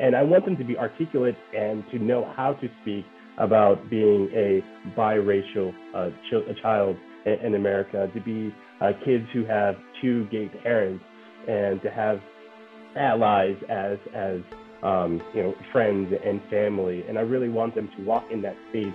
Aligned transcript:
And 0.00 0.14
I 0.14 0.22
want 0.22 0.44
them 0.44 0.56
to 0.56 0.64
be 0.64 0.76
articulate 0.76 1.36
and 1.56 1.84
to 1.90 1.98
know 1.98 2.32
how 2.36 2.54
to 2.54 2.68
speak 2.82 3.04
about 3.38 3.88
being 3.88 4.28
a 4.34 4.62
biracial 4.98 5.72
uh, 5.94 6.10
ch- 6.28 6.48
a 6.48 6.54
child 6.60 6.96
in, 7.26 7.32
in, 7.46 7.54
America, 7.54 8.08
to 8.12 8.20
be 8.20 8.54
uh, 8.80 8.92
kids 9.04 9.24
who 9.32 9.44
have 9.44 9.76
two 10.00 10.26
gay 10.26 10.48
parents, 10.62 11.02
and 11.48 11.80
to 11.82 11.90
have 11.90 12.20
allies 12.96 13.56
as 13.68 13.98
as 14.14 14.40
um, 14.82 15.20
you 15.34 15.42
know 15.42 15.54
friends 15.72 16.12
and 16.24 16.40
family. 16.50 17.04
And 17.08 17.18
I 17.18 17.22
really 17.22 17.48
want 17.48 17.74
them 17.74 17.88
to 17.96 18.04
walk 18.04 18.24
in 18.32 18.42
that 18.42 18.56
space 18.70 18.94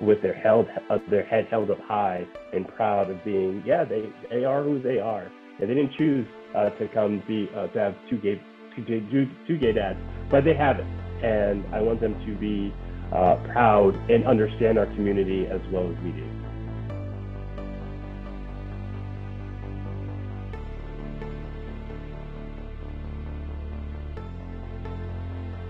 with 0.00 0.22
their 0.22 0.34
held 0.34 0.66
uh, 0.90 0.98
their 1.10 1.24
head 1.24 1.46
held 1.50 1.70
up 1.70 1.78
high 1.82 2.24
and 2.52 2.66
proud 2.68 3.10
of 3.10 3.24
being 3.24 3.62
yeah 3.64 3.84
they 3.84 4.04
they 4.30 4.44
are 4.44 4.62
who 4.62 4.82
they 4.82 4.98
are. 4.98 5.30
And 5.60 5.70
they 5.70 5.74
didn't 5.74 5.92
choose 5.96 6.26
uh, 6.56 6.70
to 6.70 6.88
come 6.92 7.22
be 7.28 7.48
uh, 7.56 7.68
to 7.68 7.78
have 7.78 7.94
two 8.10 8.18
gay 8.18 8.40
two, 8.76 9.28
two 9.46 9.58
gay 9.58 9.72
dads, 9.72 9.98
but 10.30 10.44
they 10.44 10.54
have 10.54 10.78
it. 10.78 10.86
And 11.22 11.64
I 11.72 11.80
want 11.80 12.00
them 12.00 12.14
to 12.26 12.34
be 12.34 12.74
uh, 13.12 13.36
proud 13.52 13.94
and 14.10 14.26
understand 14.26 14.78
our 14.78 14.86
community 14.86 15.46
as 15.46 15.60
well 15.70 15.90
as 15.90 15.96
we 16.02 16.10
do. 16.10 16.28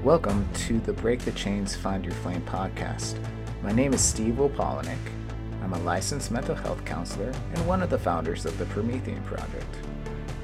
Welcome 0.02 0.46
to 0.66 0.80
the 0.80 0.92
Break 0.92 1.20
the 1.20 1.32
Chains 1.32 1.74
Find 1.74 2.04
Your 2.04 2.14
Flame 2.14 2.42
podcast. 2.42 3.18
My 3.62 3.72
name 3.72 3.94
is 3.94 4.02
Steve 4.02 4.34
Opolnick. 4.34 4.98
I'm 5.62 5.72
a 5.72 5.78
licensed 5.78 6.30
mental 6.30 6.54
health 6.54 6.84
counselor 6.84 7.32
and 7.54 7.66
one 7.66 7.82
of 7.82 7.88
the 7.88 7.98
founders 7.98 8.44
of 8.44 8.58
the 8.58 8.66
Promethean 8.66 9.22
Project. 9.22 9.76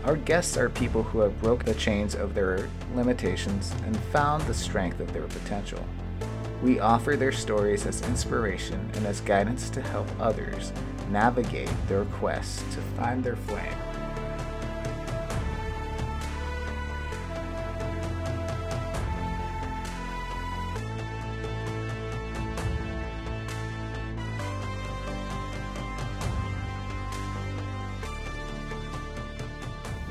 Our 0.04 0.16
guests 0.16 0.56
are 0.56 0.70
people 0.70 1.02
who 1.02 1.20
have 1.20 1.38
broke 1.42 1.64
the 1.64 1.74
chains 1.74 2.14
of 2.14 2.34
their 2.34 2.70
limitations 2.94 3.74
and 3.84 3.94
found 4.04 4.42
the 4.44 4.54
strength 4.54 4.98
of 4.98 5.12
their 5.12 5.26
potential. 5.26 5.84
We 6.62 6.80
offer 6.80 7.16
their 7.16 7.32
stories 7.32 7.84
as 7.84 8.00
inspiration 8.02 8.90
and 8.94 9.06
as 9.06 9.20
guidance 9.20 9.68
to 9.70 9.82
help 9.82 10.08
others 10.18 10.72
navigate 11.10 11.70
their 11.86 12.06
quest 12.06 12.60
to 12.72 12.80
find 12.96 13.22
their 13.22 13.36
flame. 13.36 13.89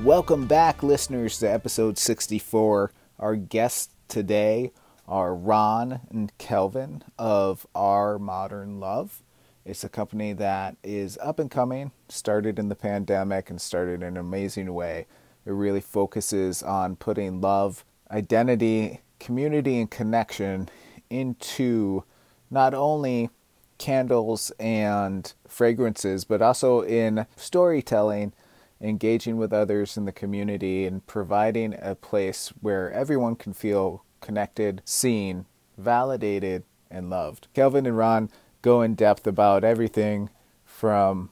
Welcome 0.09 0.47
back, 0.47 0.81
listeners, 0.81 1.37
to 1.37 1.45
episode 1.47 1.99
64. 1.99 2.91
Our 3.19 3.35
guests 3.35 3.93
today 4.07 4.71
are 5.07 5.35
Ron 5.35 5.99
and 6.09 6.35
Kelvin 6.39 7.03
of 7.19 7.67
Our 7.75 8.17
Modern 8.17 8.79
Love. 8.79 9.21
It's 9.65 9.83
a 9.83 9.87
company 9.87 10.33
that 10.33 10.77
is 10.83 11.19
up 11.21 11.37
and 11.37 11.51
coming, 11.51 11.91
started 12.07 12.57
in 12.57 12.69
the 12.69 12.75
pandemic 12.75 13.51
and 13.51 13.61
started 13.61 14.01
in 14.01 14.07
an 14.07 14.17
amazing 14.17 14.73
way. 14.73 15.05
It 15.45 15.51
really 15.51 15.79
focuses 15.79 16.63
on 16.63 16.95
putting 16.95 17.39
love, 17.39 17.85
identity, 18.09 19.01
community, 19.19 19.79
and 19.79 19.91
connection 19.91 20.69
into 21.11 22.03
not 22.49 22.73
only 22.73 23.29
candles 23.77 24.51
and 24.59 25.31
fragrances, 25.47 26.25
but 26.25 26.41
also 26.41 26.81
in 26.81 27.27
storytelling, 27.35 28.33
engaging 28.81 29.37
with 29.37 29.51
others 29.53 29.97
in 29.97 30.05
the 30.05 30.11
community, 30.11 30.85
and 30.85 31.05
providing 31.05 31.75
a 31.81 31.95
place 31.95 32.53
where 32.61 32.91
everyone 32.91 33.35
can 33.35 33.53
feel 33.53 34.03
connected, 34.21 34.81
seen, 34.85 35.45
validated, 35.77 36.63
and 36.89 37.09
loved. 37.09 37.47
Kelvin 37.53 37.85
and 37.85 37.97
Ron 37.97 38.29
go 38.61 38.81
in 38.81 38.95
depth 38.95 39.27
about 39.27 39.63
everything 39.63 40.29
from 40.65 41.29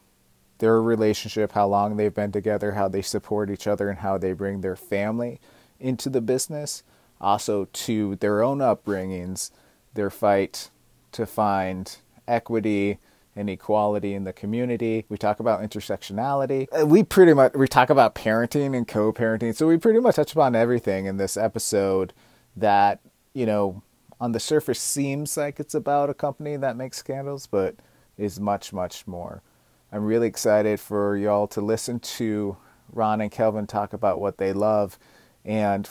their 0.60 0.82
relationship, 0.82 1.52
how 1.52 1.68
long 1.68 1.96
they've 1.96 2.14
been 2.14 2.32
together, 2.32 2.74
how 2.74 2.88
they 2.88 3.02
support 3.02 3.50
each 3.50 3.68
other, 3.68 3.90
and 3.90 4.00
how 4.00 4.18
they 4.18 4.34
bring 4.34 4.62
their 4.62 4.76
family 4.76 5.40
into 5.80 6.10
the 6.10 6.22
business, 6.22 6.84
also 7.22 7.66
to 7.66 8.16
their 8.16 8.42
own 8.42 8.60
upbringings, 8.60 9.52
their 9.94 10.10
fight 10.10 10.70
to 11.12 11.26
find 11.26 11.98
equity 12.28 13.00
and 13.38 13.50
equality 13.52 14.16
in 14.16 14.24
the 14.24 14.34
community. 14.34 15.06
We 15.10 15.18
talk 15.18 15.40
about 15.40 15.62
intersectionality. 15.62 16.68
Uh, 16.72 16.88
we 16.88 17.04
pretty 17.04 17.34
much 17.34 17.54
we 17.54 17.68
talk 17.68 17.92
about 17.92 18.16
parenting 18.16 18.76
and 18.76 18.88
co-parenting. 18.88 19.56
So 19.56 19.68
we 19.68 19.78
pretty 19.78 20.00
much 20.00 20.16
touch 20.16 20.32
upon 20.32 20.56
everything 20.56 21.06
in 21.06 21.18
this 21.18 21.38
episode 21.38 22.14
that, 22.56 23.00
you 23.34 23.46
know, 23.46 23.84
on 24.20 24.32
the 24.32 24.40
surface 24.40 24.82
seems 24.82 25.38
like 25.38 25.60
it's 25.60 25.76
about 25.76 26.10
a 26.10 26.16
company 26.16 26.58
that 26.58 26.76
makes 26.76 27.04
candles, 27.04 27.46
but 27.46 27.76
is 28.18 28.40
much, 28.40 28.74
much 28.74 29.06
more. 29.06 29.44
I'm 29.92 30.04
really 30.04 30.28
excited 30.28 30.80
for 30.80 31.16
y'all 31.16 31.48
to 31.50 31.62
listen 31.62 32.00
to 32.00 32.58
Ron 32.92 33.22
and 33.22 33.32
Kelvin 33.32 33.68
talk 33.68 33.94
about 33.94 34.20
what 34.20 34.40
they 34.40 34.52
love. 34.52 34.98
And, 35.46 35.88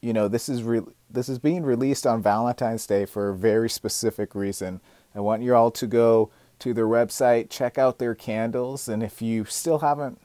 you 0.00 0.12
know, 0.12 0.28
this 0.28 0.48
is 0.48 0.62
re- 0.62 0.82
this 1.10 1.28
is 1.28 1.40
being 1.40 1.64
released 1.64 2.06
on 2.06 2.22
Valentine's 2.22 2.86
Day 2.86 3.04
for 3.04 3.30
a 3.30 3.36
very 3.36 3.68
specific 3.68 4.36
reason. 4.36 4.80
I 5.12 5.20
want 5.20 5.42
you 5.42 5.56
all 5.56 5.72
to 5.72 5.86
go 5.88 6.30
to 6.60 6.74
their 6.74 6.86
website, 6.86 7.50
check 7.50 7.78
out 7.78 7.98
their 7.98 8.14
candles, 8.14 8.88
and 8.88 9.02
if 9.02 9.22
you 9.22 9.44
still 9.44 9.78
haven't 9.80 10.20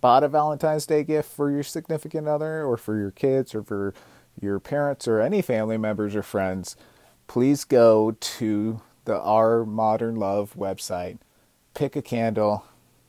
bought 0.00 0.24
a 0.24 0.28
Valentine's 0.28 0.86
Day 0.86 1.02
gift 1.02 1.30
for 1.30 1.50
your 1.50 1.62
significant 1.62 2.28
other 2.28 2.64
or 2.64 2.76
for 2.76 2.98
your 2.98 3.10
kids 3.10 3.54
or 3.54 3.62
for 3.62 3.94
your 4.40 4.60
parents 4.60 5.08
or 5.08 5.20
any 5.20 5.42
family 5.42 5.76
members 5.76 6.14
or 6.14 6.22
friends, 6.22 6.76
please 7.26 7.64
go 7.64 8.12
to 8.20 8.80
the 9.04 9.18
Our 9.18 9.64
Modern 9.64 10.16
Love 10.16 10.54
website, 10.54 11.18
pick 11.74 11.96
a 11.96 12.02
candle, 12.02 12.64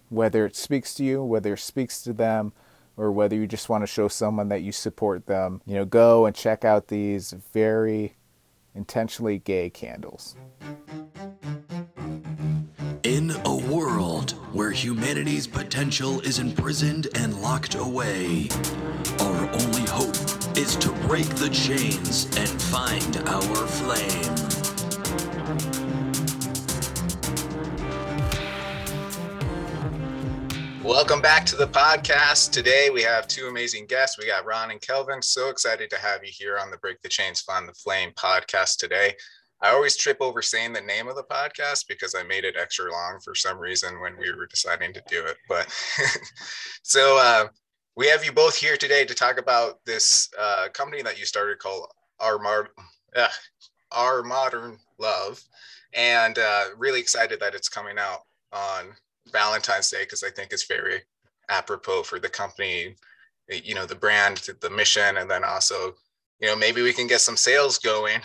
whether 0.10 0.46
it 0.46 0.56
speaks 0.56 0.94
to 0.96 1.04
you, 1.04 1.24
whether 1.24 1.54
it 1.54 1.60
speaks 1.60 2.02
to 2.04 2.14
them, 2.14 2.54
or 2.98 3.12
whether 3.12 3.36
you 3.36 3.48
just 3.48 3.70
want 3.70 3.84
to 3.84 3.88
show 3.88 4.08
someone 4.08 4.50
that 4.50 4.62
you 4.62 4.72
support 4.72 5.26
them. 5.26 5.62
You 5.66 5.76
know, 5.76 5.86
go 5.86 6.26
and 6.26 6.36
check 6.36 6.66
out 6.66 6.88
these 6.88 7.34
very 7.54 8.16
intentionally 8.76 9.40
gay 9.40 9.70
candles. 9.70 10.36
A 13.30 13.56
world 13.56 14.32
where 14.54 14.72
humanity's 14.72 15.46
potential 15.46 16.20
is 16.22 16.40
imprisoned 16.40 17.10
and 17.14 17.40
locked 17.44 17.76
away, 17.76 18.48
our 19.20 19.50
only 19.62 19.84
hope 19.84 20.16
is 20.58 20.76
to 20.78 20.92
break 21.08 21.28
the 21.36 21.50
chains 21.50 22.26
and 22.38 22.50
find 22.50 23.18
our 23.28 23.68
flame. 23.68 24.36
Welcome 30.84 31.22
back 31.22 31.46
to 31.48 31.56
the 31.56 31.68
podcast. 31.68 32.52
Today 32.52 32.90
we 32.90 33.04
have 33.04 33.28
two 33.28 33.48
amazing 33.48 33.86
guests. 33.86 34.18
We 34.18 34.26
got 34.26 34.46
Ron 34.46 34.72
and 34.72 34.82
Kelvin. 34.82 35.22
So 35.22 35.50
excited 35.50 35.92
to 35.92 35.98
have 35.98 36.24
you 36.24 36.32
here 36.34 36.58
on 36.58 36.72
the 36.72 36.78
Break 36.78 37.00
the 37.04 37.10
Chains 37.10 37.42
Find 37.42 37.68
the 37.68 37.74
Flame 37.74 38.12
podcast 38.18 38.78
today. 38.78 39.14
I 39.62 39.72
always 39.72 39.98
trip 39.98 40.18
over 40.22 40.42
saying 40.42 40.74
the 40.74 40.82
name 40.82 41.08
of 41.08 41.16
the 41.16 41.24
podcast 41.24 41.88
because 41.88 42.16
I 42.16 42.24
made 42.24 42.46
it 42.46 42.56
extra 42.58 42.92
long 42.92 43.20
for 43.24 43.36
some 43.36 43.58
reason 43.58 44.00
when 44.00 44.18
we 44.18 44.32
were 44.32 44.48
deciding 44.48 44.94
to 44.94 45.04
do 45.10 45.26
it. 45.26 45.36
But 45.50 45.68
so 46.84 47.18
uh, 47.22 47.48
we 47.98 48.08
have 48.08 48.24
you 48.24 48.32
both 48.32 48.56
here 48.56 48.78
today 48.78 49.04
to 49.04 49.14
talk 49.14 49.38
about 49.38 49.84
this 49.86 50.30
uh, 50.40 50.70
company 50.74 51.02
that 51.02 51.20
you 51.20 51.26
started 51.26 51.60
called 51.60 51.88
Our, 52.22 52.40
Mar- 52.40 52.70
uh, 53.16 53.28
Our 53.92 54.24
Modern 54.24 54.78
Love, 54.98 55.44
and 55.94 56.38
uh, 56.38 56.66
really 56.78 57.02
excited 57.02 57.40
that 57.42 57.56
it's 57.56 57.68
coming 57.68 57.98
out 58.00 58.22
on 58.54 58.96
Valentine's 59.34 59.90
Day 59.90 60.04
because 60.04 60.24
I 60.24 60.30
think 60.30 60.54
it's 60.54 60.68
very 60.68 61.02
apropos 61.50 62.04
for 62.04 62.20
the 62.20 62.30
company, 62.30 62.96
you 63.50 63.76
know, 63.76 63.86
the 63.86 63.96
brand, 63.96 64.48
the 64.62 64.70
mission, 64.70 65.18
and 65.18 65.30
then 65.30 65.44
also, 65.44 65.96
you 66.40 66.48
know, 66.48 66.56
maybe 66.56 66.82
we 66.82 66.94
can 66.94 67.08
get 67.08 67.20
some 67.20 67.36
sales 67.36 67.78
going 67.78 68.22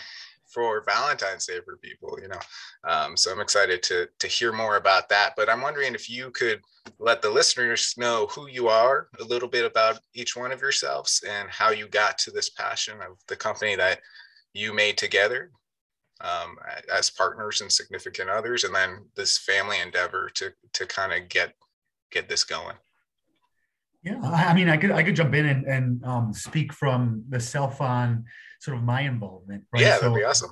for 0.55 0.83
Valentine's 0.85 1.47
Day 1.47 1.59
for 1.65 1.77
people, 1.79 2.17
you 2.23 2.29
know. 2.29 2.39
Um, 2.85 3.17
so 3.17 3.33
I'm 3.33 3.41
excited 3.41 3.83
to 3.85 4.09
to 4.21 4.27
hear 4.27 4.53
more 4.53 4.77
about 4.77 5.09
that. 5.09 5.35
But 5.37 5.51
I'm 5.51 5.61
wondering 5.61 5.95
if 5.95 6.09
you 6.09 6.31
could 6.31 6.61
let 6.99 7.21
the 7.21 7.31
listeners 7.31 7.95
know 7.99 8.27
who 8.29 8.49
you 8.49 8.69
are, 8.69 9.09
a 9.21 9.25
little 9.25 9.49
bit 9.49 9.65
about 9.65 9.99
each 10.15 10.37
one 10.37 10.53
of 10.53 10.61
yourselves, 10.61 11.23
and 11.29 11.51
how 11.51 11.71
you 11.71 11.89
got 11.89 12.17
to 12.19 12.31
this 12.31 12.51
passion 12.51 13.01
of 13.03 13.19
the 13.27 13.37
company 13.37 13.75
that 13.77 14.01
you 14.53 14.73
made 14.73 14.97
together 14.97 15.51
um, 16.21 16.57
as 16.93 17.11
partners 17.11 17.61
and 17.61 17.73
significant 17.73 18.31
others, 18.31 18.65
and 18.65 18.75
then 18.75 19.05
this 19.17 19.39
family 19.39 19.81
endeavor 19.81 20.31
to 20.35 20.53
to 20.73 20.87
kind 20.87 21.13
of 21.13 21.29
get 21.29 21.55
get 22.11 22.29
this 22.29 22.45
going. 22.45 22.77
Yeah, 24.05 24.21
I 24.23 24.53
mean, 24.53 24.69
I 24.69 24.77
could 24.77 24.91
I 24.93 25.03
could 25.03 25.17
jump 25.17 25.35
in 25.35 25.47
and, 25.47 25.65
and 25.65 26.05
um, 26.05 26.33
speak 26.35 26.73
from 26.73 27.25
the 27.31 27.41
self 27.41 27.81
on 27.81 28.27
sort 28.65 28.79
of 28.79 28.83
my 28.83 29.03
involvement. 29.03 29.65
Right? 29.73 29.83
Yeah, 29.83 29.91
that'd 29.91 30.11
so, 30.11 30.15
be 30.15 30.25
awesome. 30.25 30.51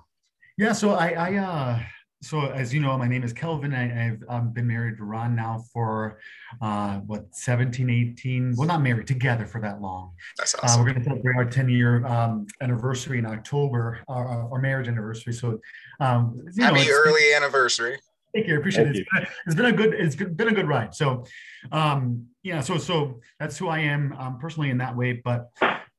Yeah, 0.58 0.72
so 0.72 0.90
I, 0.90 1.08
I 1.10 1.36
uh, 1.36 1.82
so 2.22 2.40
as 2.50 2.72
you 2.72 2.80
know, 2.80 2.96
my 2.98 3.08
name 3.08 3.24
is 3.24 3.32
Kelvin. 3.32 3.74
I, 3.74 3.88
have 3.88 4.18
um, 4.28 4.52
been 4.52 4.66
married 4.66 4.98
to 4.98 5.04
Ron 5.04 5.34
now 5.34 5.64
for 5.72 6.20
uh, 6.60 6.98
what 6.98 7.34
17, 7.34 7.90
18. 7.90 8.54
Well, 8.56 8.68
not 8.68 8.82
married 8.82 9.06
together 9.06 9.46
for 9.46 9.60
that 9.62 9.80
long. 9.80 10.12
That's 10.38 10.54
awesome. 10.54 10.80
Uh, 10.80 10.84
we're 10.84 10.90
going 10.92 11.02
to 11.02 11.08
celebrate 11.08 11.36
our 11.36 11.44
10 11.44 11.68
year 11.68 12.06
um, 12.06 12.46
anniversary 12.60 13.18
in 13.18 13.26
October, 13.26 14.00
our, 14.08 14.52
our 14.52 14.60
marriage 14.60 14.88
anniversary. 14.88 15.32
So, 15.32 15.58
um, 16.00 16.38
happy 16.58 16.86
know, 16.86 16.92
early 16.92 17.20
been, 17.22 17.42
anniversary. 17.42 17.98
Thank 18.34 18.46
you. 18.46 18.54
I 18.54 18.58
appreciate 18.58 18.84
Thank 18.84 18.96
it. 18.96 19.00
It's 19.00 19.10
been, 19.12 19.26
it's 19.46 19.54
been, 19.56 19.64
a 19.64 19.72
good. 19.72 19.94
It's 19.94 20.16
been 20.16 20.48
a 20.48 20.54
good 20.54 20.68
ride. 20.68 20.94
So, 20.94 21.24
um, 21.72 22.26
yeah. 22.42 22.60
So, 22.60 22.78
so 22.78 23.20
that's 23.40 23.58
who 23.58 23.68
I 23.68 23.80
am 23.80 24.12
um, 24.18 24.38
personally 24.38 24.70
in 24.70 24.78
that 24.78 24.96
way. 24.96 25.20
But 25.24 25.50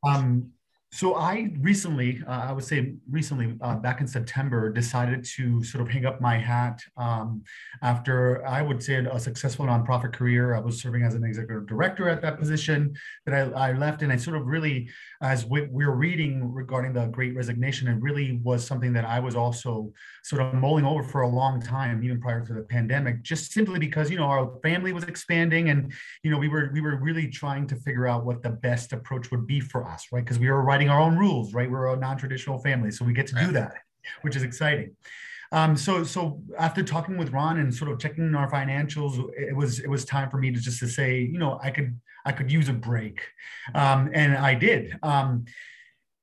um, 0.07 0.51
so 0.93 1.15
I 1.15 1.49
recently, 1.59 2.21
uh, 2.27 2.45
I 2.49 2.51
would 2.51 2.63
say 2.63 2.93
recently, 3.09 3.57
uh, 3.61 3.77
back 3.77 3.99
in 3.99 4.05
September, 4.05 4.69
decided 4.69 5.25
to 5.37 5.63
sort 5.63 5.81
of 5.81 5.89
hang 5.89 6.05
up 6.05 6.21
my 6.21 6.37
hat 6.37 6.83
um, 6.97 7.41
after 7.81 8.45
I 8.45 8.61
would 8.61 8.83
say 8.83 8.97
a 8.97 9.19
successful 9.19 9.65
nonprofit 9.65 10.13
career. 10.13 10.53
I 10.53 10.59
was 10.59 10.79
serving 10.79 11.01
as 11.01 11.15
an 11.15 11.23
executive 11.23 11.65
director 11.65 12.09
at 12.09 12.21
that 12.21 12.37
position 12.37 12.95
that 13.25 13.33
I, 13.33 13.69
I 13.69 13.73
left, 13.73 14.03
and 14.03 14.11
I 14.11 14.17
sort 14.17 14.37
of 14.37 14.45
really, 14.45 14.87
as 15.19 15.47
we, 15.47 15.61
we 15.63 15.83
were 15.83 15.95
reading 15.95 16.53
regarding 16.53 16.93
the 16.93 17.07
Great 17.07 17.35
Resignation, 17.35 17.87
it 17.87 17.99
really 17.99 18.39
was 18.43 18.63
something 18.63 18.93
that 18.93 19.03
I 19.03 19.19
was 19.19 19.35
also 19.35 19.91
sort 20.23 20.43
of 20.43 20.53
mulling 20.53 20.85
over 20.85 21.01
for 21.01 21.21
a 21.21 21.27
long 21.27 21.59
time, 21.59 22.03
even 22.03 22.21
prior 22.21 22.45
to 22.45 22.53
the 22.53 22.61
pandemic, 22.61 23.23
just 23.23 23.51
simply 23.51 23.79
because 23.79 24.11
you 24.11 24.17
know 24.17 24.25
our 24.27 24.59
family 24.61 24.93
was 24.93 25.05
expanding, 25.05 25.71
and 25.71 25.91
you 26.21 26.29
know 26.29 26.37
we 26.37 26.49
were 26.49 26.69
we 26.71 26.81
were 26.81 26.97
really 26.97 27.29
trying 27.29 27.65
to 27.65 27.75
figure 27.77 28.05
out 28.05 28.25
what 28.25 28.43
the 28.43 28.51
best 28.51 28.93
approach 28.93 29.31
would 29.31 29.47
be 29.47 29.59
for 29.59 29.83
us, 29.87 30.05
right? 30.11 30.23
Because 30.23 30.37
we 30.37 30.47
were 30.51 30.61
writing 30.61 30.82
writing 30.83 30.89
our 30.89 31.01
own 31.01 31.17
rules, 31.17 31.53
right? 31.53 31.69
We're 31.69 31.93
a 31.93 31.97
non-traditional 31.97 32.59
family, 32.59 32.91
so 32.91 33.05
we 33.05 33.13
get 33.13 33.27
to 33.27 33.35
do 33.35 33.51
that, 33.53 33.75
which 34.21 34.35
is 34.35 34.43
exciting. 34.43 34.95
Um, 35.51 35.77
so, 35.77 36.03
so 36.03 36.41
after 36.57 36.83
talking 36.83 37.17
with 37.17 37.31
Ron 37.31 37.59
and 37.59 37.73
sort 37.73 37.91
of 37.91 37.99
checking 37.99 38.33
our 38.35 38.49
financials, 38.49 39.19
it 39.37 39.55
was 39.55 39.79
it 39.79 39.89
was 39.89 40.03
time 40.03 40.29
for 40.29 40.37
me 40.37 40.51
to 40.51 40.59
just 40.59 40.79
to 40.79 40.87
say, 40.87 41.19
you 41.19 41.37
know, 41.37 41.59
I 41.61 41.69
could 41.69 41.99
I 42.25 42.31
could 42.31 42.51
use 42.51 42.69
a 42.69 42.73
break, 42.73 43.21
um, 43.75 44.09
and 44.13 44.35
I 44.35 44.55
did. 44.55 44.97
Um, 45.03 45.45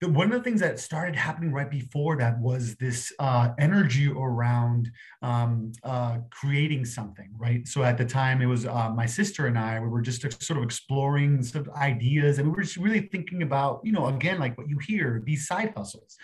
one 0.08 0.32
of 0.32 0.38
the 0.38 0.42
things 0.42 0.60
that 0.60 0.80
started 0.80 1.14
happening 1.14 1.52
right 1.52 1.70
before 1.70 2.16
that 2.16 2.38
was 2.40 2.74
this 2.76 3.12
uh, 3.18 3.50
energy 3.58 4.08
around 4.08 4.90
um, 5.20 5.72
uh, 5.84 6.18
creating 6.30 6.86
something, 6.86 7.28
right? 7.36 7.68
So 7.68 7.82
at 7.82 7.98
the 7.98 8.06
time, 8.06 8.40
it 8.40 8.46
was 8.46 8.64
uh, 8.64 8.90
my 8.90 9.04
sister 9.04 9.46
and 9.46 9.58
I. 9.58 9.78
We 9.78 9.88
were 9.88 10.00
just 10.00 10.22
sort 10.42 10.58
of 10.58 10.64
exploring 10.64 11.42
sort 11.42 11.66
of 11.66 11.74
ideas, 11.74 12.38
and 12.38 12.48
we 12.48 12.54
were 12.54 12.62
just 12.62 12.78
really 12.78 13.08
thinking 13.12 13.42
about, 13.42 13.80
you 13.84 13.92
know, 13.92 14.06
again, 14.06 14.38
like 14.38 14.56
what 14.56 14.70
you 14.70 14.78
hear, 14.78 15.22
these 15.26 15.46
side 15.46 15.74
hustles. 15.76 16.16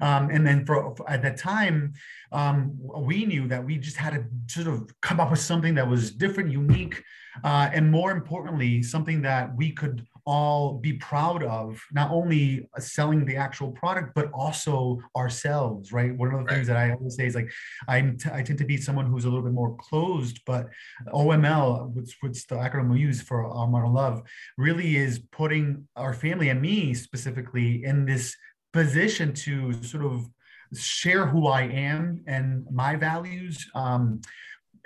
Um, 0.00 0.30
and 0.30 0.44
then 0.44 0.66
for, 0.66 0.94
for, 0.96 1.08
at 1.08 1.22
that 1.22 1.36
time, 1.36 1.92
um, 2.32 2.76
we 2.78 3.24
knew 3.26 3.46
that 3.46 3.64
we 3.64 3.76
just 3.78 3.96
had 3.96 4.14
to 4.14 4.24
sort 4.48 4.66
of 4.66 4.92
come 5.02 5.20
up 5.20 5.30
with 5.30 5.40
something 5.40 5.74
that 5.76 5.88
was 5.88 6.10
different, 6.10 6.50
unique, 6.50 7.02
uh, 7.44 7.70
and 7.72 7.90
more 7.90 8.10
importantly, 8.10 8.82
something 8.82 9.22
that 9.22 9.54
we 9.56 9.70
could 9.70 10.04
all 10.26 10.74
be 10.74 10.94
proud 10.94 11.42
of 11.42 11.80
not 11.92 12.10
only 12.10 12.68
selling 12.78 13.24
the 13.24 13.36
actual 13.36 13.70
product 13.72 14.12
but 14.14 14.30
also 14.32 14.98
ourselves 15.16 15.92
right 15.92 16.16
one 16.16 16.28
of 16.28 16.38
the 16.38 16.44
right. 16.44 16.54
things 16.54 16.66
that 16.66 16.76
i 16.76 16.92
always 16.92 17.16
say 17.16 17.26
is 17.26 17.34
like 17.34 17.50
I'm 17.88 18.16
t- 18.16 18.30
i 18.32 18.42
tend 18.42 18.58
to 18.58 18.64
be 18.64 18.76
someone 18.76 19.06
who's 19.06 19.24
a 19.24 19.28
little 19.28 19.44
bit 19.44 19.52
more 19.52 19.76
closed 19.76 20.40
but 20.46 20.68
oml 21.12 21.92
which, 21.94 22.16
which 22.20 22.46
the 22.46 22.56
acronym 22.56 22.90
we 22.90 23.00
use 23.00 23.20
for 23.22 23.44
Our 23.44 23.66
Modern 23.66 23.92
Love 23.92 24.22
really 24.56 24.96
is 24.96 25.20
putting 25.32 25.86
our 25.96 26.14
family 26.14 26.48
and 26.48 26.60
me 26.60 26.94
specifically 26.94 27.84
in 27.84 28.04
this 28.04 28.36
position 28.72 29.32
to 29.32 29.72
sort 29.82 30.04
of 30.04 30.26
share 30.74 31.26
who 31.26 31.48
i 31.48 31.62
am 31.62 32.22
and 32.26 32.64
my 32.70 32.94
values 32.96 33.68
um, 33.74 34.20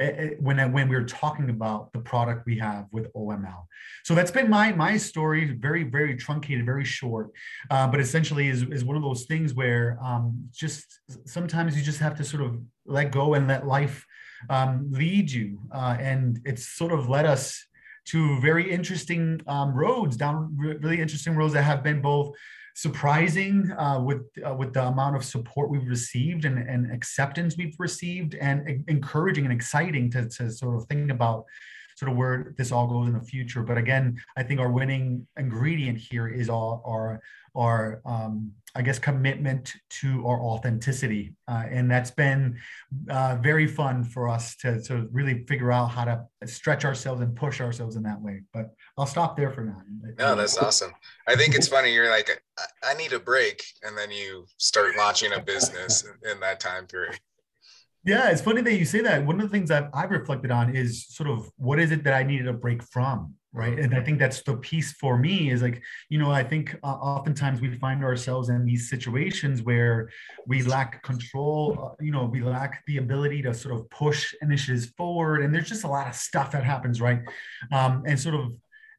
Eh, 0.04 0.14
eh, 0.18 0.30
when 0.38 0.56
when 0.72 0.88
we 0.88 0.96
were 0.96 1.04
talking 1.04 1.48
about 1.48 1.90
the 1.94 1.98
product 1.98 2.44
we 2.44 2.58
have 2.58 2.86
with 2.92 3.10
OML. 3.14 3.62
So 4.04 4.14
that's 4.14 4.30
been 4.30 4.50
my 4.50 4.72
my 4.72 4.98
story, 4.98 5.42
very 5.68 5.84
very 5.84 6.14
truncated, 6.14 6.66
very 6.66 6.84
short, 6.84 7.30
uh, 7.70 7.86
but 7.86 8.00
essentially 8.00 8.48
is 8.48 8.62
is 8.64 8.84
one 8.84 8.96
of 8.96 9.02
those 9.02 9.24
things 9.24 9.54
where 9.54 9.98
um, 10.02 10.24
just 10.52 11.00
sometimes 11.24 11.76
you 11.76 11.82
just 11.82 12.00
have 12.00 12.14
to 12.16 12.24
sort 12.24 12.42
of 12.42 12.60
let 12.84 13.12
go 13.12 13.34
and 13.34 13.48
let 13.48 13.66
life 13.66 14.04
um, 14.50 14.88
lead 14.90 15.30
you, 15.30 15.58
uh, 15.72 15.96
and 15.98 16.40
it's 16.44 16.68
sort 16.68 16.92
of 16.92 17.08
led 17.08 17.24
us 17.24 17.44
to 18.12 18.38
very 18.40 18.70
interesting 18.70 19.40
um, 19.46 19.72
roads 19.72 20.18
down 20.18 20.54
really 20.58 21.00
interesting 21.00 21.34
roads 21.34 21.54
that 21.54 21.62
have 21.62 21.82
been 21.82 22.02
both 22.02 22.34
surprising 22.74 23.70
uh, 23.72 24.00
with 24.00 24.22
uh, 24.46 24.54
with 24.54 24.72
the 24.74 24.84
amount 24.84 25.16
of 25.16 25.24
support 25.24 25.70
we've 25.70 25.88
received 25.88 26.44
and, 26.44 26.58
and 26.58 26.92
acceptance 26.92 27.56
we've 27.56 27.76
received, 27.78 28.34
and 28.34 28.84
encouraging 28.88 29.44
and 29.44 29.52
exciting 29.52 30.10
to, 30.10 30.28
to 30.28 30.50
sort 30.50 30.76
of 30.76 30.86
think 30.86 31.10
about 31.10 31.44
sort 32.04 32.12
of 32.12 32.18
where 32.18 32.54
this 32.58 32.70
all 32.70 32.86
goes 32.86 33.08
in 33.08 33.14
the 33.14 33.20
future. 33.20 33.62
But 33.62 33.78
again, 33.78 34.18
I 34.36 34.42
think 34.42 34.60
our 34.60 34.70
winning 34.70 35.26
ingredient 35.38 35.98
here 35.98 36.28
is 36.28 36.48
all 36.50 36.82
our 36.86 37.20
our 37.56 38.02
um, 38.04 38.52
I 38.74 38.82
guess 38.82 38.98
commitment 38.98 39.72
to 40.00 40.26
our 40.26 40.40
authenticity, 40.40 41.34
uh, 41.46 41.62
and 41.70 41.88
that's 41.88 42.10
been 42.10 42.58
uh, 43.08 43.36
very 43.40 43.68
fun 43.68 44.04
for 44.04 44.28
us 44.28 44.56
to 44.56 44.82
to 44.82 45.08
really 45.12 45.44
figure 45.46 45.72
out 45.72 45.86
how 45.86 46.04
to 46.04 46.26
stretch 46.46 46.84
ourselves 46.84 47.20
and 47.22 47.34
push 47.34 47.60
ourselves 47.60 47.96
in 47.96 48.02
that 48.02 48.20
way. 48.20 48.42
But 48.52 48.74
I'll 48.98 49.06
stop 49.06 49.36
there 49.36 49.50
for 49.50 49.64
now. 49.64 49.80
No, 50.18 50.34
that's 50.34 50.58
awesome. 50.58 50.92
I 51.28 51.36
think 51.36 51.54
it's 51.54 51.68
funny. 51.68 51.94
You're 51.94 52.10
like, 52.10 52.42
I 52.82 52.94
need 52.94 53.12
a 53.12 53.20
break, 53.20 53.62
and 53.82 53.96
then 53.96 54.10
you 54.10 54.46
start 54.58 54.96
launching 54.98 55.32
a 55.32 55.40
business 55.40 56.04
in 56.30 56.40
that 56.40 56.60
time 56.60 56.86
period. 56.86 57.18
Yeah, 58.06 58.28
it's 58.30 58.42
funny 58.42 58.60
that 58.60 58.74
you 58.74 58.84
say 58.84 59.00
that. 59.00 59.24
One 59.24 59.40
of 59.40 59.50
the 59.50 59.56
things 59.56 59.70
I've, 59.70 59.88
I've 59.94 60.10
reflected 60.10 60.50
on 60.50 60.76
is 60.76 61.06
sort 61.08 61.30
of 61.30 61.50
what 61.56 61.80
is 61.80 61.90
it 61.90 62.04
that 62.04 62.12
I 62.12 62.22
needed 62.22 62.46
a 62.46 62.52
break 62.52 62.82
from, 62.82 63.34
right? 63.54 63.78
And 63.78 63.94
I 63.94 64.02
think 64.02 64.18
that's 64.18 64.42
the 64.42 64.58
piece 64.58 64.92
for 64.92 65.16
me 65.16 65.50
is 65.50 65.62
like, 65.62 65.82
you 66.10 66.18
know, 66.18 66.30
I 66.30 66.44
think 66.44 66.76
uh, 66.82 66.86
oftentimes 66.86 67.62
we 67.62 67.78
find 67.78 68.04
ourselves 68.04 68.50
in 68.50 68.66
these 68.66 68.90
situations 68.90 69.62
where 69.62 70.10
we 70.46 70.62
lack 70.62 71.02
control, 71.02 71.92
uh, 71.98 72.04
you 72.04 72.12
know, 72.12 72.26
we 72.26 72.42
lack 72.42 72.84
the 72.86 72.98
ability 72.98 73.40
to 73.40 73.54
sort 73.54 73.74
of 73.74 73.88
push 73.88 74.34
initiatives 74.42 74.86
forward, 74.98 75.40
and 75.40 75.54
there's 75.54 75.68
just 75.68 75.84
a 75.84 75.88
lot 75.88 76.06
of 76.06 76.14
stuff 76.14 76.50
that 76.50 76.62
happens, 76.62 77.00
right? 77.00 77.20
Um, 77.72 78.02
and 78.06 78.20
sort 78.20 78.34
of 78.34 78.52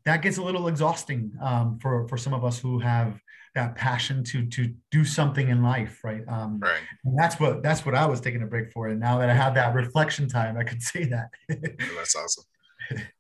that 0.05 0.23
gets 0.23 0.37
a 0.37 0.41
little 0.43 0.67
exhausting 0.67 1.31
um, 1.43 1.77
for 1.79 2.07
for 2.07 2.17
some 2.17 2.33
of 2.33 2.43
us 2.43 2.57
who 2.57 2.79
have 2.79 3.19
that 3.55 3.75
passion 3.75 4.23
to 4.23 4.45
to 4.47 4.73
do 4.91 5.03
something 5.03 5.49
in 5.49 5.63
life 5.63 6.01
right? 6.03 6.21
Um 6.27 6.59
right. 6.59 6.81
and 7.05 7.17
that's 7.17 7.39
what 7.39 7.63
that's 7.63 7.85
what 7.85 7.95
i 7.95 8.05
was 8.05 8.21
taking 8.21 8.43
a 8.43 8.45
break 8.45 8.71
for. 8.71 8.89
And 8.89 8.99
now 8.99 9.17
that 9.17 9.29
i 9.29 9.33
have 9.33 9.55
that 9.55 9.73
reflection 9.73 10.27
time 10.27 10.57
i 10.57 10.63
could 10.63 10.81
say 10.93 11.05
that. 11.05 11.29
That's 11.47 12.15
awesome. 12.15 12.43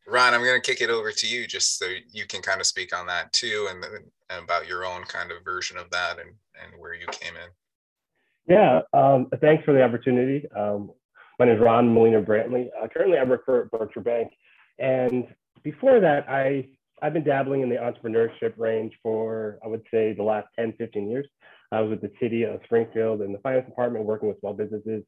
Ron 0.07 0.33
i'm 0.33 0.43
going 0.43 0.61
to 0.61 0.65
kick 0.65 0.81
it 0.81 0.89
over 0.89 1.11
to 1.11 1.27
you 1.27 1.47
just 1.47 1.79
so 1.79 1.87
you 2.11 2.27
can 2.27 2.41
kind 2.41 2.61
of 2.61 2.67
speak 2.67 2.95
on 2.95 3.07
that 3.07 3.33
too 3.33 3.67
and, 3.71 3.83
and 4.29 4.43
about 4.43 4.67
your 4.67 4.85
own 4.85 5.03
kind 5.05 5.31
of 5.31 5.43
version 5.43 5.77
of 5.77 5.89
that 5.89 6.19
and 6.19 6.29
and 6.61 6.79
where 6.79 6.93
you 6.93 7.07
came 7.11 7.33
in. 7.35 8.53
Yeah 8.53 8.81
um, 8.93 9.27
thanks 9.41 9.63
for 9.63 9.73
the 9.73 9.83
opportunity. 9.83 10.45
Um, 10.55 10.91
my 11.39 11.45
name 11.45 11.55
is 11.55 11.61
ron 11.61 11.93
molina 11.93 12.21
brantley. 12.21 12.67
Uh, 12.79 12.87
currently 12.87 13.17
i 13.17 13.23
work 13.23 13.45
for 13.45 13.69
berkshire 13.71 14.01
bank. 14.01 14.31
And 14.77 15.27
before 15.63 16.01
that 16.01 16.29
i 16.29 16.67
I've 17.01 17.13
been 17.13 17.23
dabbling 17.23 17.61
in 17.61 17.69
the 17.69 17.75
entrepreneurship 17.75 18.53
range 18.57 18.93
for, 19.03 19.59
I 19.63 19.67
would 19.67 19.83
say, 19.91 20.13
the 20.13 20.23
last 20.23 20.47
10, 20.57 20.73
15 20.77 21.09
years. 21.09 21.27
I 21.71 21.81
was 21.81 21.89
with 21.89 22.01
the 22.01 22.11
city 22.21 22.43
of 22.43 22.61
Springfield 22.65 23.21
in 23.21 23.33
the 23.33 23.39
finance 23.39 23.65
department 23.65 24.05
working 24.05 24.29
with 24.29 24.39
small 24.39 24.53
businesses. 24.53 25.03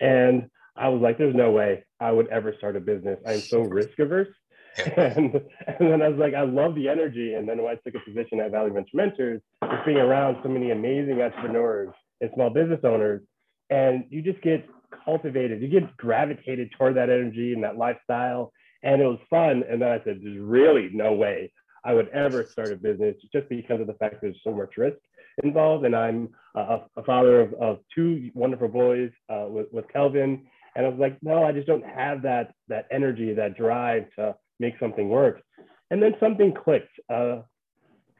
And 0.00 0.48
I 0.76 0.88
was 0.88 1.02
like, 1.02 1.18
there's 1.18 1.34
no 1.34 1.50
way 1.50 1.84
I 2.00 2.12
would 2.12 2.28
ever 2.28 2.54
start 2.56 2.76
a 2.76 2.80
business. 2.80 3.18
I'm 3.26 3.40
so 3.40 3.60
risk 3.60 3.98
averse. 3.98 4.28
And, 4.96 5.34
and 5.66 5.90
then 5.90 6.00
I 6.00 6.08
was 6.08 6.18
like, 6.18 6.34
I 6.34 6.42
love 6.42 6.74
the 6.74 6.88
energy. 6.88 7.34
And 7.34 7.48
then 7.48 7.62
when 7.62 7.72
I 7.72 7.78
took 7.84 8.00
a 8.00 8.04
position 8.08 8.40
at 8.40 8.52
Valley 8.52 8.70
Venture 8.70 8.96
Mentors, 8.96 9.42
just 9.62 9.84
being 9.84 9.98
around 9.98 10.38
so 10.42 10.48
many 10.48 10.70
amazing 10.70 11.20
entrepreneurs 11.20 11.92
and 12.20 12.30
small 12.34 12.50
business 12.50 12.80
owners, 12.84 13.20
and 13.68 14.04
you 14.08 14.22
just 14.22 14.40
get 14.42 14.66
cultivated, 15.04 15.60
you 15.60 15.68
get 15.68 15.94
gravitated 15.96 16.70
toward 16.78 16.96
that 16.96 17.10
energy 17.10 17.52
and 17.52 17.64
that 17.64 17.76
lifestyle 17.76 18.52
and 18.82 19.00
it 19.00 19.06
was 19.06 19.18
fun. 19.30 19.64
And 19.68 19.80
then 19.80 19.88
I 19.88 20.02
said, 20.04 20.20
there's 20.22 20.38
really 20.38 20.90
no 20.92 21.12
way 21.12 21.52
I 21.84 21.94
would 21.94 22.08
ever 22.08 22.44
start 22.44 22.72
a 22.72 22.76
business 22.76 23.16
just 23.32 23.48
because 23.48 23.80
of 23.80 23.86
the 23.86 23.94
fact 23.94 24.16
there's 24.20 24.40
so 24.44 24.52
much 24.52 24.76
risk 24.76 24.98
involved. 25.42 25.84
And 25.84 25.96
I'm 25.96 26.28
a, 26.54 26.80
a 26.96 27.02
father 27.04 27.40
of, 27.40 27.54
of, 27.54 27.78
two 27.94 28.30
wonderful 28.34 28.68
boys 28.68 29.10
uh, 29.28 29.46
with, 29.48 29.66
with 29.72 29.88
Kelvin. 29.92 30.46
And 30.76 30.86
I 30.86 30.88
was 30.88 30.98
like, 30.98 31.18
no, 31.22 31.44
I 31.44 31.52
just 31.52 31.66
don't 31.66 31.84
have 31.84 32.22
that, 32.22 32.54
that 32.68 32.86
energy, 32.90 33.34
that 33.34 33.56
drive 33.56 34.04
to 34.16 34.36
make 34.58 34.74
something 34.78 35.08
work. 35.08 35.42
And 35.90 36.02
then 36.02 36.14
something 36.20 36.54
clicked. 36.54 36.92
Uh, 37.12 37.42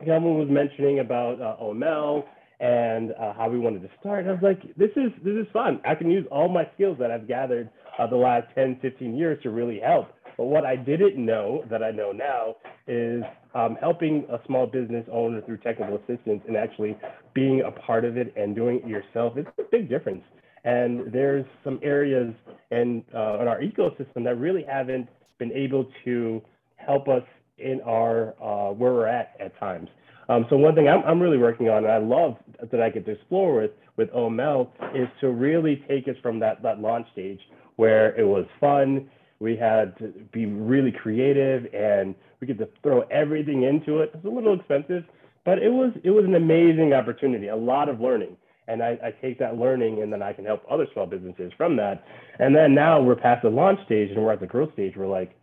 Kelvin 0.04 0.38
was 0.38 0.48
mentioning 0.50 0.98
about 0.98 1.40
uh, 1.40 1.56
OML 1.62 2.24
and 2.60 3.12
uh, 3.12 3.32
how 3.34 3.48
we 3.48 3.58
wanted 3.58 3.82
to 3.82 3.88
start. 4.00 4.20
And 4.20 4.30
I 4.30 4.32
was 4.34 4.42
like, 4.42 4.62
this 4.76 4.90
is, 4.96 5.12
this 5.24 5.34
is 5.34 5.46
fun. 5.52 5.80
I 5.86 5.94
can 5.94 6.10
use 6.10 6.26
all 6.30 6.48
my 6.48 6.68
skills 6.74 6.96
that 6.98 7.10
I've 7.10 7.28
gathered 7.28 7.70
uh, 7.98 8.06
the 8.06 8.16
last 8.16 8.48
10, 8.54 8.78
15 8.82 9.16
years 9.16 9.42
to 9.42 9.50
really 9.50 9.80
help 9.80 10.08
but 10.42 10.48
what 10.48 10.66
I 10.66 10.74
didn't 10.74 11.24
know 11.24 11.62
that 11.70 11.84
I 11.84 11.92
know 11.92 12.10
now 12.10 12.56
is 12.88 13.22
um, 13.54 13.76
helping 13.80 14.26
a 14.28 14.40
small 14.44 14.66
business 14.66 15.06
owner 15.12 15.40
through 15.42 15.58
technical 15.58 15.94
assistance 15.98 16.42
and 16.48 16.56
actually 16.56 16.98
being 17.32 17.62
a 17.64 17.70
part 17.70 18.04
of 18.04 18.16
it 18.16 18.34
and 18.36 18.52
doing 18.52 18.80
it 18.82 18.88
yourself 18.88 19.38
is 19.38 19.46
a 19.60 19.62
big 19.70 19.88
difference. 19.88 20.24
And 20.64 21.12
there's 21.12 21.46
some 21.62 21.78
areas 21.80 22.34
in, 22.72 23.04
uh, 23.14 23.38
in 23.38 23.46
our 23.46 23.60
ecosystem 23.60 24.24
that 24.24 24.36
really 24.36 24.64
haven't 24.68 25.08
been 25.38 25.52
able 25.52 25.86
to 26.04 26.42
help 26.74 27.06
us 27.06 27.22
in 27.58 27.80
our 27.82 28.34
uh, 28.42 28.72
where 28.72 28.94
we're 28.94 29.06
at 29.06 29.36
at 29.38 29.56
times. 29.60 29.88
Um, 30.28 30.46
so 30.50 30.56
one 30.56 30.74
thing 30.74 30.88
I'm, 30.88 31.04
I'm 31.04 31.22
really 31.22 31.38
working 31.38 31.68
on, 31.68 31.84
and 31.84 31.92
I 31.92 31.98
love 31.98 32.34
that 32.68 32.82
I 32.82 32.90
get 32.90 33.06
to 33.06 33.12
explore 33.12 33.60
with 33.60 33.70
with 33.96 34.10
OML, 34.10 34.70
is 34.92 35.06
to 35.20 35.28
really 35.30 35.84
take 35.88 36.08
us 36.08 36.16
from 36.20 36.40
that 36.40 36.64
that 36.64 36.80
launch 36.80 37.06
stage 37.12 37.38
where 37.76 38.18
it 38.18 38.24
was 38.26 38.44
fun. 38.58 39.08
We 39.42 39.56
had 39.56 39.98
to 39.98 40.12
be 40.32 40.46
really 40.46 40.92
creative, 40.92 41.66
and 41.74 42.14
we 42.40 42.46
get 42.46 42.58
to 42.58 42.68
throw 42.80 43.00
everything 43.10 43.64
into 43.64 43.98
it. 43.98 44.12
It's 44.14 44.24
a 44.24 44.28
little 44.28 44.54
expensive, 44.54 45.02
but 45.44 45.58
it 45.58 45.68
was 45.68 45.90
it 46.04 46.10
was 46.10 46.24
an 46.24 46.36
amazing 46.36 46.92
opportunity, 46.92 47.48
a 47.48 47.56
lot 47.56 47.88
of 47.88 48.00
learning. 48.00 48.36
And 48.68 48.80
I, 48.80 48.96
I 49.02 49.10
take 49.20 49.40
that 49.40 49.58
learning, 49.58 50.00
and 50.00 50.12
then 50.12 50.22
I 50.22 50.32
can 50.32 50.44
help 50.44 50.62
other 50.70 50.86
small 50.92 51.06
businesses 51.06 51.52
from 51.56 51.76
that. 51.78 52.04
And 52.38 52.54
then 52.54 52.72
now 52.72 53.02
we're 53.02 53.16
past 53.16 53.42
the 53.42 53.50
launch 53.50 53.84
stage, 53.84 54.10
and 54.12 54.22
we're 54.22 54.32
at 54.32 54.38
the 54.38 54.46
growth 54.46 54.72
stage. 54.74 54.94
We're 54.96 55.08
like, 55.08 55.36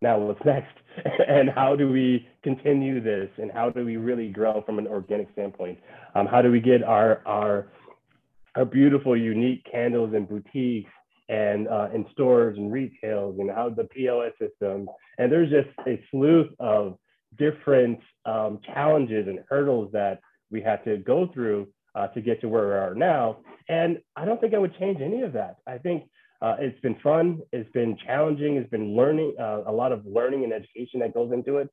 now 0.00 0.18
what's 0.18 0.42
next? 0.46 0.74
and 1.28 1.50
how 1.50 1.76
do 1.76 1.92
we 1.92 2.26
continue 2.42 3.02
this? 3.02 3.28
And 3.36 3.52
how 3.52 3.68
do 3.68 3.84
we 3.84 3.98
really 3.98 4.28
grow 4.28 4.62
from 4.64 4.78
an 4.78 4.86
organic 4.86 5.30
standpoint? 5.32 5.78
Um, 6.14 6.26
how 6.26 6.40
do 6.40 6.50
we 6.50 6.60
get 6.60 6.82
our 6.82 7.20
our 7.26 7.66
our 8.56 8.64
beautiful, 8.64 9.14
unique 9.14 9.66
candles 9.70 10.14
and 10.14 10.26
boutiques 10.26 10.90
and 11.28 11.68
uh, 11.68 11.88
in 11.94 12.06
stores 12.12 12.56
and 12.58 12.72
retails 12.72 13.38
and 13.38 13.50
how 13.50 13.70
the 13.70 13.84
POS 13.84 14.32
system. 14.38 14.88
And 15.18 15.30
there's 15.30 15.50
just 15.50 15.68
a 15.86 16.02
slew 16.10 16.48
of 16.58 16.98
different 17.38 18.00
um, 18.26 18.60
challenges 18.64 19.26
and 19.26 19.40
hurdles 19.48 19.90
that 19.92 20.20
we 20.50 20.60
had 20.60 20.84
to 20.84 20.98
go 20.98 21.28
through 21.32 21.68
uh, 21.94 22.08
to 22.08 22.20
get 22.20 22.40
to 22.40 22.48
where 22.48 22.66
we 22.66 22.74
are 22.74 22.94
now. 22.94 23.38
And 23.68 23.98
I 24.16 24.24
don't 24.24 24.40
think 24.40 24.54
I 24.54 24.58
would 24.58 24.76
change 24.78 25.00
any 25.00 25.22
of 25.22 25.32
that. 25.32 25.56
I 25.66 25.78
think 25.78 26.04
uh, 26.42 26.56
it's 26.58 26.78
been 26.80 26.96
fun. 27.02 27.40
It's 27.52 27.70
been 27.72 27.96
challenging. 28.04 28.56
It's 28.56 28.70
been 28.70 28.94
learning, 28.94 29.34
uh, 29.40 29.62
a 29.66 29.72
lot 29.72 29.92
of 29.92 30.04
learning 30.04 30.44
and 30.44 30.52
education 30.52 31.00
that 31.00 31.14
goes 31.14 31.32
into 31.32 31.56
it. 31.58 31.68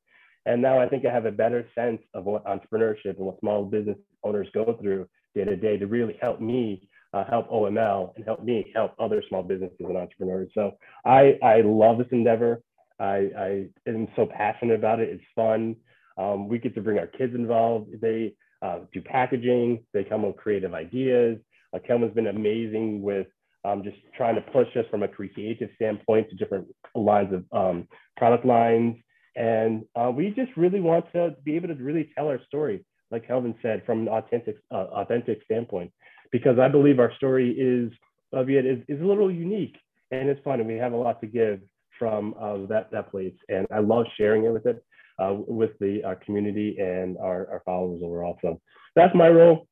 And 0.45 0.61
now 0.61 0.79
I 0.79 0.87
think 0.87 1.05
I 1.05 1.11
have 1.11 1.25
a 1.25 1.31
better 1.31 1.67
sense 1.75 2.01
of 2.13 2.23
what 2.23 2.45
entrepreneurship 2.45 3.17
and 3.17 3.25
what 3.25 3.39
small 3.39 3.65
business 3.65 3.97
owners 4.23 4.47
go 4.53 4.77
through 4.81 5.07
day 5.35 5.43
to 5.43 5.55
day 5.55 5.77
to 5.77 5.87
really 5.87 6.17
help 6.19 6.41
me 6.41 6.87
uh, 7.13 7.25
help 7.29 7.49
OML 7.49 8.15
and 8.15 8.25
help 8.25 8.43
me 8.43 8.71
help 8.73 8.93
other 8.99 9.23
small 9.27 9.43
businesses 9.43 9.77
and 9.79 9.97
entrepreneurs. 9.97 10.49
So 10.53 10.77
I, 11.05 11.37
I 11.43 11.61
love 11.61 11.97
this 11.97 12.07
endeavor. 12.11 12.61
I, 12.99 13.29
I 13.37 13.65
am 13.87 14.07
so 14.15 14.25
passionate 14.25 14.75
about 14.75 14.99
it. 14.99 15.09
It's 15.09 15.23
fun. 15.35 15.75
Um, 16.17 16.47
we 16.47 16.59
get 16.59 16.75
to 16.75 16.81
bring 16.81 16.99
our 16.99 17.07
kids 17.07 17.33
involved. 17.35 17.89
They 18.01 18.33
uh, 18.61 18.79
do 18.93 19.01
packaging. 19.01 19.83
They 19.93 20.03
come 20.03 20.23
with 20.23 20.37
creative 20.37 20.73
ideas. 20.73 21.39
Uh, 21.73 21.79
Kelvin's 21.85 22.13
been 22.13 22.27
amazing 22.27 23.01
with 23.01 23.27
um, 23.63 23.83
just 23.83 23.97
trying 24.15 24.35
to 24.35 24.41
push 24.41 24.67
us 24.75 24.85
from 24.89 25.03
a 25.03 25.07
creative 25.07 25.69
standpoint 25.75 26.29
to 26.29 26.35
different 26.35 26.67
lines 26.95 27.33
of 27.33 27.45
um, 27.51 27.87
product 28.17 28.45
lines. 28.45 28.97
And 29.35 29.83
uh, 29.95 30.11
we 30.13 30.29
just 30.31 30.51
really 30.57 30.81
want 30.81 31.05
to 31.13 31.35
be 31.43 31.55
able 31.55 31.69
to 31.69 31.75
really 31.75 32.11
tell 32.15 32.27
our 32.27 32.39
story, 32.47 32.85
like 33.09 33.27
Kelvin 33.27 33.55
said, 33.61 33.83
from 33.85 34.01
an 34.01 34.07
authentic, 34.09 34.57
uh, 34.71 34.87
authentic 34.93 35.41
standpoint 35.45 35.91
because 36.31 36.59
I 36.59 36.67
believe 36.67 36.99
our 36.99 37.13
story 37.15 37.51
is, 37.51 37.91
albeit 38.33 38.65
is, 38.65 38.79
is 38.87 39.01
a 39.01 39.05
little 39.05 39.31
unique 39.31 39.77
and 40.11 40.29
it's 40.29 40.43
fun 40.43 40.59
and 40.59 40.67
we 40.67 40.75
have 40.75 40.93
a 40.93 40.97
lot 40.97 41.21
to 41.21 41.27
give 41.27 41.59
from 41.97 42.33
uh, 42.39 42.65
that, 42.67 42.91
that 42.91 43.11
place. 43.11 43.35
And 43.49 43.67
I 43.71 43.79
love 43.79 44.05
sharing 44.17 44.45
it 44.45 44.49
with 44.49 44.65
it, 44.65 44.83
uh, 45.19 45.35
with 45.47 45.71
the 45.79 46.03
our 46.03 46.15
community 46.15 46.77
and 46.79 47.17
our, 47.17 47.47
our 47.51 47.61
followers 47.65 48.01
overall. 48.03 48.37
So 48.41 48.59
that's 48.95 49.13
my 49.15 49.29
role. 49.29 49.67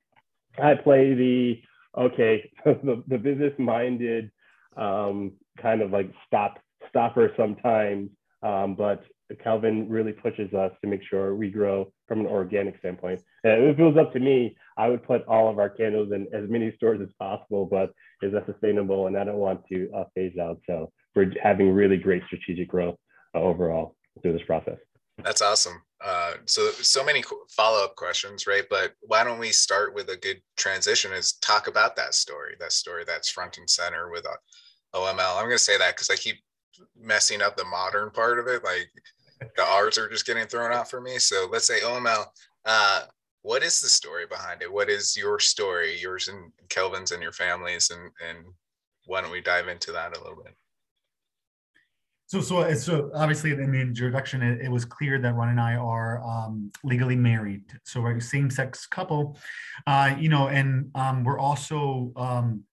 I 0.62 0.76
play 0.76 1.14
the, 1.14 1.62
okay, 1.98 2.52
the, 2.66 3.04
the 3.08 3.18
business 3.18 3.54
minded 3.58 4.32
um, 4.78 5.34
kind 5.62 5.82
of 5.82 5.92
like 5.92 6.12
stop 6.28 6.60
stopper 6.90 7.32
sometimes. 7.38 8.10
Um, 8.42 8.76
but 8.76 9.04
Kelvin 9.44 9.90
really 9.90 10.14
pushes 10.14 10.54
us 10.54 10.72
to 10.82 10.90
make 10.90 11.02
sure 11.04 11.36
we 11.36 11.50
grow 11.50 11.92
from 12.08 12.22
an 12.22 12.28
organic 12.28 12.78
standpoint. 12.80 13.22
And 13.44 13.66
if 13.66 13.80
it 13.80 13.84
was 13.84 13.98
up 13.98 14.14
to 14.14 14.20
me, 14.20 14.56
I 14.78 14.90
would 14.90 15.04
put 15.04 15.26
all 15.28 15.50
of 15.50 15.60
our 15.60 15.70
candles 15.70 16.12
in 16.12 16.28
as 16.34 16.50
many 16.50 16.74
stores 16.76 17.02
as 17.02 17.14
possible, 17.20 17.66
but 17.66 17.92
is 18.22 18.34
that 18.34 18.46
sustainable? 18.46 19.08
And 19.08 19.18
I 19.18 19.24
don't 19.24 19.38
want 19.38 19.62
to 19.68 19.90
uh, 19.96 20.06
phase 20.16 20.38
out. 20.38 20.60
So 20.66 20.92
we're 21.16 21.34
having 21.42 21.72
really 21.72 21.98
great 21.98 22.24
strategic 22.26 22.70
growth 22.70 22.96
uh, 23.36 23.40
overall 23.40 23.96
through 24.22 24.34
this 24.34 24.46
process. 24.48 24.78
That's 25.24 25.42
awesome. 25.42 25.82
Uh, 26.04 26.36
so 26.46 26.72
so 26.72 27.04
many 27.04 27.24
follow 27.50 27.84
up 27.84 27.96
questions, 27.98 28.48
right? 28.48 28.64
But 28.70 28.94
why 29.02 29.26
don't 29.26 29.40
we 29.40 29.52
start 29.52 29.94
with 29.94 30.10
a 30.10 30.16
good 30.16 30.42
transition? 30.56 31.12
Is 31.12 31.34
talk 31.34 31.68
about 31.68 31.98
that 31.98 32.14
story, 32.14 32.56
that 32.60 32.72
story 32.72 33.04
that's 33.06 33.30
front 33.30 33.58
and 33.58 33.70
center 33.70 34.10
with 34.10 34.26
uh, 34.26 34.98
OML. 34.98 35.36
I'm 35.36 35.46
going 35.46 35.52
to 35.52 35.60
say 35.60 35.78
that 35.78 35.96
because 35.96 36.10
I 36.10 36.16
keep 36.16 36.38
messing 37.00 37.42
up 37.42 37.58
the 37.58 37.66
modern 37.66 38.12
part 38.12 38.40
of 38.40 38.48
it. 38.48 38.64
Like 38.64 38.90
the 39.56 39.64
R's 39.64 39.98
are 39.98 40.10
just 40.10 40.26
getting 40.26 40.48
thrown 40.48 40.72
out 40.72 40.90
for 40.90 41.02
me. 41.02 41.18
So 41.20 41.48
let's 41.52 41.68
say 41.68 41.80
OML. 41.82 42.26
Uh, 42.66 43.02
what 43.42 43.64
is 43.64 43.80
the 43.80 43.90
story 43.90 44.26
behind 44.28 44.62
it? 44.62 44.72
What 44.72 44.90
is 44.90 45.16
your 45.16 45.40
story, 45.40 46.00
yours 46.00 46.28
and 46.28 46.52
Kelvin's 46.68 47.12
and 47.12 47.24
your 47.24 47.32
families, 47.32 47.90
and 47.90 48.12
and 48.28 48.46
why 49.06 49.22
don't 49.22 49.32
we 49.32 49.42
dive 49.42 49.68
into 49.68 49.92
that 49.94 50.16
a 50.16 50.20
little 50.20 50.44
bit? 50.44 50.54
So, 52.28 52.42
so, 52.42 52.72
so 52.76 53.10
obviously 53.16 53.54
in 53.54 53.72
the 53.72 53.80
introduction, 53.80 54.44
it, 54.44 54.62
it 54.62 54.70
was 54.70 54.86
clear 54.86 55.18
that 55.18 55.34
Ron 55.34 55.50
and 55.50 55.60
I 55.60 55.74
are 55.78 56.22
um, 56.24 56.70
legally 56.84 57.16
married. 57.16 57.64
So 57.86 58.02
we're 58.02 58.18
a 58.18 58.22
same-sex 58.22 58.86
couple, 58.86 59.36
uh, 59.88 60.16
you 60.20 60.30
know, 60.30 60.48
and 60.48 60.92
um, 60.94 61.24
we're 61.24 61.40
also 61.40 62.12
um, 62.16 62.66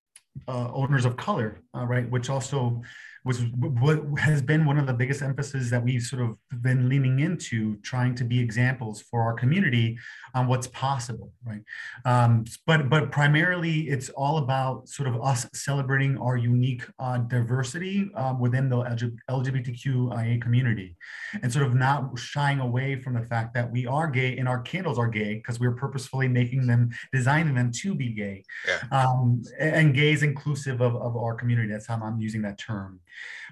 uh, 0.47 0.71
owners 0.75 1.07
of 1.07 1.17
color, 1.17 1.63
uh, 1.75 1.87
right? 1.87 2.07
Which 2.11 2.29
also 2.29 2.83
was 3.27 3.43
what 3.59 4.01
has 4.19 4.41
been 4.41 4.65
one 4.65 4.79
of 4.79 4.87
the 4.87 4.95
biggest 4.95 5.21
emphasis 5.21 5.69
that 5.71 5.83
we've 5.83 6.03
sort 6.03 6.23
of 6.23 6.37
been 6.63 6.89
leaning 6.89 7.19
into 7.21 7.77
trying 7.79 8.15
to 8.15 8.25
be 8.25 8.39
examples 8.39 9.03
for 9.03 9.21
our 9.21 9.35
community 9.35 9.99
on 10.35 10.47
what's 10.47 10.69
possible 10.69 11.33
right? 11.47 11.63
Um, 12.05 12.45
but 12.67 12.89
but 12.89 13.11
primarily 13.11 13.89
it's 13.89 14.09
all 14.11 14.39
about 14.39 14.89
sort 14.89 15.09
of 15.09 15.23
us 15.23 15.47
celebrating 15.55 16.19
our 16.19 16.37
unique 16.37 16.85
uh, 16.99 17.19
diversity 17.19 18.11
uh, 18.15 18.35
within 18.39 18.69
the 18.69 18.77
lgbtqia 19.31 20.43
community. 20.43 20.97
And 21.43 21.53
sort 21.53 21.67
of 21.67 21.75
not 21.75 22.19
shying 22.19 22.61
away 22.61 23.01
from 23.01 23.15
the 23.15 23.23
fact 23.23 23.55
that 23.55 23.71
we 23.71 23.87
are 23.87 24.09
gay 24.09 24.37
and 24.37 24.49
our 24.49 24.61
candles 24.61 24.99
are 24.99 25.09
gay 25.09 25.35
because 25.35 25.61
we're 25.61 25.75
purposefully 25.75 26.29
making 26.29 26.67
them 26.67 26.91
designing 27.13 27.55
them 27.55 27.71
to 27.73 27.95
be 27.95 28.11
gay. 28.11 28.45
Yeah. 28.67 28.81
um, 28.91 29.43
and 29.59 29.95
gay 29.95 30.13
is 30.13 30.23
inclusive 30.23 30.81
of, 30.81 30.97
of 30.97 31.17
our 31.17 31.35
community. 31.35 31.73
That's 31.73 31.87
how 31.87 31.97
i'm 32.03 32.21
using 32.21 32.43
that 32.43 32.59
term 32.59 33.01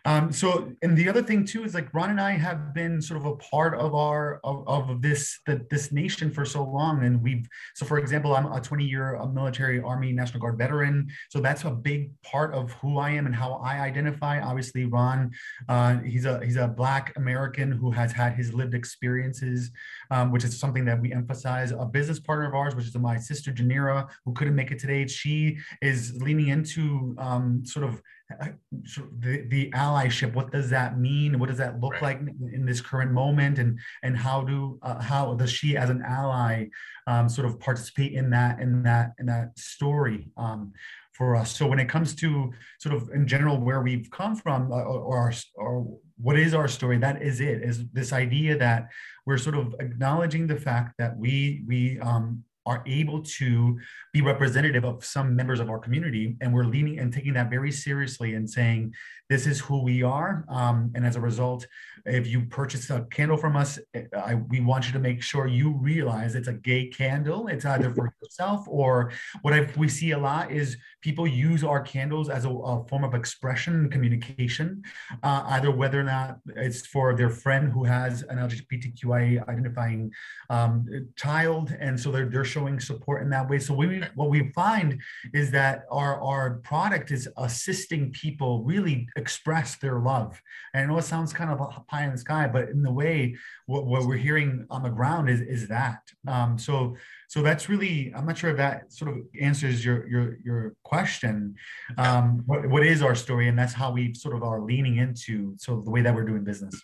um, 0.07 0.33
so, 0.33 0.73
and 0.83 0.97
the 0.97 1.09
other 1.09 1.23
thing 1.23 1.45
too 1.45 1.65
is 1.65 1.73
like 1.75 1.93
Ron 1.95 2.11
and 2.11 2.21
I 2.21 2.33
have 2.33 2.75
been 2.75 3.01
sort 3.01 3.19
of 3.19 3.27
a 3.27 3.37
part 3.37 3.79
of 3.79 3.95
our 3.95 4.41
of, 4.45 4.67
of 4.69 5.01
this 5.01 5.41
the, 5.47 5.67
this 5.71 5.93
nation 5.93 6.31
for 6.31 6.45
so 6.45 6.63
long, 6.63 7.05
and 7.05 7.23
we've 7.23 7.49
so 7.75 7.87
for 7.87 7.99
example, 7.99 8.35
I'm 8.35 8.47
a 8.53 8.61
20 8.61 8.85
year 8.85 9.19
military 9.33 9.81
Army 9.81 10.13
National 10.13 10.41
Guard 10.41 10.59
veteran, 10.59 11.09
so 11.31 11.41
that's 11.41 11.65
a 11.65 11.71
big 11.71 12.11
part 12.23 12.53
of 12.53 12.73
who 12.73 12.99
I 12.99 13.11
am 13.11 13.25
and 13.25 13.35
how 13.35 13.55
I 13.55 13.81
identify. 13.81 14.41
Obviously, 14.41 14.85
Ron, 14.85 15.31
uh, 15.69 15.99
he's 15.99 16.27
a 16.27 16.45
he's 16.45 16.57
a 16.57 16.69
Black 16.69 17.15
American 17.17 17.73
who 17.73 17.91
has 17.91 18.13
had 18.13 18.35
his 18.35 18.53
lived 18.53 18.75
experiences, 18.75 19.71
um, 20.11 20.33
which 20.33 20.45
is 20.45 20.59
something 20.59 20.85
that 20.85 21.01
we 21.01 21.13
emphasize. 21.15 21.71
A 21.71 21.87
business 21.87 22.21
partner 22.21 22.47
of 22.47 22.55
ours, 22.55 22.77
which 22.77 22.87
is 22.87 22.97
my 22.97 23.17
sister 23.17 23.53
Janira, 23.53 24.09
who 24.27 24.35
couldn't 24.35 24.55
make 24.55 24.71
it 24.71 24.79
today, 24.79 25.07
she 25.07 25.57
is 25.81 26.21
leaning 26.21 26.49
into 26.49 27.15
um, 27.19 27.65
sort 27.65 27.87
of 27.87 28.03
the, 28.71 29.47
the 29.49 29.71
allyship 29.73 30.35
what 30.35 30.51
does 30.51 30.71
that 30.71 30.99
mean? 30.99 31.39
What 31.39 31.49
does 31.49 31.59
that 31.59 31.81
look 31.81 31.95
right. 31.95 32.03
like 32.03 32.21
in 32.53 32.65
this 32.65 32.81
current 32.81 33.13
moment? 33.13 33.59
And 33.59 33.79
and 34.03 34.17
how 34.17 34.43
do 34.43 34.79
uh, 34.83 35.01
how 35.01 35.35
does 35.35 35.51
she 35.51 35.77
as 35.77 35.91
an 35.91 36.03
ally 36.07 36.67
um, 37.07 37.29
sort 37.29 37.47
of 37.47 37.61
participate 37.61 38.13
in 38.13 38.31
that 38.31 38.61
in 38.61 38.83
that 38.85 39.13
in 39.19 39.27
that 39.27 39.59
story 39.59 40.31
um, 40.37 40.73
for 41.13 41.37
us? 41.37 41.55
So 41.55 41.67
when 41.67 41.79
it 41.79 41.89
comes 41.89 42.15
to 42.17 42.53
sort 42.79 42.95
of 42.95 43.11
in 43.11 43.27
general 43.27 43.59
where 43.59 43.83
we've 43.83 44.11
come 44.11 44.37
from 44.37 44.73
uh, 44.73 44.77
or, 44.77 45.01
or, 45.01 45.33
or 45.57 45.99
what 46.17 46.39
is 46.39 46.55
our 46.55 46.69
story 46.69 46.97
that 46.99 47.23
is 47.23 47.41
it 47.41 47.63
is 47.63 47.87
this 47.93 48.13
idea 48.13 48.57
that 48.57 48.89
we're 49.27 49.39
sort 49.39 49.57
of 49.57 49.75
acknowledging 49.81 50.47
the 50.47 50.57
fact 50.57 50.95
that 50.99 51.17
we 51.19 51.63
we 51.67 51.99
um, 52.01 52.45
are 52.67 52.83
able 52.87 53.23
to 53.23 53.79
be 54.13 54.21
representative 54.21 54.85
of 54.85 55.05
some 55.05 55.37
members 55.37 55.61
of 55.61 55.69
our 55.69 55.79
community. 55.79 56.37
And 56.41 56.53
we're 56.53 56.65
leaning 56.65 56.99
and 56.99 57.13
taking 57.13 57.35
that 57.35 57.51
very 57.51 57.73
seriously 57.73 58.35
and 58.35 58.49
saying 58.49 58.95
this 59.29 59.47
is 59.47 59.61
who 59.61 59.83
we 59.83 60.03
are. 60.03 60.45
Um, 60.49 60.93
and 60.95 61.05
as 61.07 61.17
a 61.17 61.21
result 61.21 61.67
if 62.07 62.27
you 62.27 62.43
purchase 62.43 62.91
a 62.91 63.07
candle 63.11 63.37
from 63.37 63.57
us 63.57 63.79
I, 64.17 64.35
we 64.35 64.61
want 64.61 64.87
you 64.87 64.93
to 64.93 64.99
make 64.99 65.23
sure 65.23 65.47
you 65.47 65.71
realize 65.73 66.35
it's 66.35 66.49
a 66.49 66.53
gay 66.53 66.89
candle. 66.89 67.49
It's 67.49 67.65
either 67.65 67.91
for 67.95 68.13
yourself 68.23 68.67
or 68.69 69.13
what 69.43 69.55
I, 69.55 69.69
we 69.77 69.89
see 69.89 70.11
a 70.13 70.19
lot 70.19 70.51
is 70.51 70.77
people 71.07 71.27
use 71.27 71.63
our 71.63 71.83
candles 71.83 72.29
as 72.29 72.45
a, 72.45 72.51
a 72.51 72.85
form 72.89 73.05
of 73.05 73.15
expression 73.15 73.73
and 73.75 73.93
communication 73.93 74.83
uh, 75.23 75.43
either 75.55 75.71
whether 75.71 76.01
or 76.01 76.09
not 76.17 76.39
it's 76.57 76.87
for 76.87 77.15
their 77.15 77.31
friend 77.31 77.65
who 77.75 77.85
has 77.85 78.23
an 78.31 78.39
lgbtqia 78.39 79.47
identifying 79.49 80.11
um, 80.51 80.75
child 81.17 81.75
and 81.81 81.99
so 82.01 82.11
they're, 82.11 82.31
they're 82.33 82.45
showing 82.45 82.81
support 82.81 83.23
in 83.23 83.31
that 83.31 83.49
way. 83.49 83.59
So 83.59 83.75
we, 83.75 84.03
what 84.15 84.31
we 84.31 84.51
find 84.53 85.01
is 85.33 85.51
that 85.53 85.85
our, 85.91 86.21
our 86.23 86.61
product 86.61 87.11
is 87.11 87.29
assisting 87.37 88.13
people 88.13 88.63
really 88.65 89.09
express 89.17 89.77
their 89.77 89.99
love. 90.01 90.41
And 90.73 90.83
I 90.83 90.87
know 90.87 90.99
it 90.99 91.05
sounds 91.05 91.33
kind 91.33 91.51
of 91.51 91.87
pie 91.87 92.05
in 92.05 92.13
the 92.13 92.19
sky, 92.19 92.47
but 92.47 92.69
in 92.69 92.83
the 92.83 92.93
way 92.93 93.37
what, 93.67 93.87
what 93.87 94.07
we're 94.07 94.17
hearing 94.17 94.67
on 94.71 94.83
the 94.83 94.91
ground 94.91 95.29
is, 95.29 95.41
is 95.41 95.69
that. 95.69 96.01
Um, 96.27 96.59
so 96.59 96.97
so 97.35 97.43
that's 97.43 97.69
really 97.69 98.13
i'm 98.15 98.27
not 98.27 98.39
sure 98.39 98.51
if 98.51 98.57
that 98.59 98.93
sort 98.93 99.11
of 99.11 99.17
answers 99.41 99.85
your 99.85 100.07
your 100.07 100.39
your 100.45 100.77
question. 100.95 101.57
Um, 101.99 102.45
what, 102.47 102.65
what 102.69 102.87
is 102.87 103.03
our 103.03 103.17
story? 103.17 103.49
And 103.49 103.59
that's 103.59 103.73
how 103.73 103.91
we 103.91 104.15
sort 104.15 104.37
of 104.37 104.45
are 104.45 104.61
leaning 104.61 104.99
into 104.99 105.55
so 105.59 105.81
the 105.85 105.91
way 105.91 106.01
that 106.03 106.15
we're 106.15 106.25
doing 106.25 106.45
business. 106.45 106.81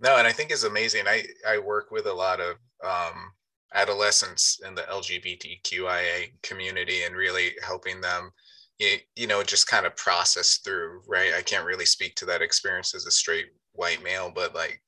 No 0.00 0.16
and 0.16 0.26
i 0.26 0.32
think 0.32 0.50
it's 0.50 0.64
amazing. 0.64 1.04
I 1.06 1.24
i 1.46 1.58
work 1.58 1.92
with 1.92 2.06
a 2.06 2.12
lot 2.12 2.40
of 2.40 2.56
um, 2.84 3.30
adolescents 3.72 4.60
in 4.66 4.74
the 4.74 4.82
lgbtqia 4.82 6.32
community 6.42 7.04
and 7.04 7.14
really 7.14 7.52
helping 7.64 8.00
them 8.00 8.32
you, 8.80 8.96
you 9.14 9.28
know 9.28 9.44
just 9.44 9.68
kind 9.68 9.86
of 9.86 9.94
process 9.96 10.58
through 10.64 11.02
right? 11.06 11.32
I 11.36 11.42
can't 11.42 11.66
really 11.66 11.86
speak 11.86 12.16
to 12.16 12.26
that 12.26 12.42
experience 12.42 12.96
as 12.96 13.06
a 13.06 13.12
straight 13.12 13.46
white 13.74 14.02
male 14.02 14.32
but 14.34 14.56
like 14.56 14.82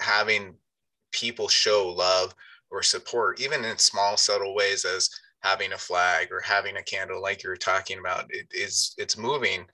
having 0.00 0.54
people 1.12 1.46
show 1.46 1.88
love 1.88 2.34
or 2.72 2.82
support, 2.82 3.40
even 3.40 3.64
in 3.64 3.78
small, 3.78 4.16
subtle 4.16 4.54
ways 4.54 4.84
as 4.84 5.08
having 5.40 5.72
a 5.72 5.78
flag 5.78 6.28
or 6.32 6.40
having 6.40 6.76
a 6.76 6.82
candle, 6.82 7.20
like 7.20 7.42
you're 7.42 7.56
talking 7.56 7.98
about, 7.98 8.24
it 8.30 8.46
is 8.50 8.94
it's 8.98 9.18
moving 9.18 9.66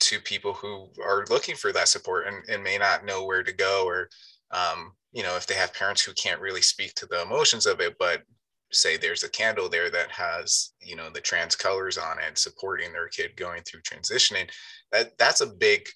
to 0.00 0.18
people 0.20 0.52
who 0.52 0.88
are 1.02 1.24
looking 1.30 1.54
for 1.54 1.72
that 1.72 1.88
support 1.88 2.26
and, 2.26 2.36
and 2.48 2.62
may 2.62 2.76
not 2.76 3.04
know 3.04 3.24
where 3.24 3.42
to 3.42 3.52
go 3.52 3.84
or 3.86 4.08
um, 4.50 4.92
you 5.12 5.22
know 5.22 5.36
if 5.36 5.46
they 5.46 5.54
have 5.54 5.72
parents 5.72 6.02
who 6.02 6.12
can't 6.14 6.40
really 6.40 6.60
speak 6.60 6.92
to 6.94 7.06
the 7.06 7.22
emotions 7.22 7.66
of 7.66 7.80
it 7.80 7.94
but 7.98 8.22
say 8.72 8.96
there's 8.96 9.22
a 9.22 9.28
candle 9.28 9.68
there 9.68 9.90
that 9.90 10.10
has 10.10 10.72
you 10.80 10.96
know 10.96 11.08
the 11.10 11.20
trans 11.20 11.54
colors 11.54 11.98
on 11.98 12.18
it 12.18 12.36
supporting 12.36 12.92
their 12.92 13.06
kid 13.08 13.36
going 13.36 13.62
through 13.62 13.80
transitioning 13.82 14.50
that 14.90 15.16
that's 15.18 15.40
a 15.40 15.46
big 15.46 15.86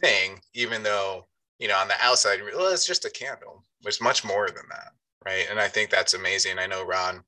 thing 0.00 0.40
even 0.54 0.82
though 0.82 1.26
you 1.58 1.68
know 1.68 1.76
on 1.76 1.88
the 1.88 1.94
outside 2.00 2.40
well 2.56 2.72
it's 2.72 2.86
just 2.86 3.04
a 3.04 3.10
candle. 3.10 3.62
There's 3.82 4.00
much 4.00 4.24
more 4.24 4.46
than 4.46 4.64
that 4.70 4.92
right? 5.24 5.46
And 5.50 5.60
I 5.60 5.68
think 5.68 5.90
that's 5.90 6.14
amazing. 6.14 6.58
I 6.58 6.66
know 6.66 6.84
Ron, 6.84 7.22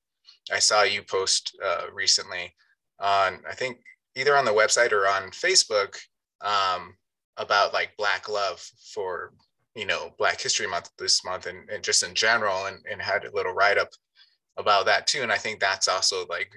I 0.52 0.58
saw 0.58 0.82
you 0.82 1.02
post 1.02 1.56
uh, 1.64 1.84
recently 1.92 2.54
on 3.00 3.40
I 3.48 3.54
think 3.54 3.78
either 4.16 4.36
on 4.36 4.44
the 4.44 4.52
website 4.52 4.92
or 4.92 5.06
on 5.06 5.30
Facebook 5.30 5.96
um, 6.40 6.94
about 7.36 7.72
like 7.72 7.96
Black 7.96 8.28
love 8.28 8.60
for 8.94 9.32
you 9.74 9.86
know 9.86 10.10
Black 10.18 10.40
History 10.40 10.66
Month 10.66 10.90
this 10.98 11.24
month 11.24 11.46
and, 11.46 11.68
and 11.70 11.82
just 11.82 12.02
in 12.02 12.14
general, 12.14 12.66
and, 12.66 12.78
and 12.90 13.00
had 13.00 13.24
a 13.24 13.34
little 13.34 13.52
write 13.52 13.78
up 13.78 13.88
about 14.56 14.86
that 14.86 15.06
too. 15.06 15.22
And 15.22 15.32
I 15.32 15.38
think 15.38 15.60
that's 15.60 15.88
also 15.88 16.26
like 16.26 16.50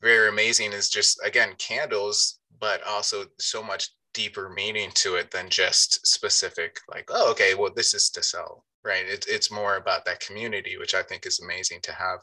very 0.00 0.28
amazing. 0.28 0.72
Is 0.72 0.88
just 0.88 1.20
again 1.24 1.54
candles, 1.58 2.40
but 2.60 2.82
also 2.86 3.24
so 3.38 3.62
much 3.62 3.90
deeper 4.14 4.50
meaning 4.50 4.90
to 4.94 5.14
it 5.14 5.30
than 5.30 5.48
just 5.48 6.06
specific 6.06 6.78
like 6.86 7.08
oh 7.08 7.30
okay 7.30 7.54
well 7.54 7.72
this 7.74 7.94
is 7.94 8.10
to 8.10 8.22
sell 8.22 8.62
right 8.84 9.06
it, 9.06 9.24
it's 9.28 9.50
more 9.50 9.76
about 9.76 10.04
that 10.04 10.20
community 10.20 10.76
which 10.78 10.94
i 10.94 11.02
think 11.02 11.26
is 11.26 11.40
amazing 11.40 11.80
to 11.82 11.92
have 11.92 12.20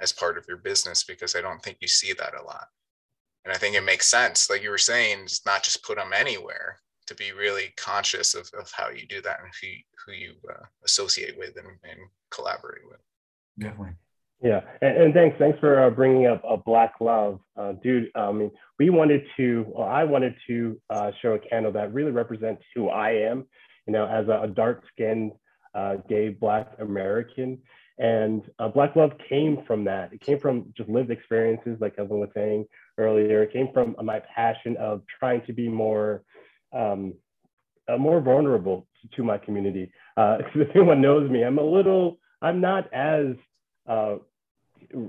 as 0.00 0.12
part 0.12 0.36
of 0.36 0.44
your 0.48 0.58
business 0.58 1.04
because 1.04 1.36
i 1.36 1.40
don't 1.40 1.62
think 1.62 1.78
you 1.80 1.88
see 1.88 2.12
that 2.12 2.34
a 2.38 2.42
lot. 2.42 2.66
And 3.44 3.52
i 3.52 3.56
think 3.56 3.74
it 3.74 3.84
makes 3.84 4.06
sense 4.06 4.48
like 4.50 4.62
you 4.62 4.70
were 4.70 4.78
saying 4.78 5.20
it's 5.22 5.46
not 5.46 5.62
just 5.62 5.84
put 5.84 5.96
them 5.96 6.12
anywhere 6.14 6.78
to 7.06 7.14
be 7.14 7.32
really 7.32 7.72
conscious 7.76 8.34
of, 8.34 8.50
of 8.58 8.70
how 8.72 8.90
you 8.90 9.06
do 9.06 9.20
that 9.22 9.40
and 9.42 9.52
who, 9.60 9.68
who 10.04 10.12
you 10.12 10.34
uh, 10.50 10.64
associate 10.84 11.36
with 11.36 11.56
and, 11.56 11.66
and 11.84 11.98
collaborate 12.30 12.82
with. 12.88 13.00
Definitely. 13.58 13.94
Yeah, 14.42 14.60
and, 14.80 14.96
and, 14.96 15.14
thanks, 15.14 15.36
thanks 15.38 15.58
for 15.60 15.84
uh, 15.84 15.90
bringing 15.90 16.26
up 16.26 16.42
a 16.42 16.48
uh, 16.48 16.56
Black 16.56 16.94
Love, 17.00 17.38
uh, 17.56 17.72
dude. 17.82 18.10
I 18.16 18.32
mean, 18.32 18.50
we 18.78 18.90
wanted 18.90 19.22
to, 19.36 19.64
well, 19.68 19.86
I 19.86 20.02
wanted 20.02 20.34
to 20.48 20.80
uh, 20.90 21.12
show 21.20 21.34
a 21.34 21.38
candle 21.38 21.70
that 21.72 21.94
really 21.94 22.10
represents 22.10 22.62
who 22.74 22.88
I 22.88 23.10
am, 23.10 23.46
you 23.86 23.92
know, 23.92 24.04
as 24.06 24.26
a, 24.26 24.42
a 24.42 24.48
dark-skinned 24.48 25.32
uh, 25.74 25.96
gay 26.08 26.28
Black 26.30 26.72
American. 26.78 27.58
And 27.98 28.42
uh, 28.58 28.68
Black 28.68 28.96
Love 28.96 29.12
came 29.28 29.62
from 29.66 29.84
that. 29.84 30.12
It 30.12 30.20
came 30.20 30.38
from 30.38 30.72
just 30.76 30.88
lived 30.88 31.10
experiences, 31.10 31.76
like 31.80 31.94
Evan 31.98 32.18
was 32.18 32.30
saying 32.34 32.66
earlier. 32.98 33.42
It 33.42 33.52
came 33.52 33.68
from 33.72 33.94
my 34.02 34.20
passion 34.34 34.76
of 34.78 35.02
trying 35.18 35.44
to 35.46 35.52
be 35.52 35.68
more, 35.68 36.22
um, 36.72 37.14
uh, 37.88 37.98
more 37.98 38.20
vulnerable 38.20 38.86
to 39.14 39.22
my 39.22 39.38
community. 39.38 39.92
Uh, 40.16 40.38
if 40.54 40.70
anyone 40.74 41.00
knows 41.00 41.30
me, 41.30 41.44
I'm 41.44 41.58
a 41.58 41.64
little, 41.64 42.18
I'm 42.40 42.60
not 42.60 42.92
as 42.94 43.36
uh, 43.86 44.16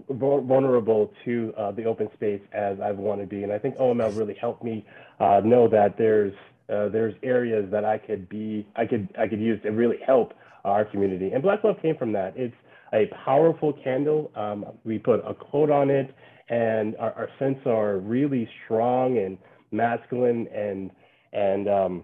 vulnerable 0.09 1.13
to 1.25 1.53
uh, 1.57 1.71
the 1.71 1.85
open 1.85 2.09
space 2.13 2.41
as 2.51 2.79
I 2.81 2.91
want 2.91 3.21
to 3.21 3.27
be. 3.27 3.43
And 3.43 3.51
I 3.51 3.59
think 3.59 3.77
OML 3.77 4.15
really 4.17 4.35
helped 4.35 4.63
me 4.63 4.85
uh, 5.19 5.41
know 5.43 5.67
that 5.69 5.97
there's 5.97 6.33
there's 6.67 7.13
areas 7.21 7.69
that 7.69 7.85
I 7.85 7.99
could 7.99 8.27
be 8.27 8.65
I 8.75 8.87
could 8.87 9.07
I 9.17 9.27
could 9.27 9.39
use 9.39 9.61
to 9.61 9.69
really 9.69 9.99
help 10.03 10.33
our 10.63 10.85
community. 10.85 11.31
And 11.31 11.41
Black 11.43 11.63
Love 11.63 11.75
came 11.81 11.95
from 11.97 12.11
that. 12.13 12.33
It's 12.35 12.55
a 12.93 13.09
powerful 13.25 13.73
candle. 13.83 14.31
Um, 14.35 14.65
we 14.83 14.99
put 14.99 15.21
a 15.27 15.33
quote 15.33 15.69
on 15.69 15.89
it, 15.89 16.13
and 16.49 16.95
our, 16.97 17.11
our 17.13 17.29
scents 17.39 17.61
are 17.65 17.97
really 17.97 18.47
strong 18.65 19.17
and 19.17 19.37
masculine, 19.71 20.47
and 20.53 20.91
and 21.33 21.67
um, 21.67 22.03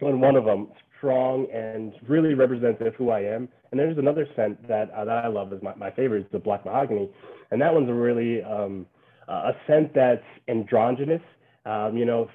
one 0.00 0.36
of 0.36 0.44
them 0.44 0.68
strong 0.98 1.46
and 1.52 1.94
really 2.08 2.34
representative 2.34 2.94
who 2.96 3.10
I 3.10 3.20
am. 3.20 3.48
And 3.70 3.80
there's 3.80 3.98
another 3.98 4.26
scent 4.36 4.66
that 4.68 4.90
uh, 4.90 5.04
that 5.04 5.24
I 5.24 5.28
love 5.28 5.52
is 5.52 5.62
my, 5.62 5.74
my 5.74 5.90
favorite 5.90 6.26
is 6.26 6.32
the 6.32 6.38
black 6.38 6.64
mahogany, 6.64 7.08
and 7.50 7.60
that 7.60 7.72
one's 7.72 7.88
a 7.88 7.94
really 7.94 8.42
um, 8.42 8.86
a 9.28 9.52
scent 9.66 9.94
that's 9.94 10.24
androgynous. 10.48 11.22
Um, 11.66 11.96
you 11.96 12.04
know, 12.04 12.28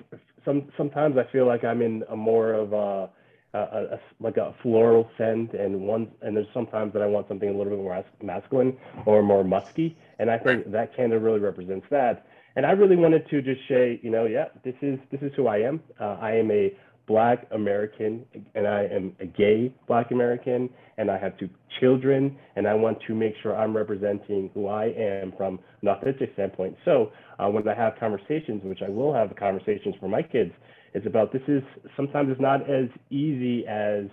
some 0.43 0.69
sometimes 0.78 1.17
I 1.17 1.32
feel 1.32 1.45
like 1.45 1.63
I'm 1.63 1.82
in 1.82 2.04
a 2.10 2.15
more 2.15 2.54
of 2.54 2.73
a 2.73 3.10
a, 3.55 3.95
a, 3.95 3.99
like 4.19 4.37
a 4.37 4.53
floral 4.61 5.09
scent, 5.17 5.53
and 5.53 5.81
one 5.81 6.09
and 6.21 6.35
there's 6.35 6.47
sometimes 6.53 6.93
that 6.93 7.01
I 7.01 7.07
want 7.07 7.27
something 7.27 7.49
a 7.49 7.51
little 7.51 7.73
bit 7.73 7.79
more 7.79 8.03
masculine 8.21 8.77
or 9.05 9.23
more 9.23 9.43
musky, 9.43 9.97
and 10.19 10.29
I 10.29 10.37
think 10.37 10.71
that 10.71 10.95
candle 10.95 11.19
really 11.19 11.39
represents 11.39 11.87
that. 11.91 12.25
And 12.55 12.65
I 12.65 12.71
really 12.71 12.95
wanted 12.95 13.29
to 13.29 13.41
just 13.41 13.61
say, 13.67 13.99
you 14.01 14.09
know, 14.09 14.25
yeah, 14.25 14.45
this 14.63 14.75
is 14.81 14.99
this 15.11 15.21
is 15.21 15.31
who 15.35 15.47
I 15.47 15.57
am. 15.57 15.81
Uh, 15.99 16.17
I 16.21 16.31
am 16.31 16.49
a 16.51 16.73
Black 17.07 17.45
American, 17.51 18.25
and 18.55 18.67
I 18.67 18.85
am 18.85 19.15
a 19.19 19.25
gay 19.25 19.71
Black 19.87 20.11
American, 20.11 20.69
and 20.97 21.11
I 21.11 21.17
have 21.17 21.37
two 21.37 21.49
children, 21.79 22.37
and 22.55 22.67
I 22.67 22.73
want 22.73 22.97
to 23.07 23.13
make 23.13 23.35
sure 23.43 23.55
I'm 23.55 23.75
representing 23.75 24.49
who 24.53 24.67
I 24.67 24.85
am 24.85 25.33
from 25.37 25.59
an 25.81 25.89
authentic 25.89 26.33
standpoint. 26.33 26.75
So 26.83 27.11
uh, 27.37 27.47
when 27.49 27.67
I 27.67 27.75
have 27.75 27.93
conversations, 27.99 28.63
which 28.63 28.81
I 28.81 28.89
will 28.89 29.13
have 29.13 29.35
conversations 29.35 29.95
for 29.99 30.07
my 30.07 30.23
kids, 30.23 30.51
it's 30.95 31.05
about 31.05 31.34
this 31.34 31.41
is 31.49 31.62
sometimes 31.97 32.29
it's 32.31 32.39
not 32.39 32.62
as 32.69 32.88
easy 33.10 33.67
as 33.67 34.05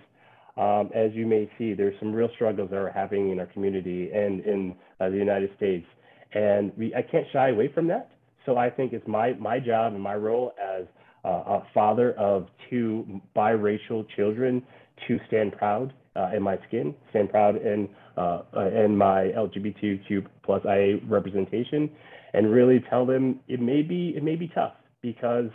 um, 0.56 0.90
as 0.94 1.12
you 1.14 1.26
may 1.26 1.48
see. 1.56 1.74
There's 1.74 1.94
some 2.00 2.12
real 2.12 2.28
struggles 2.34 2.70
that 2.70 2.76
we're 2.76 2.90
having 2.90 3.30
in 3.30 3.38
our 3.38 3.46
community 3.46 4.10
and 4.12 4.40
in 4.40 4.74
uh, 5.00 5.08
the 5.08 5.16
United 5.16 5.50
States, 5.56 5.86
and 6.34 6.72
we, 6.76 6.92
I 6.92 7.02
can't 7.02 7.24
shy 7.32 7.50
away 7.50 7.70
from 7.72 7.86
that. 7.86 8.10
So 8.44 8.56
I 8.56 8.68
think 8.68 8.92
it's 8.92 9.06
my 9.06 9.34
my 9.34 9.60
job 9.60 9.94
and 9.94 10.02
my 10.02 10.16
role 10.16 10.54
as 10.60 10.84
uh, 11.24 11.28
a 11.28 11.62
father 11.72 12.14
of 12.14 12.48
two 12.68 13.20
biracial 13.36 14.04
children 14.16 14.60
to 15.06 15.20
stand 15.28 15.52
proud 15.52 15.92
uh, 16.16 16.30
in 16.34 16.42
my 16.42 16.58
skin, 16.66 16.96
stand 17.10 17.30
proud 17.30 17.54
in 17.56 17.88
uh, 18.16 18.42
in 18.84 18.96
my 18.96 19.30
LGBTQ 19.36 20.26
plus 20.42 20.62
IA 20.64 20.98
representation, 21.06 21.88
and 22.34 22.50
really 22.50 22.84
tell 22.90 23.06
them 23.06 23.38
it 23.46 23.60
may 23.60 23.82
be 23.82 24.14
it 24.16 24.24
may 24.24 24.34
be 24.34 24.48
tough 24.48 24.74
because 25.00 25.48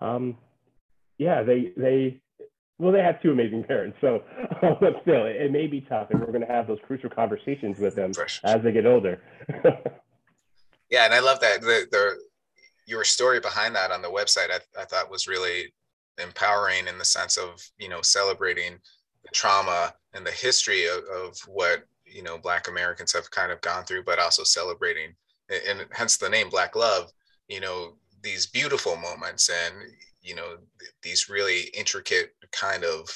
um, 0.00 0.36
yeah, 1.22 1.42
they 1.42 1.72
they 1.76 2.20
well, 2.78 2.92
they 2.92 3.02
have 3.02 3.22
two 3.22 3.30
amazing 3.30 3.64
parents, 3.64 3.96
so 4.00 4.24
um, 4.62 4.76
but 4.80 4.94
still, 5.02 5.24
it, 5.26 5.36
it, 5.36 5.52
may 5.52 5.66
be 5.66 5.82
tough, 5.82 6.08
and 6.10 6.20
we're 6.20 6.32
going 6.32 6.40
to 6.40 6.52
have 6.52 6.66
those 6.66 6.80
crucial 6.86 7.10
conversations 7.10 7.78
with 7.78 7.94
them 7.94 8.12
as 8.44 8.62
they 8.62 8.72
get 8.72 8.86
older. 8.86 9.20
yeah, 10.90 11.04
and 11.04 11.14
I 11.14 11.20
love 11.20 11.40
that 11.40 11.60
the, 11.60 11.86
the 11.90 12.18
your 12.86 13.04
story 13.04 13.38
behind 13.38 13.76
that 13.76 13.92
on 13.92 14.02
the 14.02 14.08
website. 14.08 14.50
I, 14.50 14.80
I 14.80 14.84
thought 14.84 15.10
was 15.10 15.28
really 15.28 15.72
empowering 16.22 16.88
in 16.88 16.98
the 16.98 17.04
sense 17.04 17.36
of 17.36 17.62
you 17.78 17.88
know 17.88 18.02
celebrating 18.02 18.78
the 19.22 19.30
trauma 19.32 19.94
and 20.14 20.26
the 20.26 20.32
history 20.32 20.86
of, 20.86 21.04
of 21.14 21.38
what 21.46 21.84
you 22.04 22.22
know 22.22 22.36
Black 22.36 22.68
Americans 22.68 23.12
have 23.12 23.30
kind 23.30 23.52
of 23.52 23.60
gone 23.60 23.84
through, 23.84 24.02
but 24.02 24.18
also 24.18 24.42
celebrating, 24.42 25.14
and 25.68 25.86
hence 25.92 26.16
the 26.16 26.28
name 26.28 26.50
Black 26.50 26.74
Love. 26.74 27.12
You 27.48 27.60
know 27.60 27.96
these 28.22 28.46
beautiful 28.46 28.96
moments 28.96 29.50
and 29.50 29.74
you 30.22 30.34
know 30.34 30.56
these 31.02 31.28
really 31.28 31.62
intricate 31.74 32.30
kind 32.52 32.84
of 32.84 33.08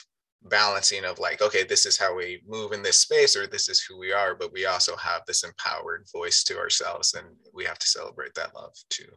balancing 0.45 1.05
of 1.05 1.19
like 1.19 1.43
okay 1.43 1.65
this 1.65 1.87
is 1.87 1.97
how 1.97 2.15
we 2.15 2.43
move 2.47 2.73
in 2.73 2.83
this 2.83 2.99
space 2.99 3.37
or 3.37 3.47
this 3.47 3.69
is 3.69 3.81
who 3.81 3.99
we 3.99 4.13
are 4.13 4.35
but 4.35 4.53
we 4.53 4.67
also 4.67 4.95
have 4.97 5.23
this 5.27 5.43
empowered 5.43 6.05
voice 6.13 6.45
to 6.45 6.59
ourselves 6.59 7.15
and 7.15 7.27
we 7.53 7.65
have 7.65 7.79
to 7.79 7.89
celebrate 7.89 8.35
that 8.35 8.55
love 8.55 8.75
too. 8.91 9.09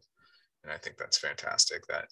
And 0.64 0.72
i 0.72 0.78
think 0.78 0.98
that's 0.98 1.18
fantastic 1.18 1.86
that 1.88 2.08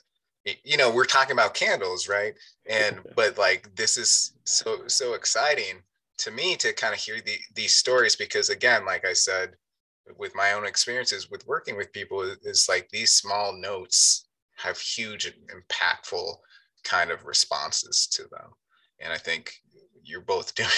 you 0.64 0.78
know 0.78 0.92
we're 0.92 1.06
talking 1.06 1.34
about 1.34 1.54
candles 1.54 2.08
right? 2.08 2.34
And 2.70 3.00
but 3.16 3.38
like 3.38 3.74
this 3.76 3.98
is 3.98 4.34
so 4.46 4.88
so 4.88 5.14
exciting 5.14 5.82
to 6.20 6.32
me 6.32 6.56
to 6.58 6.74
kind 6.74 6.94
of 6.94 7.00
hear 7.00 7.18
the, 7.26 7.38
these 7.56 7.74
stories 7.74 8.16
because 8.16 8.50
again 8.50 8.86
like 8.86 9.06
i 9.06 9.14
said 9.14 9.52
with 10.18 10.34
my 10.36 10.54
own 10.54 10.66
experiences 10.66 11.30
with 11.30 11.46
working 11.46 11.76
with 11.78 11.92
people 11.92 12.22
is, 12.22 12.38
is 12.44 12.70
like 12.70 12.88
these 12.90 13.14
small 13.14 13.54
notes 13.54 14.27
have 14.58 14.80
huge 14.80 15.32
impactful 15.50 16.36
kind 16.84 17.12
of 17.12 17.26
responses 17.26 18.08
to 18.08 18.24
them. 18.24 18.52
And 19.00 19.14
i 19.14 19.18
think 19.18 19.54
you're 20.04 20.22
both 20.22 20.56
doing 20.62 20.70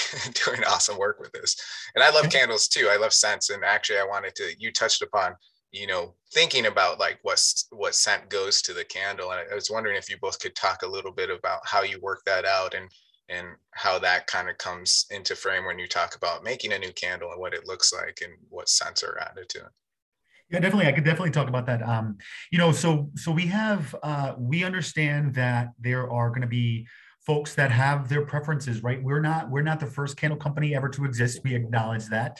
doing 0.46 0.64
awesome 0.66 0.98
work 0.98 1.20
with 1.20 1.32
this. 1.32 1.56
And 1.96 2.04
i 2.04 2.10
love 2.10 2.30
candles 2.30 2.68
too. 2.68 2.90
I 2.92 2.98
love 2.98 3.14
scents. 3.14 3.50
And 3.50 3.64
actually 3.64 4.00
i 4.00 4.06
wanted 4.06 4.36
to 4.36 4.52
you 4.58 4.72
touched 4.72 5.02
upon 5.02 5.34
you 5.72 5.86
know 5.88 6.16
thinking 6.34 6.66
about 6.66 7.00
like 7.00 7.20
what's 7.22 7.68
what 7.72 7.96
scent 7.96 8.30
goes 8.30 8.62
to 8.64 8.74
the 8.74 8.86
candle. 8.86 9.32
And 9.32 9.42
i 9.52 9.56
was 9.56 9.72
wondering 9.72 9.98
if 9.98 10.10
you 10.10 10.18
both 10.22 10.40
could 10.40 10.56
talk 10.56 10.84
a 10.84 10.88
little 10.88 11.12
bit 11.12 11.30
about 11.30 11.62
how 11.66 11.84
you 11.84 12.00
work 12.02 12.22
that 12.26 12.46
out 12.46 12.74
and 12.74 12.90
and 13.30 13.48
how 13.72 14.00
that 14.00 14.26
kind 14.26 14.50
of 14.50 14.58
comes 14.58 15.06
into 15.12 15.36
frame 15.36 15.66
when 15.66 15.78
you 15.78 15.88
talk 15.88 16.16
about 16.16 16.44
making 16.44 16.74
a 16.74 16.80
new 16.80 16.92
candle 16.94 17.32
and 17.32 17.40
what 17.40 17.54
it 17.54 17.68
looks 17.68 17.94
like 17.94 18.20
and 18.24 18.34
what 18.50 18.68
scents 18.68 19.04
are 19.04 19.20
added 19.20 19.48
to 19.48 19.60
it 19.60 19.72
yeah 20.50 20.60
definitely 20.60 20.88
i 20.88 20.92
could 20.92 21.04
definitely 21.04 21.32
talk 21.32 21.48
about 21.48 21.66
that. 21.66 21.82
Um 21.82 22.18
you 22.52 22.58
know 22.58 22.72
so 22.72 23.10
so 23.16 23.32
we 23.32 23.48
have 23.48 23.96
uh 24.04 24.34
we 24.38 24.64
understand 24.64 25.34
that 25.36 25.70
there 25.80 26.10
are 26.10 26.30
going 26.30 26.42
to 26.42 26.48
be 26.48 26.88
folks 27.26 27.54
that 27.54 27.70
have 27.70 28.10
their 28.10 28.26
preferences 28.26 28.82
right? 28.82 29.04
We're 29.04 29.22
not 29.22 29.52
we're 29.52 29.62
not 29.62 29.80
the 29.80 29.86
first 29.86 30.18
candle 30.18 30.40
company 30.40 30.76
ever 30.76 30.90
to 30.90 31.06
exist. 31.06 31.42
We 31.44 31.54
acknowledge 31.54 32.08
that. 32.08 32.40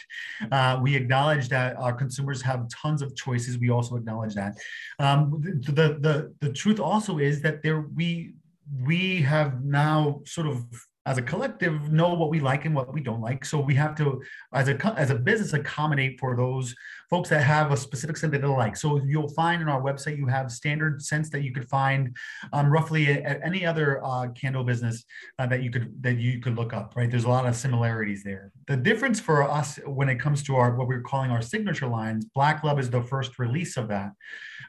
Uh, 0.52 0.80
we 0.82 0.96
acknowledge 0.96 1.50
that 1.50 1.76
our 1.78 1.94
consumers 1.94 2.42
have 2.42 2.68
tons 2.70 3.04
of 3.04 3.16
choices. 3.16 3.60
We 3.60 3.70
also 3.70 3.98
acknowledge 3.98 4.34
that. 4.34 4.58
Um, 4.98 5.42
the, 5.66 5.72
the 5.72 5.88
the 6.00 6.34
the 6.40 6.54
truth 6.54 6.80
also 6.80 7.20
is 7.20 7.42
that 7.42 7.62
there 7.62 7.82
we 7.94 8.34
we 8.84 9.22
have 9.22 9.64
now 9.64 10.22
sort 10.26 10.48
of 10.48 10.66
as 11.10 11.18
a 11.18 11.24
collective 11.24 11.92
know 11.92 12.14
what 12.14 12.30
we 12.30 12.40
like 12.40 12.66
and 12.66 12.76
what 12.76 12.94
we 12.94 13.02
don't 13.02 13.20
like. 13.20 13.44
So 13.44 13.60
we 13.60 13.74
have 13.74 13.96
to 13.96 14.22
as 14.54 14.70
a 14.70 14.76
as 14.96 15.10
a 15.10 15.16
business 15.16 15.54
accommodate 15.54 16.20
for 16.20 16.36
those 16.36 16.76
folks 17.10 17.30
that 17.30 17.42
have 17.42 17.72
a 17.72 17.78
specific 17.78 18.16
scent 18.16 18.32
that 18.34 18.44
they 18.44 18.48
like. 18.48 18.78
So 18.78 19.02
you'll 19.04 19.30
find 19.30 19.60
on 19.64 19.70
our 19.70 19.82
website 19.82 20.20
you 20.20 20.28
have 20.28 20.52
standard 20.52 21.02
scents 21.02 21.32
that 21.32 21.42
you 21.42 21.52
could 21.52 21.68
find 21.68 22.16
um, 22.54 22.70
roughly 22.70 23.08
at 23.24 23.40
any 23.44 23.66
other 23.66 24.06
uh, 24.06 24.28
candle 24.40 24.64
business 24.64 25.04
uh, 25.40 25.48
that 25.48 25.64
you 25.64 25.72
could 25.72 25.92
that 26.04 26.18
you 26.20 26.40
could 26.40 26.56
look 26.56 26.74
up 26.74 26.94
right? 26.96 27.10
There's 27.10 27.24
a 27.24 27.30
lot 27.30 27.48
of 27.48 27.56
similarities 27.56 28.24
there. 28.24 28.52
The 28.68 28.78
difference 28.78 29.20
for 29.20 29.42
us 29.42 29.80
when 29.88 30.10
it 30.10 30.20
comes 30.20 30.44
to 30.44 30.58
our 30.58 30.76
what 30.76 30.88
we're 30.88 31.02
calling 31.02 31.32
our 31.32 31.42
signature 31.42 31.88
lines 31.88 32.26
black 32.26 32.64
love 32.64 32.78
is 32.78 32.92
the 32.92 33.02
first 33.02 33.40
release 33.40 33.78
of 33.78 33.88
that. 33.88 34.12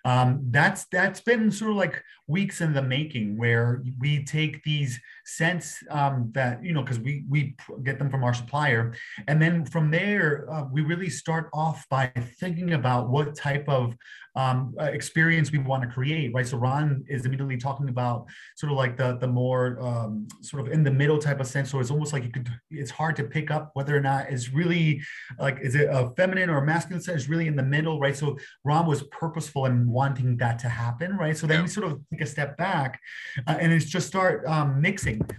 Um, 0.07 0.41
that's 0.51 0.87
that's 0.87 1.21
been 1.21 1.51
sort 1.51 1.73
of 1.73 1.77
like 1.77 2.03
weeks 2.27 2.63
in 2.63 2.73
the 2.73 2.81
making 2.81 3.37
where 3.37 3.83
we 3.99 4.25
take 4.25 4.63
these 4.63 4.99
scents 5.31 5.83
um, 5.91 6.31
that 6.33 6.65
you 6.65 6.73
know 6.73 6.83
because 6.83 6.99
we 6.99 7.25
we 7.29 7.55
get 7.85 7.99
them 7.99 8.11
from 8.11 8.25
our 8.25 8.35
supplier 8.35 8.95
and 9.29 9.41
then 9.41 9.65
from 9.65 9.91
there 9.91 10.47
uh, 10.51 10.65
we 10.73 10.81
really 10.83 11.09
start 11.09 11.49
off 11.53 11.87
by 11.89 12.11
thinking 12.41 12.73
about 12.73 13.09
what 13.09 13.35
type 13.37 13.69
of 13.69 13.95
um, 14.37 14.75
uh, 14.81 14.85
experience 14.85 15.51
we 15.51 15.59
want 15.59 15.83
to 15.83 15.89
create, 15.89 16.33
right? 16.33 16.47
So 16.47 16.57
Ron 16.57 17.05
is 17.09 17.27
immediately 17.27 17.57
talking 17.57 17.89
about 17.89 18.27
sort 18.57 18.71
of 18.71 18.79
like 18.79 18.97
the 18.97 19.17
the 19.19 19.27
more 19.27 19.79
um, 19.81 20.29
sort 20.41 20.67
of 20.67 20.73
in 20.73 20.85
the 20.85 20.91
middle 20.91 21.19
type 21.19 21.41
of 21.41 21.47
sense. 21.47 21.71
So 21.71 21.81
it's 21.81 21.91
almost 21.91 22.13
like 22.13 22.25
you 22.25 22.31
could, 22.31 22.49
it's 22.71 22.91
hard 22.91 23.17
to 23.17 23.25
pick 23.25 23.51
up 23.51 23.71
whether 23.75 23.97
or 23.97 24.01
not 24.01 24.31
it's 24.31 24.53
really 24.53 25.03
like 25.39 25.59
is 25.61 25.75
it 25.75 25.89
a 25.91 26.11
feminine 26.17 26.49
or 26.49 26.59
a 26.59 26.67
masculine 26.67 27.03
sense? 27.03 27.29
Really 27.29 27.49
in 27.49 27.57
the 27.57 27.63
middle, 27.63 27.99
right? 27.99 28.17
So 28.17 28.39
Ron 28.65 28.87
was 28.87 29.03
purposeful 29.05 29.67
in 29.67 29.89
wanting 29.89 30.37
that 30.37 30.59
to 30.61 30.69
happen, 30.69 31.17
right? 31.17 31.37
So 31.37 31.47
then 31.47 31.59
yeah. 31.59 31.63
we 31.63 31.69
sort 31.69 31.91
of 31.91 32.01
take 32.11 32.21
a 32.21 32.27
step 32.27 32.57
back, 32.57 33.01
uh, 33.47 33.57
and 33.59 33.73
it's 33.73 33.87
just 33.87 34.07
start 34.07 34.47
um, 34.47 34.81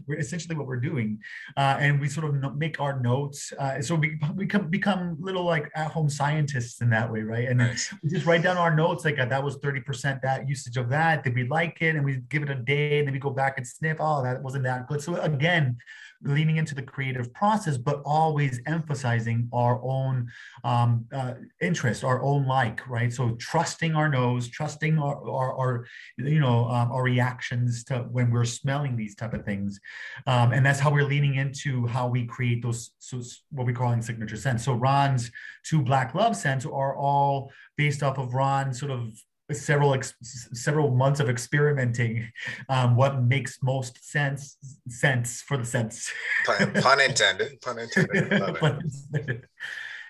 We're 0.07 0.19
essentially 0.19 0.55
what 0.55 0.67
we're 0.67 0.79
doing, 0.79 1.19
uh, 1.57 1.77
and 1.79 1.99
we 1.99 2.07
sort 2.07 2.25
of 2.25 2.55
make 2.57 2.79
our 2.79 2.99
notes. 2.99 3.53
Uh, 3.57 3.81
so 3.81 3.95
we 3.95 4.19
become 4.35 4.69
become 4.69 5.17
little 5.19 5.43
like 5.43 5.71
at 5.75 5.91
home 5.91 6.09
scientists 6.09 6.81
in 6.81 6.89
that 6.91 7.11
way, 7.11 7.21
right? 7.21 7.47
And 7.47 7.59
nice. 7.59 7.93
we 8.03 8.09
just 8.09 8.25
write 8.25 8.43
down 8.43 8.57
our 8.57 8.75
notes 8.75 9.05
like 9.05 9.19
uh, 9.19 9.25
that 9.25 9.43
was 9.43 9.57
30% 9.57 10.21
that 10.21 10.47
usage 10.47 10.77
of 10.77 10.89
that. 10.89 11.23
Did 11.23 11.35
we 11.35 11.47
like 11.47 11.81
it? 11.81 11.95
And 11.95 12.05
we 12.05 12.17
give 12.29 12.43
it 12.43 12.49
a 12.49 12.55
day 12.55 12.99
and 12.99 13.07
then 13.07 13.13
we 13.13 13.19
go 13.19 13.29
back 13.29 13.57
and 13.57 13.67
sniff. 13.67 13.97
Oh, 13.99 14.23
that 14.23 14.41
wasn't 14.41 14.63
that 14.65 14.87
good. 14.87 15.01
So 15.01 15.15
again, 15.21 15.77
leaning 16.23 16.57
into 16.57 16.75
the 16.75 16.81
creative 16.81 17.33
process, 17.33 17.77
but 17.77 18.01
always 18.05 18.61
emphasizing 18.65 19.49
our 19.53 19.81
own 19.83 20.29
um, 20.63 21.05
uh, 21.13 21.33
interest, 21.61 22.03
our 22.03 22.21
own 22.21 22.45
like, 22.45 22.87
right? 22.87 23.11
So 23.11 23.31
trusting 23.39 23.95
our 23.95 24.09
nose, 24.09 24.47
trusting 24.49 24.99
our, 24.99 25.29
our, 25.29 25.53
our 25.53 25.85
you 26.17 26.39
know, 26.39 26.65
um, 26.69 26.91
our 26.91 27.03
reactions 27.03 27.83
to 27.85 27.99
when 28.11 28.31
we're 28.31 28.45
smelling 28.45 28.95
these 28.95 29.15
type 29.15 29.33
of 29.33 29.45
things, 29.45 29.79
um, 30.27 30.51
and 30.53 30.65
that's 30.65 30.79
how 30.79 30.91
we're 30.91 31.07
leaning 31.07 31.35
into 31.35 31.87
how 31.87 32.07
we 32.07 32.25
create 32.25 32.61
those 32.61 32.91
so 32.99 33.21
what 33.51 33.65
we're 33.65 33.73
calling 33.73 34.01
signature 34.01 34.37
scents. 34.37 34.65
So 34.65 34.73
Ron's 34.73 35.31
two 35.63 35.81
black 35.81 36.13
love 36.13 36.35
scents 36.35 36.65
are 36.65 36.95
all 36.95 37.51
based 37.77 38.03
off 38.03 38.17
of 38.17 38.33
Ron's 38.33 38.79
sort 38.79 38.91
of 38.91 39.11
several 39.53 39.93
ex- 39.93 40.13
several 40.53 40.91
months 40.91 41.19
of 41.19 41.29
experimenting 41.29 42.31
um, 42.69 42.95
what 42.95 43.21
makes 43.23 43.59
most 43.61 44.03
sense 44.03 44.57
sense 44.87 45.41
for 45.41 45.57
the 45.57 45.65
sense 45.65 46.11
pun, 46.45 46.73
pun 46.81 47.01
intended 47.01 47.59
pun 47.61 47.79
intended, 47.79 48.29
pun 48.59 48.81
intended. 49.13 49.47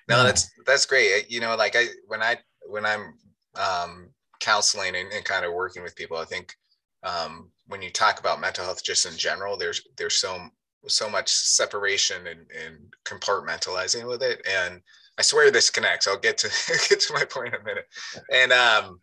no 0.07 0.23
that's 0.23 0.51
that's 0.65 0.85
great 0.85 1.29
you 1.29 1.39
know 1.39 1.55
like 1.55 1.75
i 1.75 1.85
when 2.07 2.21
i 2.21 2.37
when 2.67 2.85
i'm 2.85 3.13
um, 3.55 4.09
counseling 4.39 4.95
and, 4.95 5.11
and, 5.11 5.25
kind 5.25 5.45
of 5.45 5.53
working 5.53 5.83
with 5.83 5.95
people 5.95 6.17
i 6.17 6.25
think 6.25 6.55
um, 7.03 7.49
when 7.67 7.81
you 7.81 7.89
talk 7.89 8.19
about 8.19 8.39
mental 8.39 8.63
health 8.63 8.83
just 8.83 9.05
in 9.05 9.17
general 9.17 9.57
there's 9.57 9.81
there's 9.97 10.15
so 10.15 10.39
so 10.87 11.09
much 11.09 11.29
separation 11.29 12.27
and, 12.27 12.39
and 12.65 12.77
compartmentalizing 13.05 14.07
with 14.07 14.23
it 14.23 14.41
and 14.49 14.81
I 15.17 15.23
swear 15.23 15.51
this 15.51 15.69
connects. 15.69 16.07
I'll 16.07 16.17
get 16.17 16.37
to 16.39 16.47
get 16.89 16.99
to 17.01 17.13
my 17.13 17.25
point 17.25 17.53
in 17.53 17.61
a 17.61 17.63
minute. 17.63 17.87
And 18.31 18.51
um, 18.51 18.99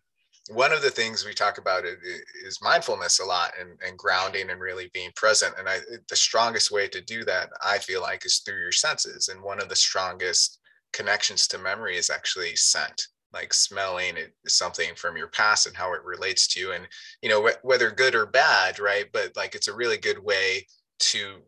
one 0.48 0.72
of 0.72 0.82
the 0.82 0.90
things 0.90 1.24
we 1.24 1.34
talk 1.34 1.58
about 1.58 1.84
is 1.84 2.62
mindfulness 2.62 3.20
a 3.20 3.24
lot 3.24 3.52
and, 3.60 3.78
and 3.86 3.98
grounding 3.98 4.50
and 4.50 4.60
really 4.60 4.90
being 4.94 5.10
present. 5.14 5.54
And 5.58 5.68
I, 5.68 5.78
the 6.08 6.16
strongest 6.16 6.70
way 6.70 6.88
to 6.88 7.00
do 7.00 7.24
that, 7.24 7.50
I 7.64 7.78
feel 7.78 8.00
like, 8.00 8.24
is 8.24 8.38
through 8.38 8.60
your 8.60 8.72
senses. 8.72 9.28
And 9.28 9.42
one 9.42 9.60
of 9.60 9.68
the 9.68 9.76
strongest 9.76 10.58
connections 10.92 11.46
to 11.48 11.58
memory 11.58 11.96
is 11.96 12.10
actually 12.10 12.56
scent, 12.56 13.08
like 13.32 13.52
smelling 13.52 14.16
it 14.16 14.32
something 14.46 14.94
from 14.96 15.16
your 15.16 15.28
past 15.28 15.66
and 15.66 15.76
how 15.76 15.92
it 15.92 16.02
relates 16.02 16.46
to 16.48 16.60
you. 16.60 16.72
And, 16.72 16.86
you 17.22 17.28
know, 17.28 17.46
wh- 17.46 17.64
whether 17.64 17.90
good 17.90 18.14
or 18.14 18.26
bad, 18.26 18.78
right? 18.78 19.06
But 19.12 19.36
like, 19.36 19.54
it's 19.54 19.68
a 19.68 19.74
really 19.74 19.98
good 19.98 20.18
way 20.18 20.66
to 21.00 21.42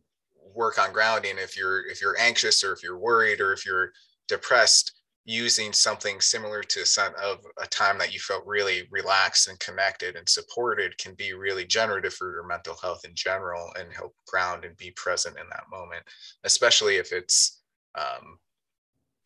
work 0.55 0.79
on 0.79 0.93
grounding 0.93 1.37
if 1.39 1.57
you're 1.57 1.87
if 1.87 2.01
you're 2.01 2.19
anxious 2.19 2.65
or 2.65 2.73
if 2.73 2.83
you're 2.83 2.99
worried 2.99 3.41
or 3.41 3.53
if 3.53 3.65
you're 3.65 3.93
depressed 4.29 5.00
using 5.27 5.73
something 5.73 6.21
similar 6.21 6.63
to 6.63 6.85
some 6.87 7.13
of 7.23 7.39
a 7.63 7.67
time 7.67 7.99
that 7.99 8.13
you 8.13 8.19
felt 8.19 8.45
really 8.47 8.89
relaxed 8.91 9.49
and 9.49 9.61
connected 9.61 10.17
and 10.17 10.29
supported 10.29 10.97
can 10.99 11.15
be 11.15 11.35
really 11.35 11.65
generative 11.65 12.15
for 12.15 12.33
your 12.33 12.47
mental 12.47 12.75
health 12.83 13.03
in 13.05 13.13
general 13.15 13.71
and 13.79 13.93
help 13.93 14.15
ground 14.27 14.65
and 14.65 14.77
be 14.79 14.91
present 14.93 15.37
in 15.37 15.45
that 15.51 15.65
moment 15.71 16.03
especially 16.45 16.97
if 16.97 17.13
it's 17.13 17.61
um, 17.99 18.39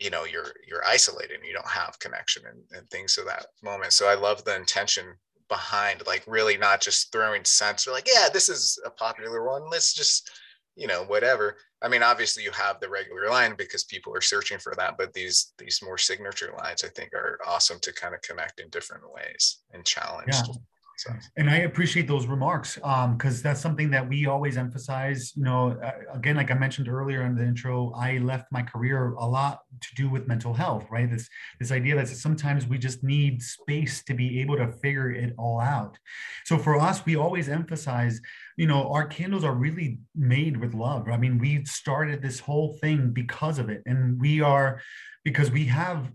you 0.00 0.10
know 0.10 0.24
you're 0.24 0.52
you're 0.66 0.84
isolated 0.86 1.36
and 1.36 1.46
you 1.46 1.52
don't 1.52 1.68
have 1.68 1.98
connection 1.98 2.42
and, 2.46 2.60
and 2.72 2.88
things 2.90 3.16
of 3.18 3.26
that 3.26 3.46
moment. 3.62 3.92
So 3.92 4.06
i 4.06 4.14
love 4.14 4.44
the 4.44 4.56
intention 4.56 5.06
behind 5.48 6.02
like 6.06 6.24
really 6.26 6.56
not 6.56 6.80
just 6.80 7.12
throwing 7.12 7.44
sense 7.44 7.86
or 7.86 7.92
like 7.92 8.08
yeah 8.12 8.28
this 8.32 8.48
is 8.48 8.78
a 8.84 8.90
popular 8.90 9.46
one. 9.46 9.62
Let's 9.70 9.94
just 9.94 10.30
you 10.76 10.86
know 10.86 11.04
whatever 11.04 11.56
i 11.82 11.88
mean 11.88 12.02
obviously 12.02 12.42
you 12.42 12.50
have 12.50 12.80
the 12.80 12.88
regular 12.88 13.28
line 13.28 13.54
because 13.56 13.84
people 13.84 14.14
are 14.14 14.20
searching 14.20 14.58
for 14.58 14.74
that 14.76 14.96
but 14.98 15.12
these 15.12 15.52
these 15.58 15.80
more 15.82 15.98
signature 15.98 16.52
lines 16.58 16.84
i 16.84 16.88
think 16.88 17.12
are 17.14 17.38
awesome 17.46 17.78
to 17.80 17.92
kind 17.92 18.14
of 18.14 18.22
connect 18.22 18.60
in 18.60 18.68
different 18.70 19.04
ways 19.12 19.58
and 19.72 19.84
challenge 19.84 20.32
yeah. 20.32 20.54
So. 20.96 21.12
And 21.36 21.50
I 21.50 21.58
appreciate 21.58 22.06
those 22.06 22.26
remarks 22.26 22.76
because 22.76 23.36
um, 23.36 23.40
that's 23.42 23.60
something 23.60 23.90
that 23.90 24.08
we 24.08 24.26
always 24.26 24.56
emphasize. 24.56 25.32
You 25.34 25.42
know, 25.42 25.70
uh, 25.72 25.92
again, 26.12 26.36
like 26.36 26.50
I 26.50 26.54
mentioned 26.54 26.88
earlier 26.88 27.22
in 27.22 27.34
the 27.34 27.42
intro, 27.42 27.92
I 27.96 28.18
left 28.18 28.46
my 28.52 28.62
career 28.62 29.12
a 29.14 29.26
lot 29.26 29.60
to 29.80 29.94
do 29.96 30.08
with 30.08 30.28
mental 30.28 30.54
health. 30.54 30.86
Right, 30.90 31.10
this 31.10 31.28
this 31.58 31.72
idea 31.72 31.96
that 31.96 32.08
sometimes 32.08 32.66
we 32.66 32.78
just 32.78 33.02
need 33.02 33.42
space 33.42 34.04
to 34.04 34.14
be 34.14 34.40
able 34.40 34.56
to 34.56 34.70
figure 34.82 35.10
it 35.10 35.34
all 35.36 35.60
out. 35.60 35.98
So 36.44 36.58
for 36.58 36.78
us, 36.78 37.04
we 37.04 37.16
always 37.16 37.48
emphasize 37.48 38.20
you 38.56 38.66
know, 38.66 38.90
our 38.92 39.06
candles 39.06 39.44
are 39.44 39.54
really 39.54 39.98
made 40.14 40.56
with 40.56 40.74
love. 40.74 41.08
I 41.08 41.16
mean, 41.16 41.38
we 41.38 41.64
started 41.64 42.22
this 42.22 42.40
whole 42.40 42.74
thing 42.80 43.10
because 43.10 43.58
of 43.58 43.68
it. 43.68 43.82
And 43.86 44.20
we 44.20 44.40
are, 44.40 44.80
because 45.24 45.50
we 45.50 45.64
have 45.66 46.12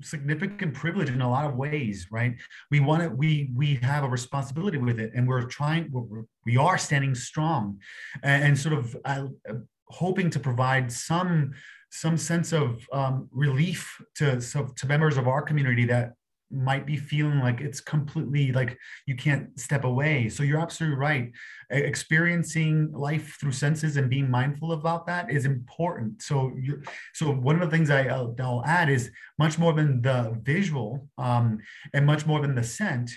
significant 0.00 0.74
privilege 0.74 1.10
in 1.10 1.20
a 1.20 1.30
lot 1.30 1.44
of 1.44 1.56
ways, 1.56 2.08
right? 2.10 2.34
We 2.70 2.80
want 2.80 3.02
it, 3.02 3.16
we 3.16 3.50
we 3.54 3.76
have 3.76 4.02
a 4.04 4.08
responsibility 4.08 4.78
with 4.78 4.98
it, 4.98 5.12
and 5.14 5.28
we're 5.28 5.42
trying, 5.42 5.90
we're, 5.92 6.24
we 6.46 6.56
are 6.56 6.78
standing 6.78 7.14
strong 7.14 7.78
and, 8.22 8.44
and 8.44 8.58
sort 8.58 8.74
of 8.74 8.96
uh, 9.04 9.26
hoping 9.88 10.30
to 10.30 10.40
provide 10.40 10.90
some 10.90 11.52
some 11.90 12.16
sense 12.16 12.52
of 12.52 12.84
um, 12.92 13.28
relief 13.30 14.00
to 14.16 14.40
so, 14.40 14.72
to 14.76 14.86
members 14.86 15.16
of 15.16 15.28
our 15.28 15.42
community 15.42 15.84
that 15.84 16.14
might 16.54 16.86
be 16.86 16.96
feeling 16.96 17.40
like 17.40 17.60
it's 17.60 17.80
completely 17.80 18.52
like 18.52 18.78
you 19.06 19.16
can't 19.16 19.58
step 19.58 19.84
away. 19.84 20.28
So 20.28 20.42
you're 20.42 20.60
absolutely 20.60 20.98
right. 20.98 21.32
Experiencing 21.70 22.92
life 22.92 23.36
through 23.40 23.52
senses 23.52 23.96
and 23.96 24.08
being 24.08 24.30
mindful 24.30 24.72
about 24.72 25.06
that 25.06 25.30
is 25.30 25.44
important. 25.44 26.22
So 26.22 26.52
you 26.60 26.82
so 27.12 27.30
one 27.30 27.60
of 27.60 27.70
the 27.70 27.76
things 27.76 27.90
I, 27.90 28.06
will 28.06 28.34
I'll 28.40 28.64
add 28.64 28.88
is 28.88 29.10
much 29.38 29.58
more 29.58 29.72
than 29.72 30.02
the 30.02 30.38
visual 30.42 31.08
um, 31.18 31.58
and 31.92 32.06
much 32.06 32.26
more 32.26 32.40
than 32.40 32.54
the 32.54 32.64
scent 32.64 33.10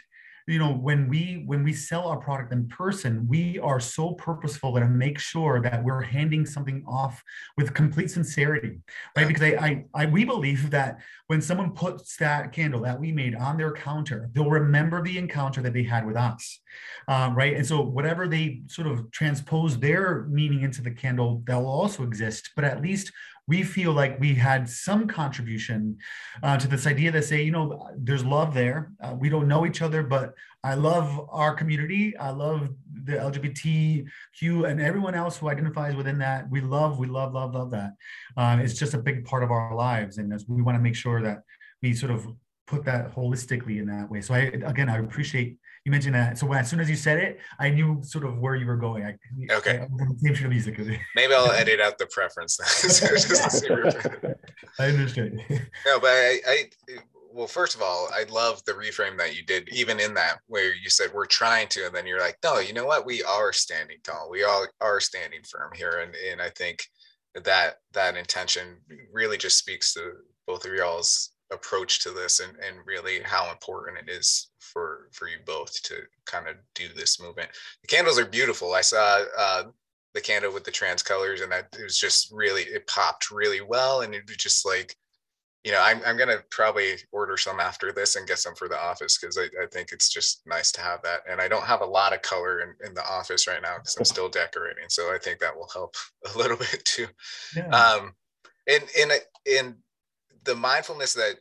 you 0.48 0.60
know 0.60 0.72
when 0.72 1.08
we 1.10 1.44
when 1.46 1.64
we 1.64 1.74
sell 1.74 2.08
our 2.08 2.18
product 2.18 2.54
in 2.54 2.68
person 2.70 3.28
we 3.28 3.60
are 3.60 3.80
so 3.80 4.14
purposeful 4.14 4.74
to 4.74 4.88
make 4.88 5.20
sure 5.20 5.62
that 5.62 5.84
we're 5.84 6.02
handing 6.02 6.46
something 6.46 6.84
off 6.88 7.24
with 7.58 7.74
complete 7.74 8.10
sincerity 8.10 8.80
right? 9.16 9.28
Because 9.28 9.44
I, 9.44 9.48
I, 9.48 9.86
I 9.94 10.06
we 10.06 10.24
believe 10.24 10.72
that 10.72 11.00
when 11.28 11.42
someone 11.42 11.72
puts 11.72 12.16
that 12.18 12.52
candle 12.54 12.82
that 12.82 13.00
we 13.00 13.12
made 13.12 13.36
on 13.36 13.58
their 13.58 13.74
counter 13.74 14.30
they'll 14.34 14.50
remember 14.50 15.04
the 15.04 15.18
encounter 15.18 15.62
that 15.62 15.74
they 15.74 15.84
had 15.84 16.06
with 16.06 16.16
us 16.16 16.60
um, 17.08 17.36
right? 17.36 17.56
And 17.56 17.66
so 17.66 17.82
whatever 17.82 18.28
they 18.28 18.62
sort 18.68 18.88
of 18.88 19.10
transpose 19.12 19.80
their 19.80 20.26
meaning 20.30 20.64
into 20.64 20.82
the 20.82 20.92
candle 20.92 21.42
that 21.48 21.56
will 21.56 21.68
also 21.68 22.04
exist. 22.04 22.52
But 22.56 22.66
at 22.66 22.82
least 22.82 23.12
we 23.48 23.64
feel 23.64 23.94
like 23.94 24.20
we 24.20 24.36
had 24.36 24.70
some 24.70 25.08
contribution 25.08 25.98
uh, 26.44 26.58
to 26.58 26.68
this 26.68 26.86
idea 26.86 27.12
that 27.12 27.24
say, 27.24 27.42
you 27.42 27.52
know, 27.52 27.90
there's 27.98 28.26
love 28.26 28.54
there. 28.54 28.92
Uh, 29.02 29.16
we 29.18 29.30
don't 29.30 29.48
know 29.48 29.66
each 29.66 29.82
other, 29.82 30.04
but 30.04 30.34
I 30.64 30.74
love 30.74 31.30
our 31.32 31.54
community. 31.54 32.16
I 32.18 32.32
love 32.32 32.70
the 33.06 33.14
LGBTQ 33.14 34.70
and 34.70 34.82
everyone 34.82 35.16
else 35.16 35.38
who 35.38 35.50
identifies 35.50 35.96
within 35.96 36.18
that. 36.20 36.50
We 36.50 36.60
love, 36.60 37.00
we 37.00 37.08
love, 37.08 37.34
love, 37.34 37.54
love 37.54 37.72
that. 37.72 37.94
Uh, 38.36 38.58
it's 38.60 38.74
just 38.74 38.94
a 38.94 38.98
big 38.98 39.24
part 39.24 39.44
of 39.44 39.52
our 39.52 39.74
lives, 39.76 40.18
and 40.18 40.34
we 40.50 40.62
want 40.62 40.78
to 40.78 40.82
make 40.82 40.96
sure 40.96 41.22
that 41.22 41.44
we 41.82 41.94
sort 41.94 42.12
of 42.12 42.28
put 42.66 42.84
that 42.84 43.16
holistically 43.16 43.80
in 43.80 43.88
that 43.88 44.12
way. 44.12 44.20
So 44.20 44.34
I 44.34 44.40
again, 44.40 44.90
I 44.90 44.98
appreciate 44.98 45.58
you 45.88 45.92
mentioned 45.92 46.16
that. 46.16 46.38
So 46.38 46.46
when, 46.46 46.60
as 46.60 46.70
soon 46.70 46.82
as 46.82 46.90
you 46.90 46.98
said 46.98 47.18
it, 47.18 47.40
I 47.60 47.70
knew 47.70 48.04
sort 48.04 48.26
of 48.26 48.40
where 48.40 48.58
you 48.58 48.66
were 48.66 48.76
going. 48.76 49.06
I, 49.06 49.16
okay. 49.54 49.80
I, 49.80 50.48
music. 50.50 50.78
Maybe 51.16 51.34
I'll 51.34 51.50
edit 51.54 51.80
out 51.80 51.98
the 51.98 52.08
preference. 52.08 52.60
I 54.80 54.86
understand. 54.86 55.42
No, 55.86 56.00
but 56.02 56.10
I, 56.10 56.40
I, 56.46 56.66
well, 57.32 57.48
first 57.48 57.74
of 57.74 57.82
all, 57.82 58.10
I 58.14 58.26
love 58.30 58.62
the 58.66 58.74
reframe 58.74 59.18
that 59.18 59.38
you 59.38 59.46
did, 59.46 59.70
even 59.70 60.02
in 60.02 60.14
that 60.16 60.40
where 60.48 60.76
you 60.76 60.90
said 60.90 61.14
we're 61.14 61.26
trying 61.26 61.70
to, 61.70 61.86
and 61.86 61.96
then 61.96 62.06
you're 62.06 62.20
like, 62.20 62.36
no, 62.44 62.60
you 62.60 62.74
know 62.74 62.86
what? 62.86 63.06
We 63.06 63.24
are 63.24 63.54
standing 63.54 64.00
tall. 64.04 64.28
We 64.30 64.44
all 64.44 64.66
are 64.82 65.00
standing 65.00 65.40
firm 65.50 65.72
here, 65.74 66.02
and 66.04 66.14
and 66.30 66.42
I 66.42 66.50
think 66.50 66.84
that 67.46 67.76
that 67.94 68.18
intention 68.18 68.80
really 69.14 69.38
just 69.38 69.58
speaks 69.58 69.94
to 69.94 70.12
both 70.46 70.66
of 70.66 70.74
y'all's 70.74 71.32
approach 71.52 72.04
to 72.04 72.12
this 72.12 72.40
and, 72.40 72.54
and 72.66 72.86
really 72.86 73.22
how 73.24 73.50
important 73.52 73.98
it 73.98 74.12
is 74.12 74.50
for 74.60 75.10
for 75.12 75.28
you 75.28 75.38
both 75.46 75.82
to 75.84 75.96
kind 76.26 76.48
of 76.48 76.56
do 76.76 76.88
this 76.96 77.22
movement. 77.22 77.50
The 77.82 77.88
candles 77.88 78.20
are 78.20 78.26
beautiful. 78.26 78.74
I 78.74 78.82
saw 78.82 79.24
uh, 79.38 79.64
the 80.18 80.22
candle 80.22 80.52
with 80.52 80.64
the 80.64 80.72
trans 80.72 81.04
colors 81.04 81.42
and 81.42 81.52
that 81.52 81.68
it 81.80 81.84
was 81.84 81.98
just 81.98 82.32
really 82.32 82.64
it 82.64 82.88
popped 82.88 83.30
really 83.30 83.62
well 83.62 84.02
and 84.02 84.16
it 84.16 84.24
was 84.28 84.38
just 84.38 84.66
like 84.66 84.96
you 85.64 85.72
know 85.72 85.80
i'm, 85.80 86.02
I'm 86.08 86.18
gonna 86.18 86.40
probably 86.50 86.94
order 87.12 87.38
some 87.38 87.60
after 87.60 87.92
this 87.92 88.16
and 88.16 88.28
get 88.28 88.40
some 88.40 88.56
for 88.56 88.68
the 88.68 88.82
office 88.82 89.20
because 89.20 89.38
I, 89.38 89.44
I 89.62 89.68
think 89.72 89.92
it's 89.92 90.10
just 90.10 90.42
nice 90.48 90.72
to 90.72 90.82
have 90.82 91.04
that. 91.04 91.20
And 91.30 91.40
i 91.40 91.48
don't 91.48 91.66
have 91.66 91.82
a 91.82 91.86
lot 91.86 92.14
of 92.14 92.24
color 92.24 92.62
in, 92.62 92.74
in 92.88 92.96
the 92.96 93.06
office 93.06 93.46
right 93.48 93.62
now 93.62 93.76
because 93.78 93.96
i'm 93.98 94.06
still 94.16 94.28
decorating 94.28 94.86
so 94.90 95.14
i 95.14 95.20
think 95.20 95.38
that 95.38 95.56
will 95.56 95.70
help 95.72 95.96
a 96.34 96.38
little 96.38 96.58
bit 96.58 96.82
too. 96.84 97.08
Yeah. 97.56 97.68
um 97.68 98.14
and 98.68 98.84
and 99.00 99.12
and 99.60 99.76
the 100.48 100.56
mindfulness 100.56 101.14
that 101.14 101.36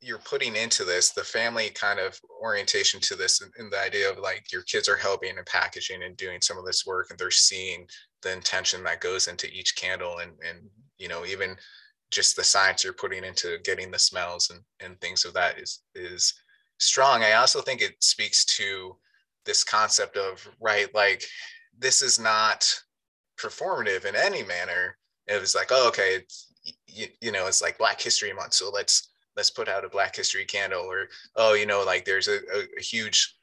you're 0.00 0.18
putting 0.18 0.54
into 0.54 0.84
this 0.84 1.12
the 1.12 1.24
family 1.24 1.70
kind 1.70 1.98
of 1.98 2.20
orientation 2.42 3.00
to 3.00 3.14
this 3.14 3.40
and, 3.40 3.72
the 3.72 3.80
idea 3.80 4.10
of 4.10 4.18
like 4.18 4.52
your 4.52 4.62
kids 4.62 4.86
are 4.86 4.96
helping 4.96 5.38
and 5.38 5.46
packaging 5.46 6.02
and 6.02 6.16
doing 6.18 6.40
some 6.42 6.58
of 6.58 6.66
this 6.66 6.84
work 6.84 7.06
and 7.08 7.18
they're 7.18 7.30
seeing 7.30 7.86
the 8.22 8.30
intention 8.30 8.84
that 8.84 9.00
goes 9.00 9.28
into 9.28 9.46
each 9.50 9.76
candle 9.76 10.18
and 10.18 10.32
and 10.46 10.58
you 10.98 11.08
know 11.08 11.24
even 11.24 11.56
just 12.10 12.36
the 12.36 12.44
science 12.44 12.84
you're 12.84 12.92
putting 12.92 13.24
into 13.24 13.58
getting 13.64 13.90
the 13.90 13.98
smells 13.98 14.50
and, 14.50 14.60
and 14.80 15.00
things 15.00 15.24
of 15.24 15.34
that 15.34 15.58
is 15.58 15.82
is 15.94 16.34
strong. 16.78 17.22
I 17.22 17.32
also 17.32 17.60
think 17.60 17.80
it 17.80 17.94
speaks 18.02 18.44
to 18.56 18.96
this 19.44 19.64
concept 19.64 20.16
of 20.16 20.46
right 20.60 20.92
like 20.94 21.24
this 21.78 22.02
is 22.02 22.18
not 22.18 22.66
performative 23.38 24.04
in 24.04 24.16
any 24.16 24.42
manner. 24.42 24.96
It 25.26 25.40
was 25.40 25.54
like 25.54 25.68
oh 25.70 25.88
okay 25.88 26.16
it's 26.16 26.53
you, 26.86 27.06
you 27.20 27.32
know 27.32 27.46
it's 27.46 27.62
like 27.62 27.78
black 27.78 28.00
history 28.00 28.32
month 28.32 28.54
so 28.54 28.70
let's 28.70 29.10
let's 29.36 29.50
put 29.50 29.68
out 29.68 29.84
a 29.84 29.88
black 29.88 30.14
history 30.14 30.44
candle 30.44 30.82
or 30.82 31.08
oh 31.36 31.54
you 31.54 31.66
know 31.66 31.82
like 31.84 32.04
there's 32.04 32.28
a, 32.28 32.36
a, 32.54 32.62
a 32.78 32.82
huge 32.82 33.36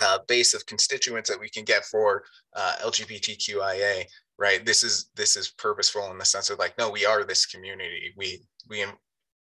uh, 0.00 0.18
base 0.28 0.54
of 0.54 0.64
constituents 0.66 1.28
that 1.28 1.40
we 1.40 1.48
can 1.48 1.64
get 1.64 1.84
for 1.84 2.22
uh, 2.54 2.74
lgbtqia 2.84 4.04
right? 4.38 4.64
This 4.64 4.82
is 4.82 5.10
this 5.16 5.36
is 5.36 5.50
purposeful 5.50 6.10
in 6.10 6.18
the 6.18 6.24
sense 6.24 6.48
of 6.48 6.58
like 6.58 6.78
no 6.78 6.90
we 6.90 7.04
are 7.04 7.24
this 7.24 7.44
community. 7.44 8.14
We 8.16 8.42
we 8.68 8.84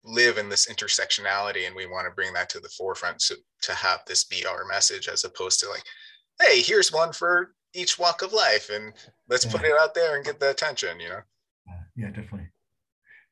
live 0.04 0.38
in 0.38 0.50
this 0.50 0.68
intersectionality 0.68 1.68
and 1.68 1.76
we 1.76 1.86
want 1.86 2.08
to 2.08 2.16
bring 2.16 2.32
that 2.34 2.50
to 2.50 2.60
the 2.60 2.70
forefront 2.70 3.20
to, 3.20 3.36
to 3.64 3.74
have 3.74 4.02
this 4.08 4.24
be 4.24 4.46
our 4.46 4.66
message 4.66 5.08
as 5.08 5.24
opposed 5.24 5.60
to 5.60 5.68
like 5.68 5.82
hey 6.40 6.62
here's 6.62 6.92
one 6.92 7.12
for 7.12 7.56
each 7.74 7.98
walk 7.98 8.22
of 8.22 8.32
life 8.32 8.70
and 8.72 8.94
let's 9.30 9.46
yeah. 9.46 9.52
put 9.52 9.64
it 9.64 9.74
out 9.82 9.96
there 9.96 10.16
and 10.16 10.24
get 10.24 10.40
the 10.40 10.52
attention 10.52 11.00
you 11.00 11.10
know? 11.10 11.22
Yeah 11.96 12.10
definitely 12.10 12.48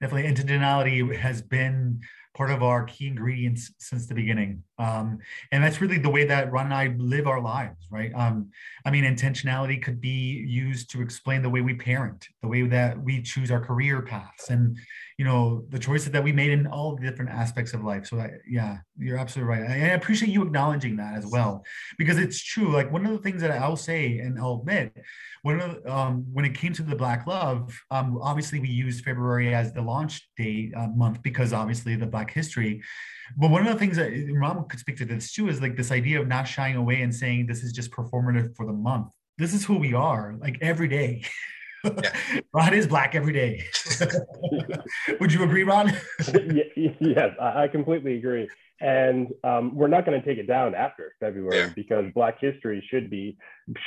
definitely 0.03 0.29
intentionality 0.29 1.15
has 1.15 1.41
been 1.41 2.01
part 2.35 2.51
of 2.51 2.61
our 2.61 2.83
key 2.83 3.07
ingredients 3.07 3.71
since 3.77 4.05
the 4.05 4.13
beginning. 4.13 4.61
Um, 4.77 5.19
and 5.53 5.63
that's 5.63 5.79
really 5.79 5.97
the 5.97 6.09
way 6.09 6.25
that 6.25 6.51
Ron 6.51 6.65
and 6.65 6.73
I 6.73 6.87
live 6.97 7.25
our 7.25 7.39
lives, 7.39 7.87
right? 7.89 8.11
Um, 8.13 8.49
I 8.85 8.91
mean, 8.91 9.05
intentionality 9.05 9.81
could 9.81 10.01
be 10.01 10.43
used 10.45 10.89
to 10.91 11.01
explain 11.01 11.41
the 11.41 11.49
way 11.49 11.61
we 11.61 11.75
parent, 11.75 12.27
the 12.41 12.49
way 12.49 12.63
that 12.63 13.01
we 13.01 13.21
choose 13.21 13.49
our 13.49 13.61
career 13.61 14.01
paths, 14.01 14.49
and 14.49 14.77
you 15.17 15.25
know 15.25 15.65
the 15.69 15.79
choices 15.79 16.11
that 16.11 16.23
we 16.23 16.31
made 16.31 16.51
in 16.51 16.67
all 16.67 16.95
the 16.95 17.01
different 17.01 17.31
aspects 17.31 17.73
of 17.73 17.83
life. 17.83 18.07
So, 18.07 18.17
that, 18.17 18.31
yeah, 18.47 18.77
you're 18.97 19.17
absolutely 19.17 19.55
right. 19.55 19.69
I, 19.69 19.73
I 19.73 19.93
appreciate 19.93 20.31
you 20.31 20.43
acknowledging 20.43 20.95
that 20.97 21.15
as 21.15 21.25
well, 21.25 21.63
because 21.97 22.17
it's 22.17 22.41
true. 22.41 22.71
Like 22.71 22.91
one 22.91 23.05
of 23.05 23.11
the 23.11 23.19
things 23.19 23.41
that 23.41 23.51
I'll 23.51 23.75
say 23.75 24.19
and 24.19 24.39
I'll 24.39 24.59
admit 24.61 24.93
one 25.43 25.59
of 25.59 25.85
um, 25.85 26.25
when 26.31 26.45
it 26.45 26.55
came 26.55 26.71
to 26.73 26.83
the 26.83 26.95
Black 26.95 27.27
Love, 27.27 27.77
um, 27.91 28.17
obviously 28.21 28.59
we 28.61 28.69
used 28.69 29.03
February 29.03 29.53
as 29.53 29.73
the 29.73 29.81
launch 29.81 30.29
date 30.37 30.73
uh, 30.75 30.87
month 30.87 31.21
because 31.21 31.51
obviously 31.51 31.95
the 31.97 32.07
Black 32.07 32.31
History. 32.31 32.81
But 33.35 33.51
one 33.51 33.67
of 33.67 33.73
the 33.73 33.79
things 33.79 33.97
that 33.97 34.11
Ron 34.33 34.65
could 34.69 34.79
speak 34.79 34.97
to 34.97 35.05
this 35.05 35.33
too 35.33 35.49
is 35.49 35.61
like 35.61 35.75
this 35.75 35.91
idea 35.91 36.21
of 36.21 36.27
not 36.27 36.47
shying 36.47 36.77
away 36.77 37.01
and 37.01 37.13
saying 37.13 37.45
this 37.45 37.61
is 37.61 37.73
just 37.73 37.91
performative 37.91 38.55
for 38.55 38.65
the 38.65 38.73
month. 38.73 39.07
This 39.37 39.53
is 39.53 39.65
who 39.65 39.77
we 39.77 39.93
are, 39.93 40.35
like 40.39 40.57
every 40.61 40.87
day. 40.87 41.23
Yeah. 41.83 42.13
Ron 42.53 42.73
is 42.73 42.87
black 42.87 43.15
every 43.15 43.33
day. 43.33 43.63
Would 45.19 45.31
you 45.31 45.43
agree, 45.43 45.63
Ron? 45.63 45.91
yes, 46.75 47.29
I 47.39 47.67
completely 47.67 48.17
agree. 48.17 48.49
And 48.79 49.27
um, 49.43 49.75
we're 49.75 49.87
not 49.87 50.05
going 50.05 50.19
to 50.19 50.27
take 50.27 50.37
it 50.37 50.47
down 50.47 50.75
after 50.75 51.15
February 51.19 51.57
yeah. 51.57 51.69
because 51.75 52.05
Black 52.13 52.39
history 52.39 52.85
should 52.89 53.09
be 53.09 53.37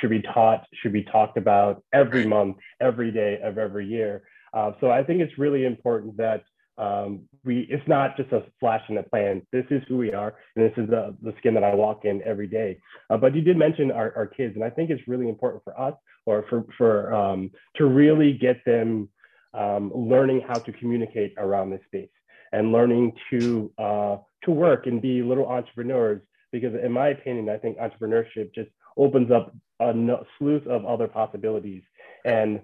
should 0.01 0.11
be 0.11 0.23
taught, 0.23 0.65
should 0.81 0.93
be 0.93 1.03
talked 1.05 1.37
about 1.37 1.83
every 1.93 2.21
right. 2.21 2.29
month, 2.29 2.57
every 2.81 3.11
day 3.11 3.39
of 3.43 3.59
every 3.59 3.87
year. 3.87 4.23
Uh, 4.55 4.73
so 4.81 4.91
I 4.91 5.03
think 5.03 5.21
it's 5.21 5.37
really 5.39 5.67
important 5.67 6.17
that 6.17 6.45
um, 6.79 7.23
we 7.45 7.67
it's 7.71 7.87
not 7.89 8.17
just 8.17 8.33
a 8.33 8.45
flash 8.61 8.83
in 8.89 8.97
the 8.97 9.03
pan. 9.03 9.43
This 9.53 9.65
is 9.71 9.83
who 9.89 9.97
we 9.97 10.13
are, 10.13 10.35
and 10.55 10.65
this 10.65 10.77
is 10.77 10.89
the, 10.91 11.17
the 11.23 11.33
skin 11.39 11.55
that 11.55 11.65
I 11.65 11.75
walk 11.75 12.05
in 12.05 12.23
every 12.23 12.47
day. 12.47 12.79
Uh, 13.09 13.17
but 13.17 13.35
you 13.35 13.41
did 13.41 13.57
mention 13.57 13.91
our, 13.91 14.13
our 14.17 14.27
kids, 14.27 14.55
and 14.57 14.65
I 14.65 14.71
think 14.71 14.91
it's 14.91 15.07
really 15.09 15.29
important 15.29 15.65
for 15.65 15.79
us 15.81 15.95
or 16.27 16.45
for 16.49 16.65
for 16.77 17.15
um, 17.15 17.51
to 17.77 17.87
really 17.87 18.33
get 18.33 18.65
them 18.67 19.09
um, 19.55 19.91
learning 19.95 20.43
how 20.47 20.59
to 20.59 20.73
communicate 20.73 21.35
around 21.39 21.71
this 21.71 21.81
space 21.87 22.11
and 22.53 22.73
learning 22.73 23.13
to 23.31 23.73
uh, 23.79 24.17
to 24.45 24.51
work 24.51 24.87
and 24.87 25.01
be 25.01 25.23
little 25.23 25.47
entrepreneurs. 25.47 26.21
Because 26.53 26.75
in 26.83 26.93
my 26.93 27.09
opinion, 27.09 27.49
I 27.49 27.57
think 27.57 27.79
entrepreneurship 27.79 28.55
just 28.55 28.71
opens 28.97 29.31
up 29.31 29.55
a 29.81 29.93
slew 30.39 30.63
of 30.69 30.85
other 30.85 31.09
possibilities. 31.09 31.83
And 32.25 32.61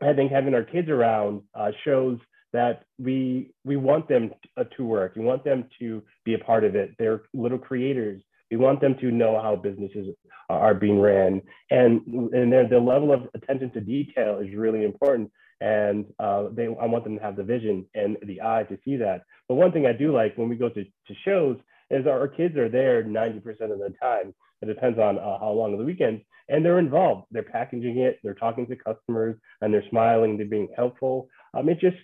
I 0.00 0.12
think 0.12 0.32
having 0.32 0.54
our 0.54 0.64
kids 0.64 0.88
around 0.88 1.42
uh, 1.54 1.70
shows 1.84 2.18
that 2.52 2.84
we 2.98 3.52
we 3.64 3.76
want 3.76 4.08
them 4.08 4.30
to, 4.58 4.62
uh, 4.62 4.84
work. 4.84 5.14
We 5.16 5.24
want 5.24 5.44
them 5.44 5.64
to 5.80 6.02
be 6.24 6.34
a 6.34 6.38
part 6.38 6.64
of 6.64 6.74
it. 6.74 6.94
They're 6.98 7.22
little 7.34 7.58
creators. 7.58 8.22
We 8.50 8.56
want 8.58 8.80
them 8.80 8.96
to 9.00 9.10
know 9.10 9.40
how 9.40 9.56
businesses 9.56 10.14
are 10.50 10.74
being 10.74 11.00
ran, 11.00 11.40
and 11.70 12.02
and 12.06 12.52
the 12.70 12.78
level 12.78 13.12
of 13.12 13.28
attention 13.34 13.70
to 13.72 13.80
detail 13.80 14.38
is 14.38 14.54
really 14.54 14.84
important. 14.84 15.30
And 15.60 16.06
uh, 16.18 16.48
they, 16.52 16.64
I 16.64 16.86
want 16.86 17.04
them 17.04 17.16
to 17.16 17.22
have 17.22 17.36
the 17.36 17.44
vision 17.44 17.86
and 17.94 18.16
the 18.26 18.40
eye 18.40 18.64
to 18.64 18.76
see 18.84 18.96
that. 18.96 19.22
But 19.48 19.54
one 19.54 19.70
thing 19.70 19.86
I 19.86 19.92
do 19.92 20.12
like 20.12 20.36
when 20.36 20.48
we 20.48 20.56
go 20.56 20.68
to, 20.68 20.82
to 20.82 21.14
shows 21.24 21.56
is 21.88 22.04
our 22.06 22.26
kids 22.26 22.56
are 22.56 22.68
there 22.68 23.04
90% 23.04 23.36
of 23.70 23.78
the 23.78 23.94
time. 24.02 24.34
It 24.60 24.66
depends 24.66 24.98
on 24.98 25.18
uh, 25.18 25.38
how 25.38 25.50
long 25.50 25.72
of 25.72 25.78
the 25.78 25.84
weekend, 25.84 26.22
and 26.48 26.64
they're 26.64 26.78
involved. 26.78 27.26
They're 27.30 27.42
packaging 27.42 27.98
it, 27.98 28.18
they're 28.22 28.34
talking 28.34 28.66
to 28.66 28.76
customers, 28.76 29.36
and 29.60 29.72
they're 29.72 29.88
smiling. 29.90 30.36
They're 30.36 30.46
being 30.46 30.68
helpful. 30.76 31.28
Um, 31.54 31.68
it's 31.68 31.80
just 31.80 31.96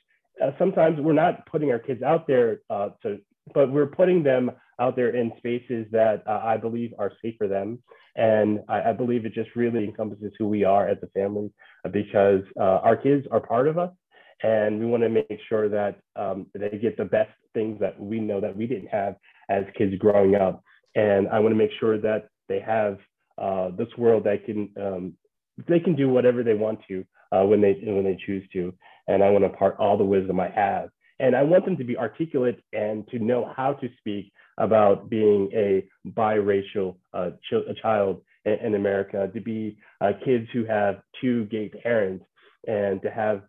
uh, 0.43 0.51
sometimes 0.59 0.99
we're 1.01 1.13
not 1.13 1.47
putting 1.47 1.71
our 1.71 1.79
kids 1.79 2.03
out 2.03 2.27
there 2.27 2.61
uh, 2.71 2.91
to, 3.03 3.19
but 3.55 3.71
we're 3.73 3.87
putting 3.87 4.23
them 4.23 4.51
out 4.81 4.97
there 4.97 5.15
in 5.15 5.33
spaces 5.39 5.87
that 5.91 6.23
uh, 6.27 6.41
I 6.45 6.57
believe 6.57 6.93
are 6.99 7.13
safe 7.23 7.35
for 7.39 7.49
them. 7.49 7.83
And 8.17 8.61
I, 8.69 8.91
I, 8.91 8.93
believe 8.93 9.25
it 9.27 9.35
just 9.35 9.51
really 9.57 9.85
encompasses 9.85 10.33
who 10.39 10.49
we 10.49 10.65
are 10.65 10.89
as 10.89 10.99
a 11.03 11.09
family 11.09 11.51
uh, 11.85 11.89
because 11.89 12.43
uh, 12.59 12.79
our 12.83 12.97
kids 12.97 13.27
are 13.31 13.41
part 13.41 13.69
of 13.69 13.79
us. 13.79 13.91
And 14.43 14.79
we 14.79 14.87
want 14.87 15.03
to 15.03 15.09
make 15.09 15.41
sure 15.49 15.69
that 15.69 15.99
um, 16.15 16.47
they 16.55 16.79
get 16.79 16.97
the 16.97 17.05
best 17.05 17.31
things 17.55 17.81
that 17.81 17.99
we 17.99 18.21
know 18.21 18.41
that 18.41 18.57
we 18.57 18.67
didn't 18.67 18.89
have 18.89 19.17
as 19.49 19.65
kids 19.77 19.95
growing 19.99 20.37
up. 20.37 20.63
And 20.95 21.29
I 21.29 21.41
want 21.41 21.53
to 21.53 21.59
make 21.59 21.73
sure 21.81 21.99
that 22.01 22.29
they 22.49 22.61
have 22.61 22.99
uh, 23.37 23.71
this 23.77 23.89
world 23.97 24.25
that 24.25 24.45
can 24.45 24.71
um, 24.81 25.15
they 25.67 25.81
can 25.81 25.97
do 25.97 26.09
whatever 26.09 26.45
they 26.45 26.55
want 26.55 26.81
to 26.87 27.05
when 27.33 27.61
they 27.61 27.81
when 27.83 28.05
they 28.05 28.17
choose 28.25 28.49
to. 28.53 28.73
And 29.09 29.23
I 29.23 29.31
want 29.31 29.45
to 29.45 29.51
impart 29.51 29.77
all 29.79 29.97
the 29.97 30.05
wisdom 30.05 30.39
I 30.39 30.49
have. 30.51 30.91
And 31.21 31.35
I 31.35 31.43
want 31.43 31.65
them 31.65 31.77
to 31.77 31.85
be 31.85 31.97
articulate 31.97 32.63
and 32.73 33.07
to 33.09 33.19
know 33.19 33.53
how 33.57 33.73
to 33.75 33.89
speak 33.99 34.33
about 34.59 35.11
being 35.11 35.51
a 35.53 35.85
biracial 36.11 36.97
uh, 37.13 37.31
ch- 37.49 37.69
a 37.69 37.75
child 37.83 38.23
in, 38.45 38.55
in, 38.55 38.75
America, 38.75 39.29
to 39.33 39.41
be 39.41 39.79
uh, 40.01 40.13
kids 40.25 40.47
who 40.53 40.65
have 40.65 41.01
two 41.21 41.47
gay 41.47 41.69
parents, 41.69 42.25
and 42.67 43.03
to 43.03 43.11
have 43.11 43.43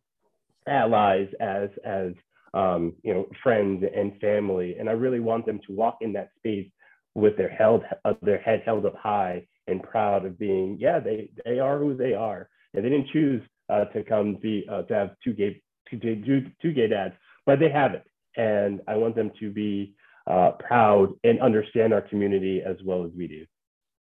allies 0.67 1.27
as 1.39 1.69
as 1.85 2.13
um, 2.53 2.93
you 3.03 3.13
know 3.13 3.27
friends 3.43 3.83
and 3.95 4.19
family. 4.19 4.75
And 4.79 4.89
I 4.89 4.93
really 4.93 5.19
want 5.19 5.45
them 5.45 5.59
to 5.67 5.73
walk 5.73 5.97
in 6.01 6.13
that 6.13 6.29
space 6.37 6.69
with 7.15 7.37
their 7.37 7.49
held 7.49 7.83
uh, 8.05 8.13
their 8.21 8.39
head 8.39 8.63
held 8.65 8.85
up 8.85 8.95
high 8.95 9.45
and 9.67 9.83
proud 9.83 10.25
of 10.25 10.37
being 10.39 10.77
yeah 10.79 10.99
they 10.99 11.29
they 11.45 11.59
are 11.59 11.77
who 11.77 11.95
they 11.95 12.13
are 12.13 12.49
and 12.73 12.83
they 12.83 12.89
didn't 12.89 13.09
choose 13.11 13.41
uh, 13.69 13.85
to 13.85 14.03
come 14.03 14.35
be 14.35 14.65
uh, 14.69 14.83
to 14.83 14.93
have 14.93 15.11
two 15.23 15.33
gay 15.33 15.61
two, 15.89 15.97
two, 15.97 16.51
two 16.61 16.73
gay 16.73 16.87
dads 16.87 17.15
but 17.45 17.59
they 17.59 17.69
have 17.69 17.93
it 17.93 18.03
and 18.37 18.81
I 18.87 18.95
want 18.95 19.15
them 19.15 19.31
to 19.39 19.51
be 19.51 19.95
uh, 20.27 20.51
proud 20.51 21.13
and 21.23 21.41
understand 21.41 21.93
our 21.93 22.01
community 22.01 22.61
as 22.65 22.77
well 22.83 23.03
as 23.03 23.11
we 23.15 23.27
do. 23.27 23.45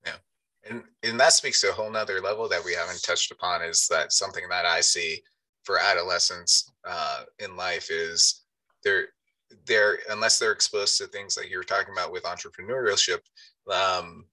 Yeah, 0.05 0.13
and 0.69 0.83
and 1.03 1.19
that 1.19 1.33
speaks 1.33 1.61
to 1.61 1.69
a 1.69 1.73
whole 1.73 1.91
nother 1.91 2.19
level 2.19 2.49
that 2.49 2.63
we 2.65 2.73
haven't 2.73 3.03
touched 3.03 3.31
upon. 3.31 3.61
Is 3.61 3.87
that 3.89 4.11
something 4.11 4.43
that 4.49 4.65
I 4.65 4.81
see 4.81 5.21
for 5.63 5.79
adolescents 5.79 6.71
uh, 6.87 7.23
in 7.39 7.55
life 7.55 7.91
is 7.91 8.43
they're 8.83 9.09
they're 9.65 9.99
unless 10.09 10.39
they're 10.39 10.51
exposed 10.51 10.97
to 10.97 11.07
things 11.07 11.37
like 11.37 11.49
you 11.49 11.57
were 11.57 11.63
talking 11.63 11.93
about 11.93 12.11
with 12.11 12.23
entrepreneurship. 12.23 13.19
Um, 13.71 14.25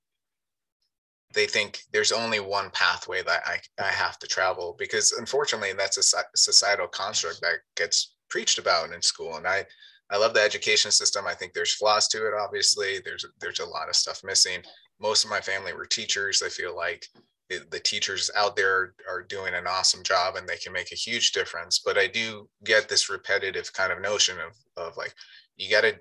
they 1.36 1.46
think 1.46 1.80
there's 1.92 2.12
only 2.12 2.40
one 2.40 2.70
pathway 2.70 3.22
that 3.22 3.42
I, 3.44 3.58
I 3.78 3.88
have 3.88 4.18
to 4.20 4.26
travel 4.26 4.74
because 4.78 5.12
unfortunately 5.12 5.74
that's 5.74 5.98
a 5.98 6.22
societal 6.34 6.88
construct 6.88 7.42
that 7.42 7.58
gets 7.76 8.14
preached 8.30 8.58
about 8.58 8.92
in 8.92 9.02
school. 9.02 9.36
And 9.36 9.46
i 9.46 9.64
i 10.10 10.16
love 10.16 10.34
the 10.34 10.40
education 10.40 10.90
system. 10.90 11.26
I 11.26 11.34
think 11.34 11.52
there's 11.52 11.74
flaws 11.74 12.08
to 12.08 12.26
it 12.26 12.32
obviously. 12.34 13.00
There's 13.04 13.24
there's 13.38 13.60
a 13.60 13.66
lot 13.66 13.90
of 13.90 13.94
stuff 13.94 14.22
missing. 14.24 14.62
Most 14.98 15.24
of 15.24 15.30
my 15.30 15.42
family 15.42 15.74
were 15.74 15.84
teachers. 15.84 16.42
I 16.44 16.48
feel 16.48 16.74
like 16.74 17.06
the 17.48 17.80
teachers 17.80 18.30
out 18.34 18.56
there 18.56 18.94
are 19.08 19.22
doing 19.22 19.54
an 19.54 19.68
awesome 19.68 20.02
job 20.02 20.34
and 20.34 20.48
they 20.48 20.56
can 20.56 20.72
make 20.72 20.90
a 20.90 20.96
huge 20.96 21.32
difference. 21.32 21.82
But 21.84 21.98
i 21.98 22.06
do 22.06 22.48
get 22.64 22.88
this 22.88 23.10
repetitive 23.10 23.70
kind 23.74 23.92
of 23.92 24.00
notion 24.00 24.36
of 24.40 24.52
of 24.82 24.96
like 24.96 25.14
you 25.58 25.70
got 25.70 25.82
to 25.82 25.98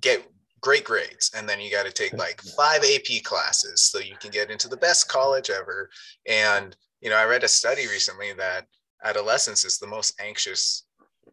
get 0.00 0.24
great 0.60 0.84
grades 0.84 1.30
and 1.36 1.48
then 1.48 1.60
you 1.60 1.70
got 1.70 1.86
to 1.86 1.92
take 1.92 2.12
like 2.14 2.40
five 2.56 2.82
ap 2.82 3.22
classes 3.24 3.82
so 3.82 3.98
you 3.98 4.16
can 4.20 4.30
get 4.30 4.50
into 4.50 4.68
the 4.68 4.76
best 4.76 5.08
college 5.08 5.50
ever 5.50 5.88
and 6.26 6.76
you 7.00 7.10
know 7.10 7.16
i 7.16 7.24
read 7.24 7.44
a 7.44 7.48
study 7.48 7.86
recently 7.88 8.32
that 8.32 8.66
adolescence 9.04 9.64
is 9.64 9.78
the 9.78 9.86
most 9.86 10.18
anxious 10.20 10.86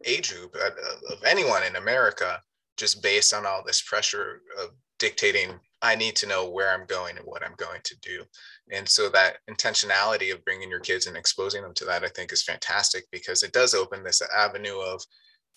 age 0.04 0.32
group 0.34 0.56
uh, 0.60 0.70
of 1.12 1.22
anyone 1.24 1.62
in 1.62 1.76
America, 1.76 2.40
just 2.76 3.02
based 3.02 3.32
on 3.32 3.46
all 3.46 3.62
this 3.64 3.82
pressure 3.82 4.42
of 4.60 4.70
dictating, 4.98 5.58
I 5.82 5.94
need 5.94 6.16
to 6.16 6.26
know 6.26 6.48
where 6.48 6.72
I'm 6.72 6.86
going 6.86 7.16
and 7.16 7.26
what 7.26 7.44
I'm 7.44 7.54
going 7.56 7.80
to 7.84 7.96
do. 8.00 8.24
And 8.72 8.88
so 8.88 9.08
that 9.10 9.36
intentionality 9.50 10.32
of 10.32 10.44
bringing 10.44 10.70
your 10.70 10.80
kids 10.80 11.06
and 11.06 11.16
exposing 11.16 11.62
them 11.62 11.74
to 11.74 11.84
that, 11.86 12.04
I 12.04 12.08
think 12.08 12.32
is 12.32 12.42
fantastic 12.42 13.04
because 13.12 13.42
it 13.42 13.52
does 13.52 13.74
open 13.74 14.02
this 14.02 14.22
avenue 14.36 14.78
of, 14.80 15.02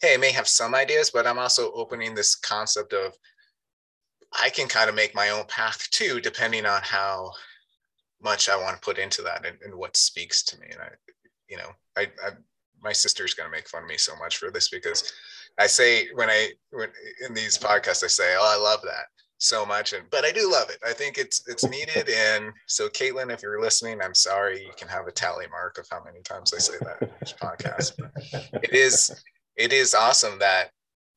hey, 0.01 0.15
I 0.15 0.17
may 0.17 0.31
have 0.31 0.47
some 0.47 0.75
ideas, 0.75 1.11
but 1.11 1.25
I'm 1.25 1.39
also 1.39 1.71
opening 1.71 2.13
this 2.13 2.35
concept 2.35 2.93
of, 2.93 3.13
I 4.33 4.49
can 4.49 4.67
kind 4.67 4.89
of 4.89 4.95
make 4.95 5.15
my 5.15 5.29
own 5.29 5.45
path 5.45 5.89
too, 5.91 6.19
depending 6.19 6.65
on 6.65 6.81
how 6.83 7.31
much 8.21 8.49
I 8.49 8.57
want 8.57 8.75
to 8.75 8.81
put 8.81 8.97
into 8.97 9.21
that 9.23 9.45
and, 9.45 9.57
and 9.63 9.75
what 9.75 9.95
speaks 9.95 10.43
to 10.43 10.59
me. 10.59 10.67
And 10.71 10.81
I, 10.81 10.89
you 11.49 11.57
know, 11.57 11.69
I, 11.95 12.07
I 12.25 12.31
my 12.83 12.91
sister's 12.91 13.33
going 13.33 13.49
to 13.49 13.55
make 13.55 13.67
fun 13.67 13.83
of 13.83 13.89
me 13.89 13.97
so 13.97 14.15
much 14.17 14.37
for 14.37 14.51
this 14.51 14.69
because 14.69 15.11
I 15.57 15.67
say 15.67 16.09
when 16.13 16.29
I 16.29 16.51
when 16.71 16.89
in 17.25 17.33
these 17.33 17.57
podcasts 17.57 18.03
I 18.03 18.07
say, 18.07 18.35
"Oh, 18.37 18.55
I 18.57 18.61
love 18.61 18.81
that 18.83 19.05
so 19.39 19.65
much," 19.65 19.93
and 19.93 20.03
but 20.11 20.25
I 20.25 20.31
do 20.31 20.51
love 20.51 20.69
it. 20.69 20.77
I 20.85 20.93
think 20.93 21.17
it's 21.17 21.47
it's 21.47 21.65
needed. 21.65 22.09
And 22.15 22.51
so, 22.67 22.87
Caitlin, 22.89 23.31
if 23.31 23.41
you're 23.41 23.61
listening, 23.61 24.01
I'm 24.01 24.13
sorry. 24.13 24.63
You 24.63 24.73
can 24.77 24.87
have 24.87 25.07
a 25.07 25.11
tally 25.11 25.47
mark 25.49 25.77
of 25.77 25.87
how 25.89 26.03
many 26.03 26.21
times 26.21 26.53
I 26.53 26.59
say 26.59 26.75
that 26.81 27.01
in 27.01 27.09
each 27.21 27.35
podcast. 27.37 27.93
it 28.63 28.73
is 28.73 29.23
it 29.55 29.73
is 29.73 29.93
awesome 29.95 30.37
that 30.39 30.69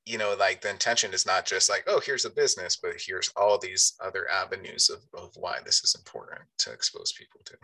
you 0.07 0.19
know 0.19 0.35
like 0.39 0.61
the 0.61 0.71
intention 0.71 1.13
is 1.13 1.27
not 1.27 1.45
just 1.47 1.69
like 1.69 1.85
oh 1.87 2.01
here's 2.05 2.25
a 2.25 2.31
business 2.31 2.77
but 2.77 2.93
here's 2.99 3.31
all 3.37 3.59
these 3.59 3.95
other 4.03 4.27
avenues 4.31 4.91
of, 4.91 5.01
of 5.21 5.31
why 5.37 5.59
this 5.65 5.83
is 5.85 5.95
important 5.95 6.41
to 6.59 6.73
expose 6.73 7.13
people 7.13 7.41
to 7.45 7.55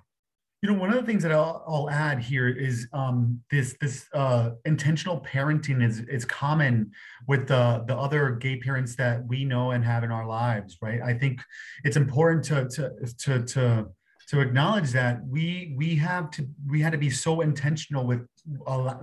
you 0.63 0.73
know, 0.73 0.81
one 0.81 0.89
of 0.89 0.97
the 0.97 1.07
things 1.07 1.23
that 1.23 1.33
I'll, 1.33 1.63
I'll 1.69 1.91
add 1.91 2.19
here 2.19 2.49
is 2.49 2.89
um, 2.93 3.41
this 3.51 3.77
this 3.81 4.07
uh, 4.15 4.51
intentional 4.65 5.21
parenting 5.21 5.83
is 5.83 6.01
is 6.01 6.25
common 6.25 6.93
with 7.29 7.47
the 7.47 7.85
the 7.87 7.95
other 7.95 8.31
gay 8.33 8.57
parents 8.59 8.97
that 8.97 9.25
we 9.27 9.45
know 9.45 9.73
and 9.73 9.85
have 9.85 10.03
in 10.03 10.11
our 10.11 10.27
lives, 10.27 10.79
right? 10.81 11.01
I 11.03 11.13
think 11.15 11.41
it's 11.85 11.97
important 11.97 12.43
to 12.47 12.69
to 12.69 12.93
to 13.19 13.45
to 13.45 13.87
to 14.29 14.41
acknowledge 14.41 14.93
that 14.93 15.25
we 15.27 15.75
we 15.77 15.95
have 15.97 16.31
to 16.33 16.49
we 16.67 16.81
had 16.81 16.93
to 16.93 16.99
be 16.99 17.11
so 17.11 17.43
intentional 17.43 18.07
with 18.07 18.27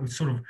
sort 0.06 0.30
of 0.30 0.40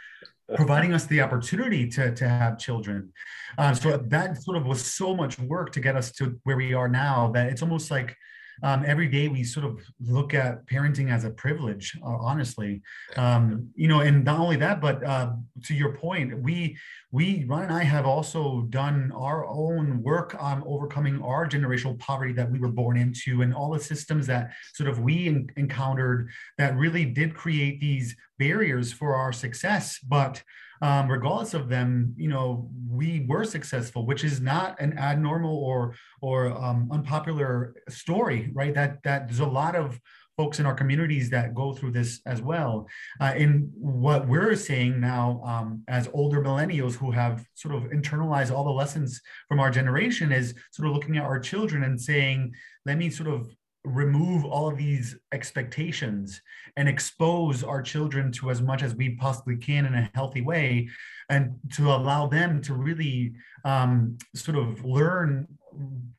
providing 0.54 0.92
us 0.92 1.06
the 1.06 1.20
opportunity 1.20 1.88
to, 1.88 2.14
to 2.14 2.28
have 2.28 2.58
children. 2.58 3.12
Uh, 3.56 3.72
so 3.72 3.96
that 3.96 4.42
sort 4.42 4.56
of 4.56 4.66
was 4.66 4.84
so 4.84 5.14
much 5.14 5.38
work 5.38 5.72
to 5.72 5.80
get 5.80 5.96
us 5.96 6.12
to 6.12 6.38
where 6.44 6.56
we 6.56 6.74
are 6.74 6.88
now 6.88 7.30
that 7.32 7.48
it's 7.48 7.62
almost 7.62 7.90
like 7.90 8.16
um, 8.62 8.84
every 8.86 9.08
day 9.08 9.28
we 9.28 9.44
sort 9.44 9.66
of 9.66 9.80
look 10.00 10.34
at 10.34 10.66
parenting 10.66 11.10
as 11.10 11.24
a 11.24 11.30
privilege 11.30 11.96
uh, 12.02 12.06
honestly. 12.06 12.82
Um, 13.16 13.70
you 13.74 13.88
know 13.88 14.00
and 14.00 14.24
not 14.24 14.38
only 14.38 14.56
that 14.56 14.80
but 14.80 15.04
uh, 15.04 15.32
to 15.64 15.74
your 15.74 15.96
point 15.96 16.40
we 16.42 16.76
we 17.12 17.44
ron 17.46 17.62
and 17.62 17.72
i 17.72 17.82
have 17.82 18.06
also 18.06 18.62
done 18.70 19.12
our 19.14 19.46
own 19.46 20.02
work 20.02 20.36
on 20.40 20.62
overcoming 20.66 21.22
our 21.22 21.46
generational 21.48 21.98
poverty 21.98 22.32
that 22.32 22.50
we 22.50 22.58
were 22.58 22.68
born 22.68 22.96
into 22.96 23.42
and 23.42 23.54
all 23.54 23.70
the 23.70 23.80
systems 23.80 24.26
that 24.26 24.52
sort 24.74 24.88
of 24.88 25.00
we 25.00 25.28
encountered 25.56 26.28
that 26.58 26.76
really 26.76 27.04
did 27.04 27.34
create 27.34 27.80
these 27.80 28.16
barriers 28.38 28.92
for 28.92 29.14
our 29.14 29.32
success. 29.32 29.98
But 29.98 30.42
um, 30.82 31.10
regardless 31.10 31.54
of 31.54 31.68
them, 31.68 32.14
you 32.16 32.28
know, 32.28 32.70
we 32.88 33.24
were 33.28 33.44
successful, 33.44 34.06
which 34.06 34.24
is 34.24 34.40
not 34.40 34.80
an 34.80 34.98
abnormal 34.98 35.56
or 35.56 35.94
or 36.20 36.52
um, 36.52 36.88
unpopular 36.92 37.74
story, 37.88 38.50
right? 38.54 38.74
That 38.74 39.02
that 39.04 39.28
there's 39.28 39.40
a 39.40 39.46
lot 39.46 39.74
of 39.74 40.00
folks 40.36 40.58
in 40.58 40.66
our 40.66 40.74
communities 40.74 41.30
that 41.30 41.54
go 41.54 41.72
through 41.72 41.92
this 41.92 42.20
as 42.26 42.42
well. 42.42 42.88
Uh, 43.20 43.32
and 43.36 43.70
what 43.74 44.26
we're 44.26 44.56
seeing 44.56 45.00
now, 45.00 45.40
um, 45.44 45.82
as 45.88 46.08
older 46.12 46.40
millennials 46.40 46.94
who 46.94 47.10
have 47.10 47.46
sort 47.54 47.74
of 47.74 47.84
internalized 47.90 48.50
all 48.50 48.64
the 48.64 48.70
lessons 48.70 49.20
from 49.48 49.60
our 49.60 49.70
generation, 49.70 50.32
is 50.32 50.54
sort 50.72 50.88
of 50.88 50.94
looking 50.94 51.16
at 51.16 51.22
our 51.22 51.38
children 51.38 51.84
and 51.84 52.00
saying, 52.00 52.52
let 52.84 52.98
me 52.98 53.10
sort 53.10 53.28
of 53.28 53.48
remove 53.84 54.44
all 54.44 54.68
of 54.68 54.78
these 54.78 55.16
expectations 55.32 56.40
and 56.76 56.88
expose 56.88 57.62
our 57.62 57.82
children 57.82 58.32
to 58.32 58.50
as 58.50 58.62
much 58.62 58.82
as 58.82 58.94
we 58.94 59.10
possibly 59.16 59.56
can 59.56 59.84
in 59.84 59.94
a 59.94 60.10
healthy 60.14 60.40
way 60.40 60.88
and 61.28 61.54
to 61.74 61.92
allow 61.92 62.26
them 62.26 62.62
to 62.62 62.74
really 62.74 63.34
um, 63.64 64.16
sort 64.34 64.56
of 64.56 64.84
learn 64.84 65.46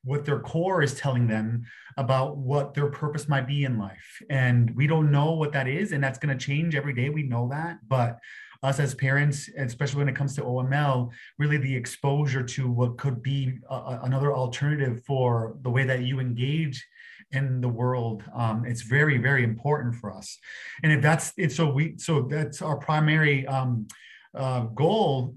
what 0.03 0.25
their 0.25 0.39
core 0.39 0.83
is 0.83 0.93
telling 0.95 1.27
them 1.27 1.63
about 1.97 2.37
what 2.37 2.73
their 2.73 2.87
purpose 2.87 3.27
might 3.27 3.47
be 3.47 3.63
in 3.63 3.79
life. 3.79 4.21
And 4.29 4.75
we 4.75 4.85
don't 4.85 5.11
know 5.11 5.31
what 5.31 5.53
that 5.53 5.67
is 5.67 5.91
and 5.91 6.03
that's 6.03 6.19
going 6.19 6.37
to 6.37 6.45
change 6.45 6.75
every 6.75 6.93
day 6.93 7.09
we 7.09 7.23
know 7.23 7.49
that. 7.49 7.79
But 7.87 8.19
us 8.61 8.79
as 8.79 8.95
parents, 8.95 9.49
especially 9.57 9.99
when 9.99 10.09
it 10.09 10.15
comes 10.15 10.35
to 10.35 10.41
OML, 10.41 11.11
really 11.39 11.57
the 11.57 11.75
exposure 11.75 12.43
to 12.43 12.69
what 12.69 12.97
could 12.97 13.21
be 13.21 13.59
a, 13.69 13.99
another 14.03 14.35
alternative 14.35 15.03
for 15.05 15.55
the 15.61 15.69
way 15.69 15.83
that 15.83 16.03
you 16.03 16.19
engage 16.19 16.85
in 17.31 17.61
the 17.61 17.67
world 17.67 18.23
um, 18.35 18.65
it's 18.65 18.81
very 18.81 19.17
very 19.17 19.43
important 19.43 19.95
for 19.95 20.13
us. 20.13 20.37
And 20.83 20.91
if 20.91 21.01
that's 21.01 21.33
it 21.37 21.51
so 21.51 21.69
we 21.69 21.95
so 21.97 22.21
that's 22.23 22.61
our 22.61 22.77
primary 22.77 23.45
um, 23.47 23.87
uh, 24.35 24.61
goal. 24.61 25.35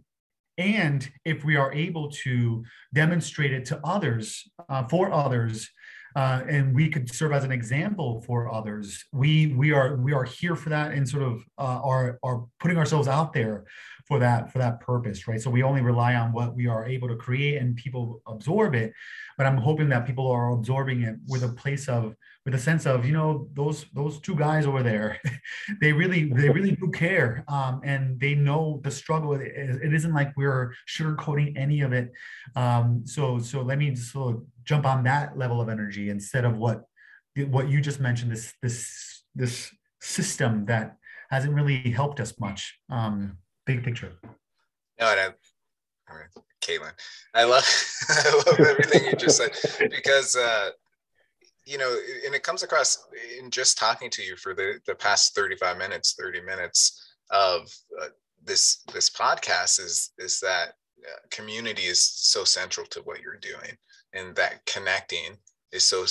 And 0.58 1.08
if 1.24 1.44
we 1.44 1.54
are 1.54 1.72
able 1.72 2.10
to 2.24 2.64
demonstrate 2.92 3.52
it 3.52 3.64
to 3.66 3.80
others 3.84 4.48
uh, 4.68 4.84
for 4.84 5.12
others 5.12 5.70
uh, 6.16 6.42
and 6.48 6.74
we 6.74 6.88
could 6.88 7.14
serve 7.14 7.32
as 7.32 7.44
an 7.44 7.52
example 7.52 8.22
for 8.26 8.52
others 8.52 9.04
we 9.12 9.54
we 9.54 9.72
are 9.72 9.96
we 9.96 10.12
are 10.12 10.24
here 10.24 10.56
for 10.56 10.70
that 10.70 10.92
and 10.92 11.08
sort 11.08 11.22
of 11.22 11.44
uh, 11.58 11.80
are 11.82 12.18
are 12.22 12.44
putting 12.58 12.78
ourselves 12.78 13.06
out 13.08 13.32
there 13.32 13.64
for 14.08 14.18
that 14.18 14.50
for 14.52 14.58
that 14.58 14.80
purpose 14.80 15.28
right? 15.28 15.40
So 15.40 15.50
we 15.50 15.62
only 15.62 15.82
rely 15.82 16.14
on 16.14 16.32
what 16.32 16.56
we 16.56 16.66
are 16.66 16.86
able 16.86 17.08
to 17.08 17.16
create 17.16 17.60
and 17.60 17.76
people 17.76 18.22
absorb 18.26 18.74
it. 18.74 18.92
But 19.36 19.46
i'm 19.46 19.58
hoping 19.58 19.88
that 19.90 20.06
people 20.06 20.28
are 20.30 20.50
absorbing 20.52 21.02
it 21.02 21.16
with 21.28 21.44
a 21.44 21.48
place 21.48 21.88
of 21.88 22.16
with 22.44 22.54
a 22.54 22.58
sense 22.58 22.86
of 22.86 23.04
you 23.04 23.12
know 23.12 23.48
those 23.52 23.84
those 23.92 24.18
two 24.20 24.34
guys 24.34 24.64
over 24.66 24.82
there 24.82 25.20
they 25.80 25.92
really 25.92 26.32
they 26.32 26.48
really 26.48 26.72
do 26.72 26.90
care. 26.90 27.44
Um, 27.48 27.80
and 27.84 28.18
they 28.18 28.34
know 28.34 28.80
the 28.82 28.90
struggle. 28.90 29.34
It, 29.34 29.52
it 29.82 29.94
isn't 29.94 30.14
like 30.14 30.32
we're 30.36 30.74
sugarcoating 30.88 31.56
any 31.56 31.82
of 31.82 31.92
it. 31.92 32.10
Um, 32.56 33.02
so 33.04 33.38
so 33.38 33.62
let 33.62 33.78
me 33.78 33.90
just 33.90 34.12
sort 34.12 34.36
of 34.36 34.42
jump 34.64 34.86
on 34.86 35.04
that 35.04 35.36
level 35.36 35.60
of 35.60 35.68
energy 35.68 36.10
instead 36.10 36.44
of 36.44 36.56
what 36.56 36.84
what 37.36 37.68
you 37.68 37.80
just 37.80 38.00
mentioned 38.00 38.32
this 38.32 38.54
this 38.62 39.22
this 39.34 39.70
system 40.00 40.64
that 40.66 40.96
hasn't 41.30 41.54
really 41.54 41.90
helped 41.90 42.20
us 42.20 42.38
much. 42.40 42.78
Um, 42.90 43.38
big 43.68 43.84
picture. 43.84 44.12
No 44.98 45.06
and 45.12 45.20
I, 45.20 45.26
all 46.10 46.16
right. 46.16 46.44
Caitlin. 46.60 46.92
I 47.34 47.44
love 47.44 47.64
i 48.08 48.42
love 48.46 48.60
everything 48.60 49.04
you 49.04 49.16
just 49.16 49.36
said 49.36 49.52
because 49.90 50.34
uh 50.34 50.70
you 51.64 51.76
know, 51.76 51.94
and 52.24 52.34
it 52.34 52.42
comes 52.42 52.62
across 52.62 53.06
in 53.38 53.50
just 53.50 53.76
talking 53.76 54.08
to 54.08 54.22
you 54.22 54.36
for 54.36 54.54
the, 54.54 54.80
the 54.86 54.94
past 54.94 55.34
35 55.34 55.76
minutes, 55.76 56.14
30 56.18 56.40
minutes 56.40 57.14
of 57.30 57.68
uh, 58.00 58.06
this 58.42 58.82
this 58.94 59.10
podcast 59.10 59.78
is 59.78 60.12
is 60.18 60.40
that 60.40 60.68
uh, 61.06 61.18
community 61.30 61.82
is 61.82 62.00
so 62.02 62.42
central 62.42 62.86
to 62.86 63.00
what 63.00 63.20
you're 63.20 63.36
doing 63.36 63.76
and 64.14 64.34
that 64.34 64.64
connecting 64.64 65.36
is 65.72 65.84
so 65.84 66.04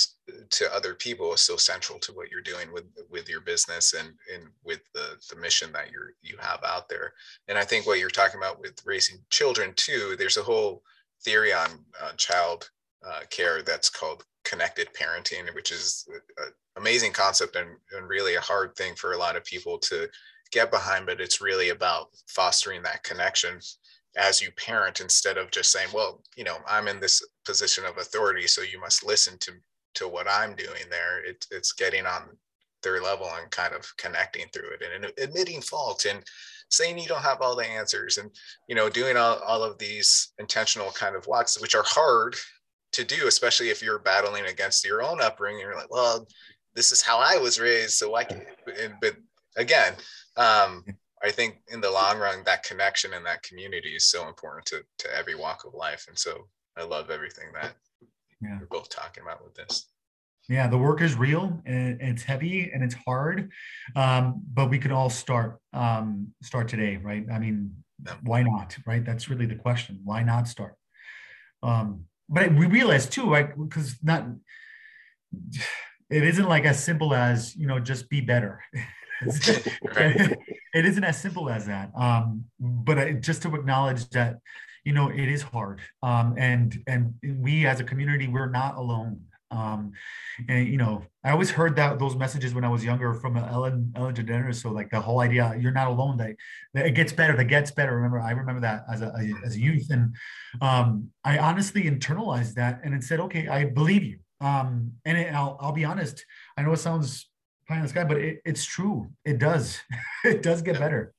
to 0.50 0.72
other 0.74 0.94
people 0.94 1.32
is 1.32 1.40
so 1.40 1.56
central 1.56 1.98
to 1.98 2.12
what 2.12 2.30
you're 2.30 2.40
doing 2.40 2.72
with 2.72 2.84
with 3.10 3.28
your 3.28 3.40
business 3.40 3.94
and 3.94 4.08
and 4.32 4.44
with 4.64 4.80
the 4.94 5.16
the 5.30 5.40
mission 5.40 5.72
that 5.72 5.90
you're 5.90 6.12
you 6.22 6.36
have 6.38 6.60
out 6.64 6.88
there 6.88 7.12
and 7.48 7.58
i 7.58 7.64
think 7.64 7.86
what 7.86 7.98
you're 7.98 8.08
talking 8.08 8.38
about 8.38 8.60
with 8.60 8.80
raising 8.84 9.18
children 9.30 9.72
too 9.74 10.14
there's 10.18 10.36
a 10.36 10.42
whole 10.42 10.82
theory 11.24 11.52
on 11.52 11.68
uh, 12.00 12.12
child 12.16 12.70
uh, 13.06 13.20
care 13.30 13.62
that's 13.62 13.90
called 13.90 14.24
connected 14.44 14.88
parenting, 14.94 15.54
which 15.54 15.70
is 15.72 16.06
an 16.38 16.52
amazing 16.76 17.12
concept 17.12 17.56
and, 17.56 17.68
and 17.96 18.08
really 18.08 18.36
a 18.36 18.40
hard 18.40 18.74
thing 18.76 18.94
for 18.94 19.12
a 19.12 19.18
lot 19.18 19.36
of 19.36 19.44
people 19.44 19.78
to 19.78 20.08
get 20.52 20.70
behind. 20.70 21.06
But 21.06 21.20
it's 21.20 21.40
really 21.40 21.68
about 21.68 22.08
fostering 22.26 22.82
that 22.82 23.02
connection 23.04 23.60
as 24.16 24.40
you 24.40 24.50
parent 24.52 25.00
instead 25.00 25.36
of 25.38 25.50
just 25.50 25.70
saying, 25.70 25.88
well, 25.94 26.22
you 26.36 26.44
know, 26.44 26.56
I'm 26.68 26.88
in 26.88 27.00
this 27.00 27.24
position 27.44 27.84
of 27.84 27.98
authority, 27.98 28.46
so 28.46 28.62
you 28.62 28.80
must 28.80 29.04
listen 29.04 29.36
to 29.40 29.52
to 29.94 30.08
what 30.08 30.28
I'm 30.28 30.54
doing 30.54 30.84
there. 30.90 31.24
It, 31.24 31.44
it's 31.50 31.72
getting 31.72 32.06
on 32.06 32.22
their 32.82 33.02
level 33.02 33.28
and 33.40 33.50
kind 33.50 33.74
of 33.74 33.84
connecting 33.96 34.46
through 34.52 34.70
it 34.70 34.82
and 34.94 35.12
admitting 35.18 35.60
fault 35.60 36.06
and 36.08 36.22
saying 36.70 36.98
you 36.98 37.08
don't 37.08 37.22
have 37.22 37.40
all 37.40 37.56
the 37.56 37.66
answers 37.66 38.18
and 38.18 38.30
you 38.68 38.74
know 38.74 38.88
doing 38.88 39.16
all, 39.16 39.38
all 39.38 39.64
of 39.64 39.78
these 39.78 40.32
intentional 40.38 40.90
kind 40.92 41.16
of 41.16 41.26
walks 41.26 41.60
which 41.60 41.74
are 41.74 41.84
hard 41.86 42.36
to 42.92 43.04
do, 43.04 43.26
especially 43.26 43.70
if 43.70 43.82
you're 43.82 43.98
battling 43.98 44.46
against 44.46 44.84
your 44.84 45.02
own 45.02 45.20
upbringing. 45.20 45.60
You're 45.60 45.76
like, 45.76 45.92
well, 45.92 46.26
this 46.74 46.92
is 46.92 47.02
how 47.02 47.18
I 47.18 47.36
was 47.36 47.60
raised, 47.60 47.92
so 47.92 48.14
I 48.14 48.24
can. 48.24 48.42
But 49.00 49.16
again, 49.56 49.94
um, 50.36 50.84
I 51.22 51.30
think 51.30 51.60
in 51.68 51.80
the 51.80 51.90
long 51.90 52.18
run, 52.18 52.42
that 52.44 52.62
connection 52.62 53.14
and 53.14 53.24
that 53.26 53.42
community 53.42 53.90
is 53.90 54.04
so 54.04 54.28
important 54.28 54.66
to 54.66 54.82
to 54.98 55.16
every 55.16 55.34
walk 55.34 55.64
of 55.64 55.74
life. 55.74 56.06
And 56.08 56.18
so 56.18 56.48
I 56.76 56.84
love 56.84 57.10
everything 57.10 57.46
that 57.54 57.74
yeah. 58.40 58.58
we're 58.60 58.66
both 58.66 58.88
talking 58.88 59.22
about 59.22 59.42
with 59.44 59.54
this. 59.54 59.86
Yeah, 60.48 60.66
the 60.66 60.78
work 60.78 61.02
is 61.02 61.14
real 61.14 61.60
and 61.66 62.00
it's 62.00 62.22
heavy 62.22 62.70
and 62.72 62.82
it's 62.82 62.94
hard, 62.94 63.50
um, 63.96 64.40
but 64.54 64.70
we 64.70 64.78
could 64.78 64.92
all 64.92 65.10
start 65.10 65.58
um, 65.74 66.28
start 66.42 66.68
today, 66.68 66.96
right? 66.96 67.26
I 67.30 67.38
mean, 67.38 67.74
yeah. 68.06 68.14
why 68.22 68.42
not, 68.42 68.76
right? 68.86 69.04
That's 69.04 69.28
really 69.28 69.44
the 69.46 69.56
question. 69.56 70.00
Why 70.04 70.22
not 70.22 70.48
start? 70.48 70.74
Um, 71.62 72.04
but 72.30 72.54
we 72.54 72.66
realize 72.66 73.06
too, 73.06 73.30
right? 73.30 73.50
Because 73.58 73.96
not 74.02 74.26
it 76.10 76.24
isn't 76.24 76.48
like 76.48 76.64
as 76.64 76.82
simple 76.82 77.14
as 77.14 77.54
you 77.54 77.66
know 77.66 77.78
just 77.78 78.08
be 78.08 78.20
better. 78.20 78.62
it 80.78 80.84
isn't 80.84 81.02
as 81.02 81.20
simple 81.20 81.50
as 81.50 81.66
that. 81.66 81.90
Um, 81.96 82.44
but 82.60 82.98
I, 82.98 83.12
just 83.12 83.42
to 83.42 83.54
acknowledge 83.56 84.08
that 84.10 84.38
you 84.84 84.92
know 84.92 85.08
it 85.08 85.28
is 85.28 85.42
hard, 85.42 85.80
um, 86.02 86.34
and 86.38 86.78
and 86.86 87.14
we 87.40 87.66
as 87.66 87.80
a 87.80 87.84
community 87.84 88.28
we're 88.28 88.48
not 88.48 88.76
alone. 88.76 89.22
Um, 89.50 89.92
and 90.48 90.68
you 90.68 90.76
know, 90.76 91.02
I 91.24 91.30
always 91.30 91.50
heard 91.50 91.74
that 91.76 91.98
those 91.98 92.14
messages 92.14 92.54
when 92.54 92.64
I 92.64 92.68
was 92.68 92.84
younger 92.84 93.12
from 93.14 93.36
Ellen 93.36 93.92
Ellen 93.96 94.14
DeGeneres. 94.14 94.62
So 94.62 94.70
like 94.70 94.90
the 94.90 95.00
whole 95.00 95.20
idea, 95.20 95.56
you're 95.58 95.72
not 95.72 95.88
alone. 95.88 96.16
That, 96.18 96.36
that 96.74 96.86
it 96.86 96.92
gets 96.92 97.12
better. 97.12 97.36
That 97.36 97.46
gets 97.46 97.72
better. 97.72 97.96
Remember, 97.96 98.20
I 98.20 98.30
remember 98.30 98.60
that 98.60 98.84
as 98.92 99.02
a 99.02 99.12
as 99.44 99.56
a 99.56 99.60
youth, 99.60 99.88
and 99.90 100.14
um, 100.60 101.08
I 101.24 101.38
honestly 101.38 101.82
internalized 101.84 102.54
that 102.54 102.80
and 102.84 102.94
it 102.94 103.02
said, 103.02 103.18
okay, 103.20 103.48
I 103.48 103.64
believe 103.64 104.04
you. 104.04 104.18
Um, 104.40 104.92
and 105.04 105.18
it, 105.18 105.34
I'll 105.34 105.56
I'll 105.60 105.72
be 105.72 105.84
honest. 105.84 106.24
I 106.56 106.62
know 106.62 106.72
it 106.72 106.78
sounds 106.78 107.28
pie 107.68 107.76
in 107.76 107.82
the 107.82 107.88
sky, 107.88 108.04
but 108.04 108.18
it, 108.18 108.40
it's 108.44 108.64
true. 108.64 109.10
It 109.24 109.38
does. 109.38 109.78
it 110.24 110.42
does 110.42 110.62
get 110.62 110.78
better. 110.78 111.12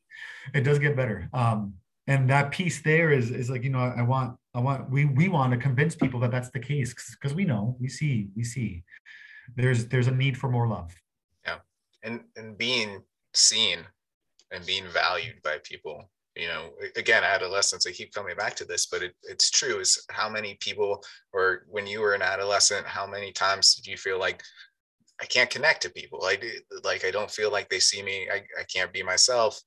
It 0.54 0.62
does 0.62 0.80
get 0.80 0.96
better. 0.96 1.30
Um, 1.34 1.76
and 2.08 2.30
that 2.30 2.52
piece 2.52 2.82
there 2.82 3.12
is 3.12 3.30
is 3.30 3.50
like 3.50 3.64
you 3.64 3.70
know 3.70 3.80
I, 3.80 4.00
I 4.00 4.02
want 4.02 4.36
I 4.56 4.60
want 4.60 4.90
we 4.90 5.06
we 5.06 5.30
want 5.30 5.52
to 5.54 5.58
convince 5.58 5.96
people 5.96 6.20
that 6.22 6.32
that's 6.32 6.50
the 6.50 6.60
case 6.60 6.94
because 7.12 7.36
we 7.36 7.46
know 7.46 7.78
we 7.80 7.88
see 7.88 8.30
we 8.36 8.44
see 8.44 8.84
there's 9.56 9.86
there's 9.88 10.08
a 10.08 10.12
need 10.12 10.38
for 10.38 10.50
more 10.50 10.68
love. 10.68 10.94
Yeah, 11.46 11.58
and 12.04 12.22
and 12.36 12.58
being 12.58 13.04
seen 13.34 13.80
and 14.52 14.66
being 14.66 14.86
valued 14.92 15.42
by 15.44 15.60
people. 15.64 16.10
You 16.36 16.48
know, 16.48 16.70
again, 16.96 17.24
adolescence. 17.24 17.86
I 17.86 17.92
keep 17.92 18.14
coming 18.14 18.36
back 18.36 18.56
to 18.58 18.66
this, 18.66 18.86
but 18.86 19.04
it, 19.04 19.14
it's 19.24 19.50
true. 19.50 19.80
Is 19.80 20.06
how 20.10 20.30
many 20.30 20.58
people, 20.62 21.04
or 21.34 21.66
when 21.68 21.86
you 21.86 22.00
were 22.00 22.14
an 22.14 22.22
adolescent, 22.22 22.88
how 22.88 23.06
many 23.06 23.32
times 23.32 23.76
did 23.76 23.86
you 23.86 23.98
feel 23.98 24.20
like 24.20 24.42
I 25.22 25.26
can't 25.26 25.50
connect 25.50 25.82
to 25.82 25.90
people? 25.90 26.24
I 26.26 26.36
do, 26.36 26.50
like 26.84 27.06
I 27.06 27.12
don't 27.12 27.32
feel 27.32 27.52
like 27.52 27.70
they 27.70 27.80
see 27.80 28.02
me. 28.02 28.28
I, 28.32 28.38
I 28.60 28.64
can't 28.74 28.94
be 28.94 29.04
myself. 29.04 29.60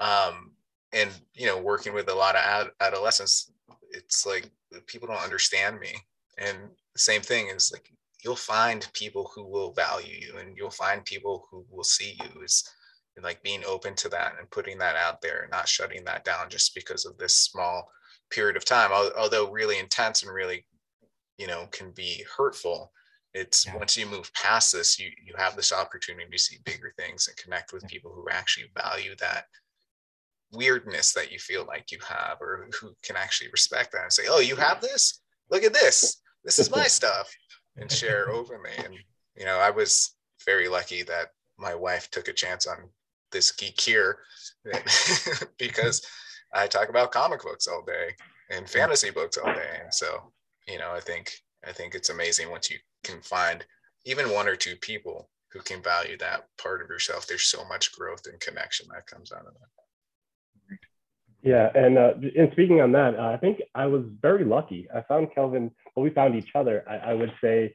Um, 0.00 0.52
and 0.92 1.10
you 1.34 1.46
know, 1.46 1.58
working 1.58 1.94
with 1.94 2.08
a 2.08 2.14
lot 2.14 2.34
of 2.34 2.42
ad- 2.42 2.72
adolescents, 2.80 3.52
it's 3.90 4.26
like 4.26 4.50
people 4.86 5.08
don't 5.08 5.22
understand 5.22 5.78
me 5.78 5.94
and 6.38 6.56
the 6.92 6.98
same 6.98 7.22
thing 7.22 7.48
is 7.48 7.70
like 7.72 7.90
you'll 8.24 8.36
find 8.36 8.88
people 8.92 9.30
who 9.34 9.44
will 9.44 9.72
value 9.72 10.14
you 10.20 10.38
and 10.38 10.56
you'll 10.56 10.70
find 10.70 11.04
people 11.04 11.46
who 11.50 11.64
will 11.70 11.84
see 11.84 12.18
you 12.20 12.42
is 12.42 12.68
like 13.22 13.42
being 13.42 13.62
open 13.66 13.94
to 13.94 14.08
that 14.10 14.34
and 14.38 14.50
putting 14.50 14.78
that 14.78 14.96
out 14.96 15.22
there 15.22 15.42
and 15.42 15.50
not 15.50 15.68
shutting 15.68 16.04
that 16.04 16.24
down 16.24 16.50
just 16.50 16.74
because 16.74 17.06
of 17.06 17.16
this 17.16 17.36
small 17.36 17.88
period 18.30 18.56
of 18.56 18.64
time 18.64 18.90
although 18.92 19.50
really 19.50 19.78
intense 19.78 20.22
and 20.22 20.32
really 20.32 20.66
you 21.38 21.46
know 21.46 21.66
can 21.70 21.92
be 21.92 22.24
hurtful 22.36 22.92
it's 23.36 23.66
yeah. 23.66 23.76
once 23.76 23.96
you 23.96 24.06
move 24.06 24.32
past 24.34 24.72
this 24.72 24.98
you 24.98 25.10
you 25.24 25.34
have 25.36 25.56
this 25.56 25.72
opportunity 25.72 26.26
to 26.30 26.38
see 26.38 26.58
bigger 26.64 26.92
things 26.96 27.28
and 27.28 27.36
connect 27.36 27.72
with 27.72 27.86
people 27.86 28.12
who 28.12 28.26
actually 28.30 28.66
value 28.76 29.14
that 29.18 29.44
weirdness 30.52 31.12
that 31.12 31.30
you 31.30 31.38
feel 31.38 31.64
like 31.66 31.92
you 31.92 31.98
have 32.06 32.38
or 32.40 32.68
who 32.80 32.92
can 33.02 33.16
actually 33.16 33.50
respect 33.50 33.92
that 33.92 34.02
and 34.02 34.12
say 34.12 34.24
oh 34.28 34.40
you 34.40 34.56
have 34.56 34.80
this? 34.80 35.20
Look 35.50 35.62
at 35.62 35.72
this. 35.72 36.20
This 36.44 36.58
is 36.58 36.70
my 36.70 36.84
stuff 36.98 37.28
and 37.76 37.90
share 37.90 38.30
openly 38.30 38.70
and 38.78 38.94
you 39.36 39.44
know 39.44 39.58
i 39.58 39.70
was 39.70 40.14
very 40.44 40.68
lucky 40.68 41.02
that 41.02 41.28
my 41.58 41.74
wife 41.74 42.10
took 42.10 42.28
a 42.28 42.32
chance 42.32 42.66
on 42.66 42.76
this 43.32 43.50
geek 43.52 43.80
here 43.80 44.18
because 45.58 46.02
i 46.54 46.66
talk 46.66 46.88
about 46.88 47.12
comic 47.12 47.42
books 47.42 47.66
all 47.66 47.82
day 47.86 48.10
and 48.50 48.68
fantasy 48.68 49.10
books 49.10 49.36
all 49.36 49.52
day 49.52 49.78
and 49.82 49.92
so 49.92 50.32
you 50.66 50.78
know 50.78 50.90
i 50.92 51.00
think 51.00 51.32
i 51.66 51.72
think 51.72 51.94
it's 51.94 52.10
amazing 52.10 52.50
once 52.50 52.70
you 52.70 52.78
can 53.06 53.20
find 53.22 53.64
even 54.04 54.32
one 54.32 54.48
or 54.48 54.56
two 54.56 54.76
people 54.76 55.28
who 55.52 55.60
can 55.60 55.82
value 55.82 56.16
that 56.18 56.46
part 56.58 56.82
of 56.82 56.88
yourself 56.88 57.26
there's 57.26 57.44
so 57.44 57.64
much 57.66 57.92
growth 57.92 58.26
and 58.26 58.40
connection 58.40 58.86
that 58.92 59.06
comes 59.06 59.32
out 59.32 59.46
of 59.46 59.54
that 59.54 59.76
yeah, 61.46 61.70
and 61.76 61.96
uh, 61.96 62.14
and 62.36 62.50
speaking 62.50 62.80
on 62.80 62.90
that, 62.92 63.14
uh, 63.16 63.28
I 63.28 63.36
think 63.36 63.60
I 63.72 63.86
was 63.86 64.02
very 64.20 64.44
lucky. 64.44 64.88
I 64.92 65.02
found 65.02 65.28
Kelvin. 65.32 65.70
Well, 65.94 66.02
we 66.02 66.10
found 66.10 66.34
each 66.34 66.50
other. 66.56 66.84
I, 66.90 67.10
I, 67.10 67.14
would 67.14 67.32
say 67.40 67.72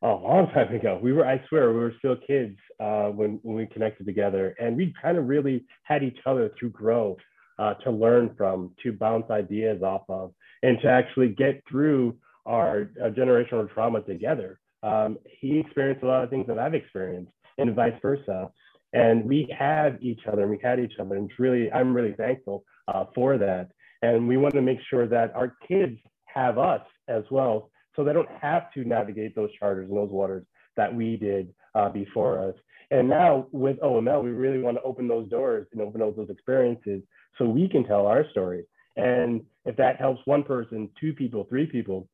a 0.00 0.08
long 0.08 0.50
time 0.54 0.74
ago. 0.74 0.98
We 1.02 1.12
were, 1.12 1.26
I 1.26 1.44
swear, 1.50 1.70
we 1.74 1.80
were 1.80 1.92
still 1.98 2.16
kids 2.16 2.56
uh, 2.80 3.08
when 3.08 3.40
when 3.42 3.56
we 3.56 3.66
connected 3.66 4.06
together, 4.06 4.54
and 4.58 4.74
we 4.74 4.94
kind 5.02 5.18
of 5.18 5.28
really 5.28 5.66
had 5.82 6.02
each 6.02 6.16
other 6.24 6.50
to 6.60 6.70
grow, 6.70 7.18
uh, 7.58 7.74
to 7.74 7.90
learn 7.90 8.34
from, 8.38 8.70
to 8.82 8.94
bounce 8.94 9.30
ideas 9.30 9.82
off 9.82 10.04
of, 10.08 10.32
and 10.62 10.80
to 10.80 10.88
actually 10.88 11.28
get 11.28 11.62
through 11.68 12.16
our 12.48 12.90
generational 13.16 13.72
trauma 13.72 14.00
together. 14.02 14.58
Um, 14.82 15.18
he 15.40 15.60
experienced 15.60 16.02
a 16.02 16.06
lot 16.06 16.24
of 16.24 16.30
things 16.30 16.46
that 16.48 16.58
I've 16.58 16.74
experienced, 16.74 17.32
and 17.58 17.74
vice 17.74 17.94
versa 18.02 18.50
and 18.94 19.26
we 19.26 19.46
have 19.58 19.98
each 20.00 20.20
other 20.26 20.42
and 20.42 20.50
we 20.50 20.58
had 20.62 20.80
each 20.80 20.94
other 20.98 21.14
and 21.16 21.28
it's 21.28 21.38
really 21.38 21.70
i'm 21.72 21.92
really 21.92 22.14
thankful 22.14 22.64
uh, 22.88 23.04
for 23.14 23.38
that. 23.38 23.68
And 24.02 24.26
we 24.26 24.36
want 24.36 24.54
to 24.54 24.62
make 24.62 24.78
sure 24.90 25.06
that 25.06 25.34
our 25.34 25.56
kids 25.66 25.98
have 26.26 26.58
us 26.58 26.82
as 27.08 27.24
well, 27.30 27.70
so 27.94 28.04
they 28.04 28.12
don't 28.12 28.28
have 28.40 28.72
to 28.72 28.84
navigate 28.84 29.34
those 29.34 29.50
charters 29.58 29.88
and 29.88 29.96
those 29.96 30.10
waters 30.10 30.44
that 30.76 30.94
we 30.94 31.16
did 31.16 31.52
uh, 31.74 31.88
before 31.88 32.48
us. 32.48 32.54
And 32.90 33.08
now 33.08 33.46
with 33.52 33.78
OML, 33.80 34.24
we 34.24 34.30
really 34.30 34.60
want 34.60 34.76
to 34.78 34.82
open 34.82 35.08
those 35.08 35.28
doors 35.28 35.66
and 35.72 35.82
open 35.82 36.00
up 36.00 36.16
those 36.16 36.30
experiences 36.30 37.02
so 37.36 37.44
we 37.44 37.68
can 37.68 37.84
tell 37.84 38.06
our 38.06 38.28
story. 38.30 38.64
And 38.96 39.42
if 39.64 39.76
that 39.76 39.96
helps 39.96 40.20
one 40.24 40.42
person, 40.42 40.88
two 41.00 41.12
people, 41.12 41.46
three 41.48 41.66
people, 41.66 42.08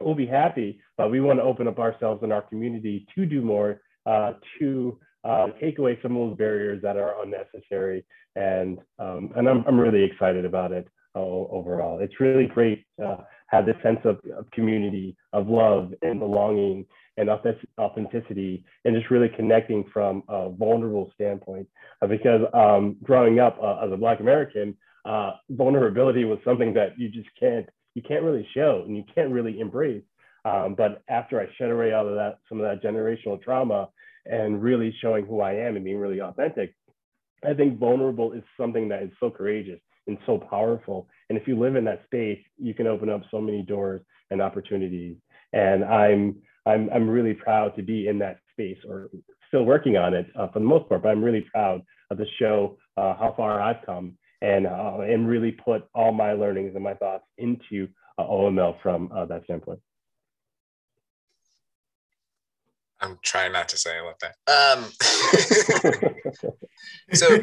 we'll 0.00 0.14
be 0.14 0.26
happy. 0.26 0.80
But 0.96 1.10
we 1.10 1.20
want 1.20 1.38
to 1.38 1.44
open 1.44 1.68
up 1.68 1.78
ourselves 1.78 2.22
and 2.22 2.32
our 2.32 2.42
community 2.42 3.06
to 3.14 3.26
do 3.26 3.42
more, 3.42 3.80
uh, 4.06 4.34
to 4.58 4.98
uh, 5.24 5.48
take 5.60 5.78
away 5.78 5.98
some 6.02 6.16
of 6.16 6.30
those 6.30 6.38
barriers 6.38 6.82
that 6.82 6.96
are 6.96 7.22
unnecessary. 7.22 8.04
And 8.36 8.78
um, 8.98 9.32
and 9.36 9.48
I'm 9.48 9.64
I'm 9.66 9.80
really 9.80 10.04
excited 10.04 10.44
about 10.44 10.72
it 10.72 10.86
uh, 11.14 11.20
overall. 11.20 12.00
It's 12.00 12.20
really 12.20 12.46
great 12.46 12.84
to 12.98 13.24
have 13.48 13.64
this 13.64 13.76
sense 13.82 14.00
of, 14.04 14.18
of 14.36 14.50
community, 14.50 15.16
of 15.32 15.48
love 15.48 15.92
and 16.02 16.18
belonging 16.18 16.84
and 17.16 17.30
authenticity, 17.30 18.64
and 18.84 18.94
just 18.94 19.10
really 19.10 19.30
connecting 19.34 19.84
from 19.92 20.22
a 20.28 20.50
vulnerable 20.50 21.10
standpoint. 21.14 21.66
Uh, 22.02 22.06
because 22.06 22.42
um, 22.52 22.96
growing 23.02 23.38
up 23.38 23.56
uh, 23.62 23.78
as 23.84 23.90
a 23.90 23.96
Black 23.96 24.20
American, 24.20 24.76
uh, 25.06 25.32
vulnerability 25.50 26.24
was 26.24 26.38
something 26.44 26.74
that 26.74 26.98
you 26.98 27.08
just 27.08 27.28
can't 27.40 27.66
you 27.96 28.02
can't 28.02 28.22
really 28.22 28.46
show 28.52 28.84
and 28.86 28.94
you 28.94 29.04
can't 29.14 29.32
really 29.32 29.58
embrace. 29.58 30.04
Um, 30.44 30.74
but 30.76 31.02
after 31.08 31.40
I 31.40 31.46
shed 31.56 31.70
away 31.70 31.92
all 31.92 32.06
of 32.06 32.14
that, 32.14 32.38
some 32.48 32.60
of 32.60 32.66
that 32.66 32.86
generational 32.86 33.42
trauma, 33.42 33.88
and 34.26 34.62
really 34.62 34.94
showing 35.00 35.24
who 35.24 35.40
I 35.40 35.52
am 35.54 35.76
and 35.76 35.84
being 35.84 35.98
really 35.98 36.20
authentic, 36.20 36.74
I 37.44 37.54
think 37.54 37.78
vulnerable 37.78 38.32
is 38.32 38.42
something 38.60 38.88
that 38.90 39.02
is 39.02 39.10
so 39.18 39.30
courageous 39.30 39.80
and 40.06 40.18
so 40.26 40.36
powerful. 40.38 41.08
And 41.30 41.38
if 41.38 41.48
you 41.48 41.58
live 41.58 41.74
in 41.74 41.84
that 41.86 42.04
space, 42.04 42.42
you 42.58 42.74
can 42.74 42.86
open 42.86 43.08
up 43.08 43.22
so 43.30 43.40
many 43.40 43.62
doors 43.62 44.02
and 44.30 44.42
opportunities. 44.42 45.16
And 45.52 45.84
I'm 45.84 46.36
I'm 46.66 46.90
I'm 46.94 47.08
really 47.08 47.34
proud 47.34 47.74
to 47.76 47.82
be 47.82 48.08
in 48.08 48.18
that 48.18 48.40
space, 48.52 48.78
or 48.86 49.08
still 49.48 49.64
working 49.64 49.96
on 49.96 50.12
it 50.12 50.26
uh, 50.38 50.48
for 50.48 50.58
the 50.58 50.66
most 50.66 50.88
part. 50.88 51.02
But 51.02 51.10
I'm 51.10 51.24
really 51.24 51.46
proud 51.50 51.80
of 52.10 52.18
the 52.18 52.26
show, 52.38 52.76
uh, 52.96 53.14
how 53.16 53.32
far 53.36 53.60
I've 53.60 53.84
come, 53.86 54.18
and 54.42 54.66
uh, 54.66 54.98
and 55.00 55.28
really 55.28 55.52
put 55.52 55.88
all 55.94 56.12
my 56.12 56.32
learnings 56.32 56.74
and 56.74 56.84
my 56.84 56.94
thoughts 56.94 57.24
into 57.38 57.88
uh, 58.18 58.24
OML 58.24 58.80
from 58.82 59.10
uh, 59.14 59.24
that 59.26 59.44
standpoint. 59.44 59.80
I'm 63.00 63.18
trying 63.22 63.52
not 63.52 63.68
to 63.70 63.76
say 63.76 63.90
I 63.96 64.00
love 64.00 64.16
that. 64.22 64.36
Um, 64.50 64.84
so 67.12 67.36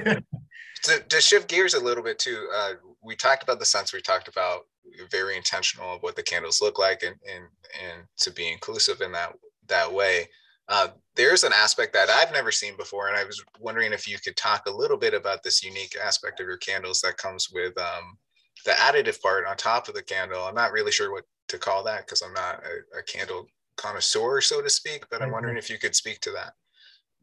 to, 0.84 1.00
to, 1.08 1.22
shift 1.22 1.48
gears 1.48 1.76
a 1.76 1.80
little 1.80 2.04
bit 2.04 2.18
too, 2.18 2.50
uh, 2.56 2.74
we 3.04 3.16
talked 3.16 3.44
about 3.44 3.60
the 3.60 3.66
sense 3.66 3.94
we 3.94 4.02
talked 4.02 4.28
about 4.28 4.62
very 5.12 5.38
intentional 5.38 5.96
of 5.96 6.02
what 6.04 6.16
the 6.16 6.24
candles 6.24 6.62
look 6.62 6.80
like 6.80 7.04
and 7.04 7.16
and 7.32 7.46
and 7.84 8.04
to 8.18 8.32
be 8.32 8.52
inclusive 8.52 9.02
in 9.02 9.12
that 9.12 9.34
that 9.68 9.92
way. 9.92 10.28
Uh, 10.70 10.88
there's 11.16 11.44
an 11.44 11.54
aspect 11.54 11.94
that 11.94 12.10
I've 12.10 12.32
never 12.32 12.52
seen 12.52 12.76
before, 12.78 13.08
and 13.08 13.18
I 13.18 13.24
was 13.24 13.44
wondering 13.60 13.94
if 13.94 14.08
you 14.08 14.18
could 14.20 14.36
talk 14.36 14.64
a 14.68 14.72
little 14.72 14.98
bit 14.98 15.14
about 15.14 15.44
this 15.44 15.64
unique 15.64 15.96
aspect 16.02 16.40
of 16.40 16.48
your 16.48 16.58
candles 16.58 17.02
that 17.02 17.18
comes 17.18 17.50
with 17.52 17.78
um, 17.78 18.18
the 18.66 18.72
additive 18.72 19.22
part 19.22 19.46
on 19.46 19.58
top 19.58 19.88
of 19.88 19.96
the 19.96 20.02
candle. 20.02 20.44
I'm 20.44 20.56
not 20.56 20.72
really 20.72 20.92
sure 20.92 21.12
what 21.12 21.26
to 21.50 21.58
call 21.58 21.84
that 21.84 22.06
because 22.06 22.22
I'm 22.22 22.34
not 22.34 22.64
a, 22.64 23.00
a 23.00 23.04
candle 23.04 23.48
connoisseur, 23.78 24.42
so 24.42 24.62
to 24.62 24.70
speak, 24.70 25.06
but 25.12 25.22
I'm 25.22 25.32
wondering 25.32 25.58
if 25.58 25.70
you 25.70 25.78
could 25.78 25.96
speak 25.96 26.20
to 26.22 26.32
that. 26.32 26.54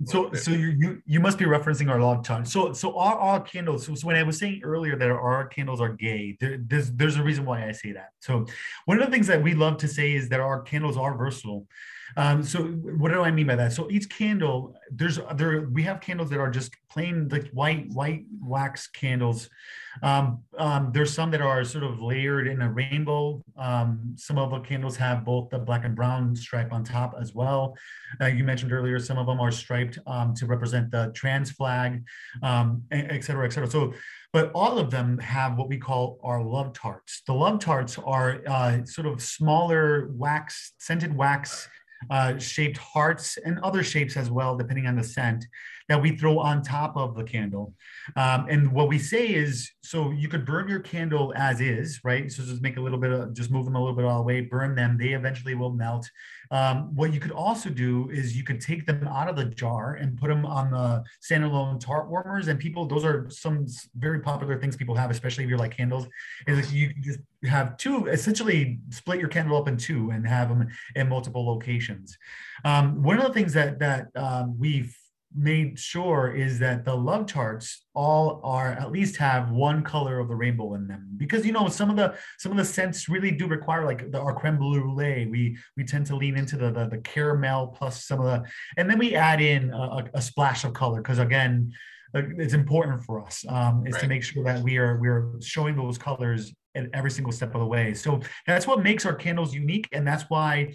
So, 0.07 0.33
so 0.33 0.51
you, 0.53 0.75
you 0.79 1.03
you 1.05 1.21
must 1.21 1.37
be 1.37 1.45
referencing 1.45 1.91
our 1.91 2.01
love 2.01 2.25
tarts. 2.25 2.51
So, 2.51 2.73
so 2.73 2.99
our, 2.99 3.17
our 3.17 3.41
candles. 3.41 3.85
So, 3.85 3.95
so, 3.95 4.07
when 4.07 4.17
I 4.17 4.23
was 4.23 4.39
saying 4.39 4.63
earlier 4.65 4.97
that 4.97 5.11
our 5.11 5.47
candles 5.47 5.79
are 5.79 5.91
gay, 5.91 6.39
there, 6.41 6.57
there's 6.59 6.91
there's 6.93 7.17
a 7.17 7.23
reason 7.23 7.45
why 7.45 7.69
I 7.69 7.73
say 7.73 7.93
that. 7.93 8.11
So, 8.21 8.47
one 8.87 8.99
of 8.99 9.05
the 9.05 9.13
things 9.13 9.27
that 9.27 9.43
we 9.43 9.53
love 9.53 9.77
to 9.79 9.89
say 9.89 10.15
is 10.15 10.31
that 10.31 10.41
our 10.41 10.63
candles 10.63 10.97
are 10.97 11.15
versatile. 11.15 11.67
Um, 12.17 12.43
so 12.43 12.63
what 12.63 13.13
do 13.13 13.23
I 13.23 13.31
mean 13.31 13.47
by 13.47 13.57
that? 13.57 13.73
So 13.73 13.91
each 13.91 14.09
candle, 14.09 14.75
there's 14.91 15.19
there 15.37 15.63
we 15.63 15.83
have 15.85 16.01
candles 16.01 16.31
that 16.31 16.39
are 16.39 16.51
just 16.51 16.75
plain 16.91 17.29
like 17.29 17.49
white 17.51 17.89
white 17.91 18.25
wax 18.41 18.87
candles. 18.89 19.49
Um, 20.03 20.43
um, 20.59 20.91
there's 20.93 21.13
some 21.13 21.31
that 21.33 21.41
are 21.41 21.65
sort 21.65 21.85
of 21.85 22.01
layered 22.01 22.47
in 22.47 22.63
a 22.63 22.71
rainbow. 22.71 23.43
Um, 23.57 24.15
some 24.17 24.39
of 24.39 24.51
the 24.51 24.61
candles 24.61 24.97
have 24.97 25.25
both 25.25 25.51
the 25.51 25.59
black 25.59 25.85
and 25.85 25.95
brown 25.95 26.35
stripe 26.37 26.73
on 26.73 26.85
top 26.85 27.15
as 27.21 27.35
well. 27.35 27.77
Uh, 28.21 28.27
you 28.27 28.45
mentioned 28.45 28.73
earlier 28.73 28.99
some 28.99 29.19
of 29.19 29.27
them 29.27 29.41
are 29.41 29.51
striped 29.51 29.99
um, 30.07 30.35
to 30.35 30.47
represent 30.47 30.91
the 30.91 31.13
trans 31.15 31.51
flag, 31.51 32.05
um, 32.43 32.83
et 32.91 33.25
cetera, 33.25 33.47
et 33.47 33.53
cetera. 33.53 33.71
So 33.71 33.95
but 34.33 34.53
all 34.55 34.79
of 34.79 34.91
them 34.91 35.19
have 35.19 35.59
what 35.59 35.69
we 35.69 35.77
call 35.77 36.21
our 36.23 36.41
love 36.43 36.73
tarts. 36.73 37.23
The 37.27 37.33
love 37.33 37.59
tarts 37.59 37.99
are 37.99 38.41
uh, 38.47 38.85
sort 38.85 39.09
of 39.09 39.21
smaller 39.21 40.09
wax, 40.13 40.73
scented 40.79 41.17
wax 41.17 41.69
uh, 42.09 42.39
shaped 42.39 42.79
hearts 42.79 43.37
and 43.45 43.59
other 43.61 43.83
shapes 43.83 44.17
as 44.17 44.31
well, 44.31 44.57
depending 44.57 44.87
on 44.87 44.97
the 44.97 45.05
scent 45.05 45.45
that 45.89 46.01
we 46.01 46.17
throw 46.17 46.39
on 46.39 46.63
top 46.63 46.97
of 46.97 47.17
the 47.17 47.25
candle. 47.25 47.75
Um, 48.17 48.47
and 48.49 48.73
what 48.73 48.89
we 48.89 48.99
say 48.99 49.27
is, 49.27 49.71
so 49.83 50.13
you 50.13 50.29
could 50.29 50.47
burn 50.47 50.69
your 50.69 50.81
candle 50.81 51.35
as 51.37 51.61
is, 51.61 52.01
right? 52.05 52.31
So 52.31 52.45
just 52.45 52.63
make 52.63 52.77
a 52.77 52.81
little 52.81 52.99
bit 52.99 53.11
of, 53.11 53.35
just 53.35 53.51
move 53.51 53.65
them 53.65 53.75
a 53.75 53.81
little 53.81 53.97
bit 53.97 54.05
all 54.05 54.19
the 54.19 54.23
way, 54.23 54.41
burn 54.41 54.77
them. 54.77 54.97
They 54.97 55.09
eventually 55.09 55.57
will 55.57 55.73
melt. 55.73 56.09
Um, 56.51 56.95
what 56.95 57.13
you 57.13 57.21
could 57.21 57.31
also 57.31 57.71
do 57.71 58.11
is 58.11 58.37
you 58.37 58.43
could 58.43 58.61
take 58.61 58.85
them 58.87 59.07
out 59.07 59.29
of 59.29 59.37
the 59.37 59.45
jar 59.45 59.95
and 59.95 60.19
put 60.19 60.29
them 60.29 60.45
on 60.45 60.71
the 60.73 61.05
standalone 61.23 61.79
tart 61.79 62.09
warmers. 62.11 62.49
And 62.49 62.59
people, 62.59 62.87
those 62.87 63.05
are 63.05 63.31
some 63.31 63.67
very 63.97 64.21
popular 64.21 64.59
things 64.59 64.77
people 64.77 64.95
have, 64.97 65.11
especially 65.11 65.45
if 65.45 65.51
you're 65.51 65.59
like 65.59 65.77
candles, 65.77 66.09
is 66.47 66.73
you 66.75 66.93
just 67.01 67.21
have 67.45 67.77
two, 67.77 68.07
essentially 68.07 68.81
split 68.91 69.21
your 69.21 69.29
candle 69.29 69.57
up 69.57 69.69
in 69.69 69.77
two 69.77 70.11
and 70.11 70.27
have 70.27 70.49
them 70.49 70.69
in 70.97 71.09
multiple 71.09 71.47
locations. 71.47 72.19
Um, 72.65 73.03
one 73.03 73.19
of 73.19 73.25
the 73.25 73.33
things 73.33 73.53
that, 73.53 73.79
that 73.79 74.09
um, 74.17 74.59
we've 74.59 74.97
made 75.35 75.79
sure 75.79 76.35
is 76.35 76.59
that 76.59 76.85
the 76.85 76.95
love 76.95 77.27
tarts 77.27 77.87
all 77.95 78.41
are 78.43 78.73
at 78.73 78.91
least 78.91 79.17
have 79.17 79.51
one 79.51 79.83
color 79.83 80.19
of 80.19 80.29
the 80.29 80.35
rainbow 80.35 80.75
in 80.75 80.89
them. 80.89 81.09
Because 81.17 81.47
you 81.47 81.53
know 81.53 81.69
some 81.69 81.89
of 81.91 81.97
the 81.97 82.15
some 82.39 82.51
of 82.51 82.59
the 82.59 82.65
scents 82.65 83.09
really 83.09 83.31
do 83.31 83.47
require 83.47 83.85
like 83.85 84.11
the 84.11 84.19
our 84.19 84.35
creme 84.35 84.57
brulee 84.57 85.27
we 85.27 85.57
we 85.77 85.85
tend 85.85 86.07
to 86.07 86.17
lean 86.17 86.37
into 86.37 86.57
the 86.57 86.73
the, 86.73 86.89
the 86.89 86.99
caramel 86.99 87.69
plus 87.69 88.05
some 88.05 88.21
of 88.21 88.27
the 88.27 88.49
and 88.77 88.91
then 88.91 88.99
we 88.99 89.15
add 89.15 89.41
in 89.41 89.71
a, 89.71 90.05
a 90.15 90.23
splash 90.23 90.65
of 90.65 90.73
color. 90.73 91.01
Because 91.01 91.19
again 91.19 91.73
it's 92.13 92.55
important 92.55 93.01
for 93.05 93.25
us 93.25 93.45
um, 93.49 93.87
is 93.87 93.95
right. 93.95 94.03
to 94.03 94.09
make 94.09 94.25
sure 94.25 94.43
that 94.43 94.61
we 94.63 94.79
are 94.79 94.99
we're 95.01 95.33
showing 95.41 95.77
those 95.77 95.97
colors 95.97 96.53
at 96.75 96.87
every 96.93 97.11
single 97.11 97.33
step 97.33 97.55
of 97.55 97.61
the 97.61 97.67
way. 97.67 97.95
So 97.95 98.21
that's 98.47 98.67
what 98.67 98.83
makes 98.83 99.07
our 99.07 99.15
candles 99.15 99.55
unique 99.55 99.89
and 99.93 100.07
that's 100.07 100.25
why 100.29 100.73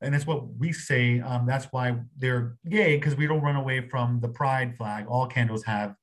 and 0.00 0.14
that's 0.14 0.26
what 0.26 0.48
we 0.56 0.72
say. 0.72 1.20
Um, 1.20 1.46
that's 1.46 1.66
why 1.66 1.96
they're 2.16 2.56
gay 2.68 2.96
because 2.96 3.16
we 3.16 3.26
don't 3.26 3.42
run 3.42 3.56
away 3.56 3.88
from 3.88 4.20
the 4.20 4.28
pride 4.28 4.76
flag. 4.76 5.06
All 5.08 5.26
candles 5.26 5.64
have 5.64 5.94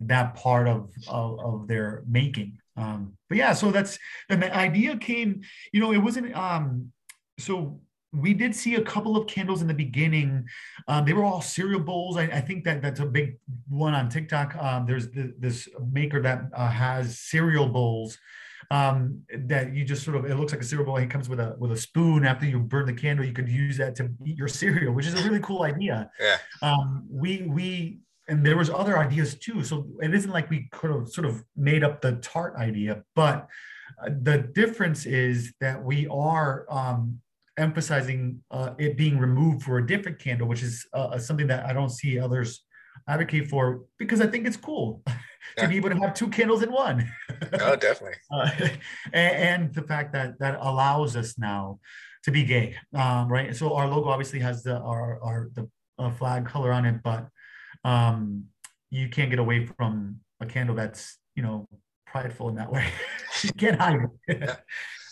that 0.00 0.34
part 0.34 0.66
of 0.66 0.90
of, 1.08 1.40
of 1.40 1.68
their 1.68 2.02
making. 2.06 2.58
Um, 2.76 3.16
but 3.28 3.38
yeah, 3.38 3.52
so 3.52 3.70
that's 3.70 3.98
and 4.28 4.42
the 4.42 4.54
idea 4.54 4.96
came. 4.96 5.42
You 5.72 5.80
know, 5.80 5.92
it 5.92 5.98
wasn't. 5.98 6.34
Um, 6.36 6.92
so 7.38 7.80
we 8.12 8.32
did 8.32 8.54
see 8.54 8.76
a 8.76 8.82
couple 8.82 9.16
of 9.16 9.26
candles 9.26 9.60
in 9.60 9.68
the 9.68 9.74
beginning. 9.74 10.46
Um, 10.86 11.04
they 11.04 11.12
were 11.12 11.24
all 11.24 11.40
cereal 11.40 11.80
bowls. 11.80 12.16
I, 12.16 12.22
I, 12.22 12.40
think 12.40 12.64
that 12.64 12.80
that's 12.80 13.00
a 13.00 13.06
big 13.06 13.38
one 13.68 13.92
on 13.92 14.08
TikTok. 14.08 14.54
Um, 14.56 14.86
there's 14.86 15.10
the, 15.10 15.34
this 15.38 15.68
maker 15.90 16.22
that 16.22 16.44
uh, 16.54 16.68
has 16.68 17.18
cereal 17.18 17.68
bowls 17.68 18.16
um, 18.70 19.22
that 19.46 19.74
you 19.74 19.84
just 19.84 20.04
sort 20.04 20.16
of 20.16 20.24
it 20.24 20.34
looks 20.36 20.52
like 20.52 20.62
a 20.62 20.64
cereal 20.64 20.86
bowl. 20.86 20.96
He 20.96 21.06
comes 21.06 21.28
with 21.28 21.40
a 21.40 21.56
with 21.58 21.72
a 21.72 21.76
spoon. 21.76 22.24
After 22.24 22.46
you 22.46 22.58
burn 22.58 22.86
the 22.86 22.92
candle, 22.92 23.24
you 23.24 23.32
could 23.32 23.48
use 23.48 23.76
that 23.78 23.94
to 23.96 24.10
eat 24.24 24.36
your 24.36 24.48
cereal, 24.48 24.92
which 24.92 25.06
is 25.06 25.14
a 25.14 25.24
really 25.24 25.40
cool 25.40 25.62
idea. 25.62 26.10
Yeah. 26.20 26.38
Um, 26.62 27.06
we 27.10 27.42
we 27.42 27.98
and 28.28 28.44
there 28.44 28.56
was 28.56 28.70
other 28.70 28.98
ideas 28.98 29.34
too. 29.34 29.62
So 29.64 29.86
it 30.00 30.14
isn't 30.14 30.30
like 30.30 30.50
we 30.50 30.68
could 30.72 30.90
have 30.90 31.08
sort 31.08 31.26
of 31.26 31.44
made 31.56 31.84
up 31.84 32.00
the 32.00 32.12
tart 32.16 32.56
idea, 32.56 33.02
but 33.14 33.48
uh, 34.02 34.10
the 34.22 34.38
difference 34.54 35.06
is 35.06 35.52
that 35.60 35.82
we 35.82 36.06
are 36.08 36.66
um, 36.70 37.20
emphasizing 37.58 38.42
uh, 38.50 38.70
it 38.78 38.96
being 38.96 39.18
removed 39.18 39.62
for 39.62 39.78
a 39.78 39.86
different 39.86 40.18
candle, 40.18 40.48
which 40.48 40.62
is 40.62 40.86
uh, 40.92 41.18
something 41.18 41.46
that 41.48 41.66
I 41.66 41.72
don't 41.72 41.90
see 41.90 42.18
others 42.18 42.64
advocate 43.08 43.48
for 43.48 43.82
because 43.98 44.20
I 44.20 44.26
think 44.26 44.46
it's 44.46 44.56
cool 44.56 45.02
to 45.58 45.68
be 45.68 45.76
able 45.76 45.90
to 45.90 45.96
have 45.96 46.14
two 46.14 46.28
candles 46.28 46.62
in 46.62 46.72
one. 46.72 47.10
oh, 47.60 47.76
definitely. 47.76 48.16
Uh, 48.30 48.50
and, 49.12 49.36
and, 49.36 49.74
the 49.74 49.82
fact 49.82 50.12
that 50.12 50.38
that 50.38 50.58
allows 50.60 51.16
us 51.16 51.38
now 51.38 51.78
to 52.24 52.30
be 52.30 52.44
gay, 52.44 52.76
um, 52.94 53.28
right? 53.28 53.54
So 53.54 53.74
our 53.74 53.86
logo 53.86 54.08
obviously 54.08 54.40
has 54.40 54.62
the 54.62 54.76
our 54.76 55.20
our 55.22 55.50
the 55.54 55.68
uh, 55.98 56.10
flag 56.10 56.46
color 56.46 56.72
on 56.72 56.86
it, 56.86 57.02
but 57.02 57.28
um, 57.84 58.44
you 58.90 59.08
can't 59.08 59.30
get 59.30 59.38
away 59.38 59.66
from 59.66 60.20
a 60.40 60.46
candle 60.46 60.74
that's 60.74 61.18
you 61.34 61.42
know 61.42 61.68
prideful 62.06 62.48
in 62.48 62.56
that 62.56 62.72
way. 62.72 62.86
you 63.42 63.52
can't 63.52 63.80
hide 63.80 64.00
it. 64.28 64.38
yeah. 64.40 64.56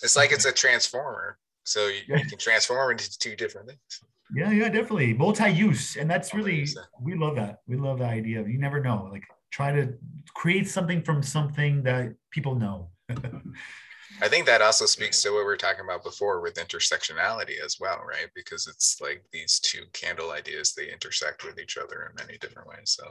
It's 0.02 0.16
like 0.16 0.32
it's 0.32 0.46
a 0.46 0.52
transformer, 0.52 1.38
so 1.64 1.86
you, 1.86 2.00
you 2.08 2.24
can 2.24 2.38
transform 2.38 2.90
into 2.92 3.18
two 3.18 3.36
different 3.36 3.68
things. 3.68 4.00
Yeah, 4.34 4.50
yeah, 4.50 4.68
definitely 4.68 5.12
multi-use, 5.12 5.96
and 5.96 6.10
that's 6.10 6.32
oh, 6.32 6.38
really 6.38 6.66
we 7.00 7.14
love 7.14 7.36
that. 7.36 7.58
We 7.66 7.76
love 7.76 7.98
the 7.98 8.06
idea 8.06 8.40
of 8.40 8.48
you 8.48 8.58
never 8.58 8.80
know. 8.80 9.08
Like 9.10 9.24
try 9.50 9.72
to 9.72 9.94
create 10.34 10.68
something 10.68 11.02
from 11.02 11.22
something 11.22 11.82
that 11.82 12.14
people 12.30 12.54
know. 12.54 12.90
I 14.20 14.28
think 14.28 14.46
that 14.46 14.62
also 14.62 14.86
speaks 14.86 15.22
to 15.22 15.30
what 15.30 15.38
we 15.38 15.44
were 15.44 15.56
talking 15.56 15.84
about 15.84 16.04
before 16.04 16.40
with 16.40 16.54
intersectionality 16.54 17.60
as 17.62 17.78
well, 17.80 18.02
right? 18.06 18.28
Because 18.34 18.66
it's 18.66 19.00
like 19.00 19.24
these 19.32 19.58
two 19.60 19.82
candle 19.92 20.30
ideas 20.30 20.72
they 20.72 20.92
intersect 20.92 21.44
with 21.44 21.58
each 21.58 21.76
other 21.76 22.08
in 22.08 22.24
many 22.24 22.38
different 22.38 22.68
ways. 22.68 22.96
So 22.98 23.06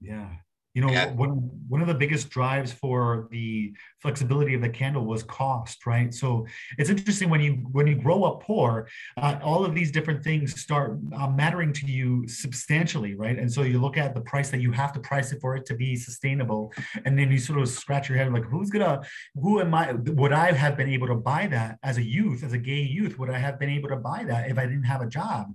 yeah, 0.00 0.30
you 0.74 0.82
know, 0.82 0.92
one, 1.16 1.50
one 1.68 1.80
of 1.80 1.88
the 1.88 1.94
biggest 1.94 2.30
drives 2.30 2.72
for 2.72 3.26
the 3.32 3.74
flexibility 3.98 4.54
of 4.54 4.62
the 4.62 4.68
candle 4.68 5.04
was 5.04 5.24
cost, 5.24 5.84
right? 5.84 6.14
So 6.14 6.46
it's 6.78 6.90
interesting 6.90 7.28
when 7.28 7.40
you 7.40 7.54
when 7.72 7.88
you 7.88 7.96
grow 7.96 8.22
up 8.22 8.42
poor, 8.42 8.88
uh, 9.16 9.38
all 9.42 9.64
of 9.64 9.74
these 9.74 9.90
different 9.90 10.22
things 10.22 10.60
start 10.60 10.98
uh, 11.16 11.28
mattering 11.28 11.72
to 11.72 11.86
you 11.86 12.28
substantially, 12.28 13.16
right? 13.16 13.36
And 13.36 13.52
so 13.52 13.62
you 13.62 13.80
look 13.80 13.96
at 13.96 14.14
the 14.14 14.20
price 14.20 14.50
that 14.50 14.60
you 14.60 14.70
have 14.70 14.92
to 14.92 15.00
price 15.00 15.32
it 15.32 15.40
for 15.40 15.56
it 15.56 15.66
to 15.66 15.74
be 15.74 15.96
sustainable, 15.96 16.72
and 17.04 17.18
then 17.18 17.32
you 17.32 17.38
sort 17.38 17.58
of 17.58 17.68
scratch 17.68 18.08
your 18.08 18.18
head 18.18 18.32
like, 18.32 18.44
who's 18.44 18.70
gonna, 18.70 19.02
who 19.34 19.60
am 19.60 19.74
I? 19.74 19.92
Would 19.92 20.32
I 20.32 20.52
have 20.52 20.76
been 20.76 20.88
able 20.88 21.08
to 21.08 21.16
buy 21.16 21.48
that 21.48 21.78
as 21.82 21.98
a 21.98 22.02
youth, 22.02 22.44
as 22.44 22.52
a 22.52 22.58
gay 22.58 22.80
youth? 22.80 23.18
Would 23.18 23.30
I 23.30 23.38
have 23.38 23.58
been 23.58 23.70
able 23.70 23.88
to 23.88 23.96
buy 23.96 24.22
that 24.24 24.48
if 24.48 24.56
I 24.56 24.66
didn't 24.66 24.84
have 24.84 25.02
a 25.02 25.08
job? 25.08 25.52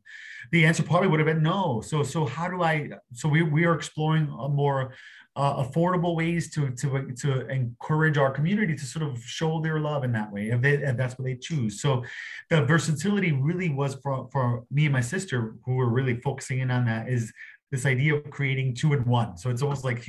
The 0.51 0.65
answer 0.65 0.83
probably 0.83 1.07
would 1.07 1.19
have 1.19 1.27
been 1.27 1.41
no. 1.41 1.81
So 1.81 2.03
so 2.03 2.25
how 2.25 2.49
do 2.49 2.61
I? 2.61 2.89
So 3.13 3.29
we 3.29 3.43
we 3.43 3.63
are 3.63 3.73
exploring 3.73 4.27
a 4.39 4.49
more 4.49 4.93
uh, 5.35 5.63
affordable 5.63 6.15
ways 6.15 6.49
to 6.51 6.71
to 6.71 7.11
to 7.11 7.47
encourage 7.47 8.17
our 8.17 8.31
community 8.31 8.75
to 8.75 8.85
sort 8.85 9.03
of 9.07 9.21
show 9.23 9.61
their 9.61 9.79
love 9.79 10.03
in 10.03 10.11
that 10.13 10.31
way 10.31 10.49
if, 10.49 10.61
they, 10.61 10.73
if 10.73 10.95
that's 10.95 11.17
what 11.17 11.25
they 11.25 11.35
choose. 11.35 11.81
So 11.81 12.03
the 12.49 12.63
versatility 12.63 13.31
really 13.31 13.69
was 13.69 13.95
for 14.01 14.29
for 14.31 14.63
me 14.71 14.85
and 14.85 14.93
my 14.93 15.01
sister 15.01 15.55
who 15.65 15.75
were 15.75 15.89
really 15.89 16.21
focusing 16.21 16.59
in 16.59 16.71
on 16.71 16.85
that 16.85 17.09
is 17.09 17.33
this 17.71 17.85
idea 17.85 18.15
of 18.15 18.29
creating 18.29 18.75
two 18.75 18.93
in 18.93 19.03
one. 19.03 19.37
So 19.37 19.49
it's 19.49 19.61
almost 19.61 19.83
like 19.83 20.07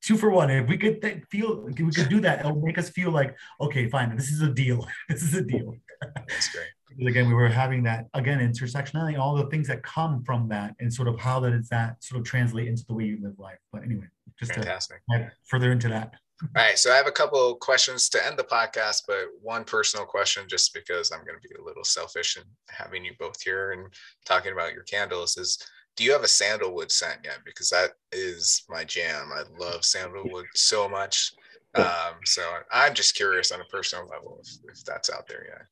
two 0.00 0.16
for 0.16 0.30
one 0.30 0.50
if 0.50 0.68
we 0.68 0.76
could 0.76 1.02
th- 1.02 1.24
feel 1.30 1.62
we 1.62 1.72
could 1.72 2.08
do 2.08 2.20
that 2.20 2.40
it'll 2.40 2.60
make 2.60 2.78
us 2.78 2.90
feel 2.90 3.10
like 3.10 3.36
okay 3.60 3.88
fine 3.88 4.14
this 4.16 4.30
is 4.30 4.42
a 4.42 4.50
deal. 4.50 4.86
This 5.08 5.22
is 5.22 5.34
a 5.34 5.42
deal. 5.42 5.74
That's 6.14 6.48
great 6.50 6.77
again 7.06 7.28
we 7.28 7.34
were 7.34 7.48
having 7.48 7.82
that 7.82 8.06
again 8.14 8.38
intersectionality 8.38 9.18
all 9.18 9.36
the 9.36 9.46
things 9.46 9.68
that 9.68 9.82
come 9.82 10.22
from 10.24 10.48
that 10.48 10.74
and 10.80 10.92
sort 10.92 11.08
of 11.08 11.18
how 11.18 11.38
that 11.38 11.52
is 11.52 11.68
that 11.68 12.02
sort 12.02 12.20
of 12.20 12.26
translate 12.26 12.68
into 12.68 12.84
the 12.86 12.94
way 12.94 13.04
you 13.04 13.18
live 13.22 13.38
life 13.38 13.58
but 13.72 13.82
anyway 13.82 14.06
just 14.38 14.54
Fantastic. 14.54 15.00
to 15.10 15.30
further 15.46 15.72
into 15.72 15.88
that. 15.88 16.14
All 16.42 16.48
right. 16.54 16.78
So 16.78 16.92
I 16.92 16.96
have 16.96 17.08
a 17.08 17.12
couple 17.12 17.56
questions 17.56 18.08
to 18.10 18.24
end 18.24 18.38
the 18.38 18.44
podcast, 18.44 19.02
but 19.08 19.26
one 19.42 19.64
personal 19.64 20.06
question, 20.06 20.44
just 20.48 20.72
because 20.72 21.10
I'm 21.10 21.24
going 21.24 21.38
to 21.40 21.48
be 21.48 21.54
a 21.60 21.64
little 21.64 21.82
selfish 21.82 22.36
and 22.36 22.44
having 22.68 23.04
you 23.04 23.12
both 23.18 23.42
here 23.42 23.72
and 23.72 23.92
talking 24.24 24.52
about 24.52 24.72
your 24.72 24.84
candles 24.84 25.36
is 25.36 25.58
do 25.96 26.04
you 26.04 26.12
have 26.12 26.22
a 26.22 26.28
sandalwood 26.28 26.92
scent 26.92 27.20
yet? 27.24 27.38
Because 27.44 27.68
that 27.70 27.94
is 28.12 28.62
my 28.68 28.84
jam. 28.84 29.30
I 29.34 29.42
love 29.58 29.84
sandalwood 29.84 30.46
so 30.54 30.88
much. 30.88 31.32
Um, 31.74 32.14
so 32.24 32.42
I'm 32.72 32.94
just 32.94 33.16
curious 33.16 33.50
on 33.50 33.60
a 33.60 33.64
personal 33.64 34.06
level 34.06 34.40
if, 34.40 34.76
if 34.76 34.84
that's 34.84 35.10
out 35.10 35.26
there 35.28 35.44
yet. 35.48 35.66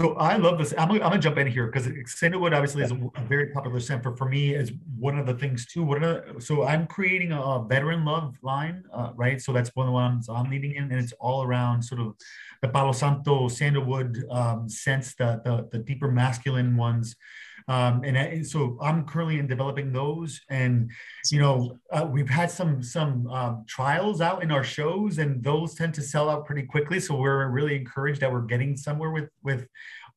So 0.00 0.14
I 0.14 0.36
love 0.36 0.58
this. 0.58 0.72
I'm 0.78 0.92
I'm 0.92 0.98
gonna 1.00 1.18
jump 1.18 1.38
in 1.38 1.48
here 1.48 1.66
because 1.66 1.88
sandalwood 2.06 2.52
obviously 2.52 2.84
is 2.84 2.92
a 2.92 3.10
very 3.22 3.48
popular 3.48 3.80
scent 3.80 4.04
for, 4.04 4.16
for 4.16 4.28
me 4.28 4.54
is 4.54 4.70
one 4.96 5.18
of 5.18 5.26
the 5.26 5.34
things 5.34 5.66
too. 5.66 5.82
One 5.82 6.04
of 6.04 6.40
so 6.40 6.62
I'm 6.62 6.86
creating 6.86 7.32
a 7.32 7.64
veteran 7.68 8.04
love 8.04 8.36
line, 8.40 8.84
uh, 8.94 9.10
right? 9.16 9.42
So 9.42 9.52
that's 9.52 9.74
one 9.74 9.86
of 9.86 9.88
the 9.88 9.94
ones 9.94 10.28
I'm 10.28 10.48
leading 10.50 10.76
in, 10.76 10.84
and 10.84 11.00
it's 11.00 11.12
all 11.18 11.42
around 11.42 11.82
sort 11.82 12.00
of 12.00 12.14
the 12.62 12.68
Palo 12.68 12.92
Santo 12.92 13.48
sandalwood 13.48 14.24
um, 14.30 14.68
scents, 14.68 15.16
the, 15.16 15.40
the 15.44 15.68
the 15.72 15.82
deeper 15.82 16.08
masculine 16.12 16.76
ones. 16.76 17.16
Um, 17.68 18.02
and, 18.04 18.16
and, 18.16 18.46
so 18.46 18.78
I'm 18.80 19.04
currently 19.04 19.38
in 19.38 19.46
developing 19.46 19.92
those, 19.92 20.40
and 20.48 20.90
you 21.30 21.38
know 21.38 21.76
uh, 21.92 22.08
we've 22.10 22.28
had 22.28 22.50
some 22.50 22.82
some 22.82 23.26
um, 23.28 23.64
trials 23.68 24.20
out 24.20 24.42
in 24.42 24.50
our 24.50 24.64
shows, 24.64 25.18
and 25.18 25.42
those 25.42 25.74
tend 25.74 25.94
to 25.94 26.02
sell 26.02 26.30
out 26.30 26.46
pretty 26.46 26.62
quickly. 26.62 26.98
So 26.98 27.16
we're 27.16 27.48
really 27.48 27.76
encouraged 27.76 28.20
that 28.22 28.32
we're 28.32 28.42
getting 28.42 28.76
somewhere 28.76 29.10
with 29.10 29.28
with 29.42 29.68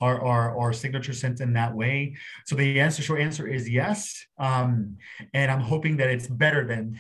our, 0.02 0.20
our, 0.22 0.60
our 0.60 0.74
signature 0.74 1.14
scent 1.14 1.42
in 1.42 1.54
that 1.54 1.74
way. 1.74 2.16
So 2.46 2.56
the 2.56 2.80
answer, 2.80 3.04
short 3.04 3.22
answer 3.22 3.48
is 3.48 3.70
yes. 3.70 4.26
Um, 4.40 4.98
and 5.34 5.52
I'm 5.52 5.62
hoping 5.62 5.98
that 5.98 6.10
it's 6.10 6.28
better 6.28 6.66
than 6.66 7.00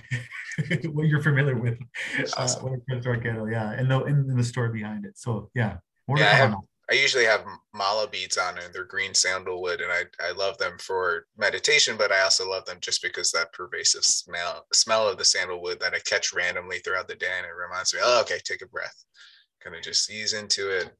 what 0.91 1.07
you're 1.07 1.21
familiar 1.21 1.57
with 1.57 1.79
uh, 2.37 2.47
when 2.61 2.75
it 2.75 2.81
comes 2.87 3.03
to 3.03 3.09
our 3.09 3.17
kettle. 3.17 3.49
Yeah, 3.49 3.71
and 3.71 3.89
the 3.89 4.03
in, 4.03 4.35
the 4.35 4.43
story 4.43 4.71
behind 4.71 5.05
it. 5.05 5.17
So 5.17 5.49
yeah, 5.55 5.77
More 6.07 6.19
yeah, 6.19 6.53
I 6.91 6.95
usually 6.95 7.23
have 7.23 7.45
mala 7.73 8.07
beads 8.09 8.37
on 8.37 8.57
and 8.57 8.73
they're 8.73 8.83
green 8.83 9.13
sandalwood 9.13 9.79
and 9.79 9.91
I, 9.91 10.03
I 10.21 10.31
love 10.33 10.57
them 10.57 10.77
for 10.77 11.25
meditation, 11.37 11.95
but 11.97 12.11
I 12.11 12.21
also 12.21 12.49
love 12.49 12.65
them 12.65 12.79
just 12.81 13.01
because 13.01 13.31
that 13.31 13.53
pervasive 13.53 14.03
smell 14.03 14.65
smell 14.73 15.07
of 15.07 15.17
the 15.17 15.23
sandalwood 15.23 15.79
that 15.79 15.93
I 15.93 15.99
catch 15.99 16.33
randomly 16.33 16.79
throughout 16.79 17.07
the 17.07 17.15
day 17.15 17.31
and 17.37 17.45
it 17.45 17.55
reminds 17.55 17.93
me, 17.93 18.01
oh, 18.03 18.19
okay, 18.21 18.39
take 18.43 18.61
a 18.61 18.67
breath. 18.67 19.05
Kind 19.63 19.75
of 19.75 19.81
just 19.83 20.11
ease 20.11 20.33
into 20.33 20.69
it. 20.69 20.91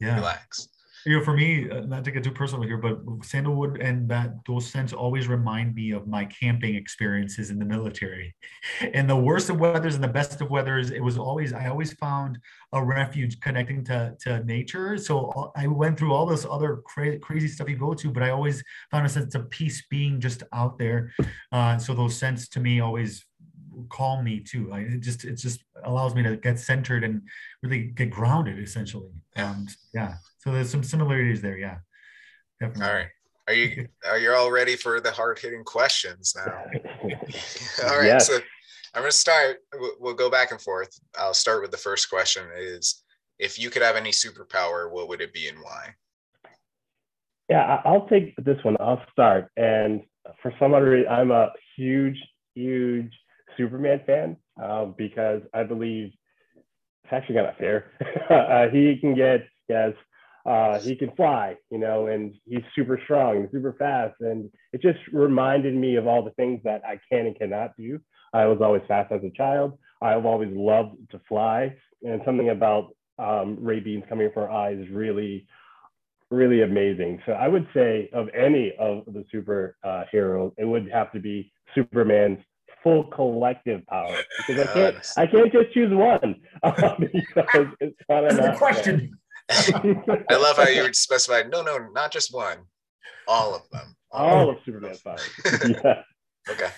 Yeah. 0.00 0.16
Relax 0.16 0.68
you 1.04 1.18
know, 1.18 1.24
for 1.24 1.34
me, 1.34 1.68
uh, 1.68 1.80
not 1.80 2.04
to 2.04 2.10
get 2.10 2.22
too 2.24 2.30
personal 2.30 2.64
here, 2.64 2.78
but 2.78 2.98
sandalwood 3.22 3.80
and 3.80 4.08
that 4.08 4.34
those 4.46 4.66
scents 4.66 4.92
always 4.92 5.26
remind 5.28 5.74
me 5.74 5.90
of 5.92 6.06
my 6.06 6.24
camping 6.24 6.74
experiences 6.74 7.50
in 7.50 7.58
the 7.58 7.64
military. 7.64 8.34
And 8.94 9.08
the 9.08 9.16
worst 9.16 9.50
of 9.50 9.58
weathers 9.58 9.94
and 9.94 10.04
the 10.04 10.08
best 10.08 10.40
of 10.40 10.50
weathers, 10.50 10.90
it 10.90 11.00
was 11.00 11.18
always 11.18 11.52
I 11.52 11.68
always 11.68 11.92
found 11.94 12.38
a 12.72 12.82
refuge 12.82 13.40
connecting 13.40 13.84
to 13.84 14.14
to 14.20 14.44
nature. 14.44 14.96
So 14.98 15.30
uh, 15.30 15.50
I 15.56 15.66
went 15.66 15.98
through 15.98 16.12
all 16.12 16.26
this 16.26 16.44
other 16.48 16.76
cra- 16.84 17.18
crazy 17.18 17.48
stuff 17.48 17.68
you 17.68 17.76
go 17.76 17.94
to, 17.94 18.10
but 18.10 18.22
I 18.22 18.30
always 18.30 18.62
found 18.90 19.06
a 19.06 19.08
sense 19.08 19.34
of 19.34 19.50
peace 19.50 19.84
being 19.90 20.20
just 20.20 20.42
out 20.52 20.78
there. 20.78 21.12
Uh, 21.50 21.78
so 21.78 21.94
those 21.94 22.16
scents 22.16 22.48
to 22.48 22.60
me 22.60 22.80
always 22.80 23.24
calm 23.88 24.24
me 24.24 24.40
too. 24.40 24.68
Like 24.68 24.86
it 24.86 25.00
just 25.00 25.24
it 25.24 25.36
just 25.36 25.64
allows 25.84 26.14
me 26.14 26.22
to 26.22 26.36
get 26.36 26.58
centered 26.58 27.04
and 27.04 27.22
really 27.62 27.84
get 27.84 28.10
grounded 28.10 28.58
essentially. 28.58 29.10
And 29.36 29.68
yeah, 29.94 30.14
so 30.42 30.50
there's 30.50 30.70
some 30.70 30.82
similarities 30.82 31.40
there. 31.40 31.56
Yeah, 31.56 31.78
definitely. 32.60 32.86
All 32.86 32.94
right. 32.94 33.08
Are 33.48 33.54
you 33.54 33.88
are 34.06 34.18
you 34.18 34.32
all 34.32 34.50
ready 34.50 34.76
for 34.76 35.00
the 35.00 35.10
hard 35.10 35.38
hitting 35.38 35.64
questions 35.64 36.34
now? 36.36 36.52
all 37.84 37.98
right. 37.98 38.06
Yes. 38.06 38.26
So 38.26 38.38
I'm 38.94 39.02
going 39.02 39.10
to 39.10 39.16
start. 39.16 39.58
We'll 40.00 40.14
go 40.14 40.30
back 40.30 40.50
and 40.50 40.60
forth. 40.60 40.98
I'll 41.18 41.34
start 41.34 41.62
with 41.62 41.70
the 41.70 41.76
first 41.76 42.10
question: 42.10 42.44
Is 42.56 43.02
if 43.38 43.58
you 43.58 43.70
could 43.70 43.82
have 43.82 43.96
any 43.96 44.10
superpower, 44.10 44.90
what 44.90 45.08
would 45.08 45.20
it 45.20 45.32
be 45.32 45.48
and 45.48 45.58
why? 45.58 45.94
Yeah, 47.48 47.80
I'll 47.84 48.06
take 48.08 48.34
this 48.36 48.58
one. 48.62 48.76
I'll 48.80 49.02
start. 49.12 49.48
And 49.56 50.02
for 50.40 50.52
some 50.58 50.74
other 50.74 50.90
reason, 50.90 51.10
I'm 51.10 51.30
a 51.30 51.50
huge, 51.76 52.16
huge 52.54 53.12
Superman 53.56 54.00
fan 54.06 54.36
um, 54.62 54.94
because 54.96 55.42
I 55.52 55.62
believe 55.62 56.12
it's 57.04 57.12
actually 57.12 57.36
kind 57.36 57.48
of 57.48 57.56
fair. 57.56 57.90
uh, 58.30 58.70
he 58.70 58.96
can 59.00 59.14
get 59.14 59.46
yes, 59.68 59.92
uh, 60.44 60.80
he 60.80 60.96
can 60.96 61.12
fly, 61.16 61.56
you 61.70 61.78
know, 61.78 62.06
and 62.06 62.34
he's 62.46 62.62
super 62.74 63.00
strong 63.04 63.36
and 63.36 63.48
super 63.52 63.74
fast, 63.78 64.14
and 64.20 64.50
it 64.72 64.82
just 64.82 64.98
reminded 65.12 65.74
me 65.74 65.96
of 65.96 66.06
all 66.06 66.24
the 66.24 66.32
things 66.32 66.60
that 66.64 66.82
I 66.84 66.98
can 67.10 67.26
and 67.26 67.38
cannot 67.38 67.76
do. 67.76 68.00
I 68.34 68.46
was 68.46 68.58
always 68.60 68.82
fast 68.88 69.12
as 69.12 69.22
a 69.24 69.30
child. 69.36 69.78
I've 70.00 70.26
always 70.26 70.50
loved 70.52 70.96
to 71.10 71.20
fly, 71.28 71.74
and 72.02 72.20
something 72.24 72.50
about 72.50 72.94
um, 73.18 73.56
ray 73.60 73.80
beams 73.80 74.04
coming 74.08 74.30
from 74.32 74.44
our 74.44 74.50
eyes 74.50 74.78
is 74.78 74.88
really 74.90 75.46
really 76.32 76.62
amazing. 76.62 77.20
So 77.26 77.32
I 77.32 77.46
would 77.46 77.68
say 77.74 78.08
of 78.12 78.28
any 78.34 78.72
of 78.78 79.04
the 79.06 79.24
super 79.30 79.76
uh, 79.84 80.04
heroes, 80.10 80.52
it 80.56 80.64
would 80.64 80.90
have 80.90 81.12
to 81.12 81.20
be 81.20 81.52
Superman's 81.74 82.38
full 82.82 83.04
collective 83.04 83.86
power 83.86 84.16
because 84.48 84.66
I 84.66 84.72
can't 84.72 84.96
I 85.16 85.26
can't 85.26 85.52
just 85.52 85.72
choose 85.72 85.92
one 85.92 86.40
uh, 86.62 86.94
because 86.98 87.66
it's 87.80 87.96
not 88.08 88.24
enough. 88.32 88.58
question. 88.58 89.18
I 89.50 90.36
love 90.36 90.56
how 90.56 90.68
you 90.68 90.92
specified. 90.92 91.50
No, 91.50 91.62
no, 91.62 91.78
not 91.92 92.12
just 92.12 92.34
one. 92.34 92.58
All 93.28 93.54
of 93.54 93.68
them. 93.70 93.96
All, 94.10 94.38
All 94.38 94.50
of 94.50 94.58
Superman's 94.64 95.00
powers. 95.02 95.28
yeah. 95.44 96.02
Okay. 96.50 96.70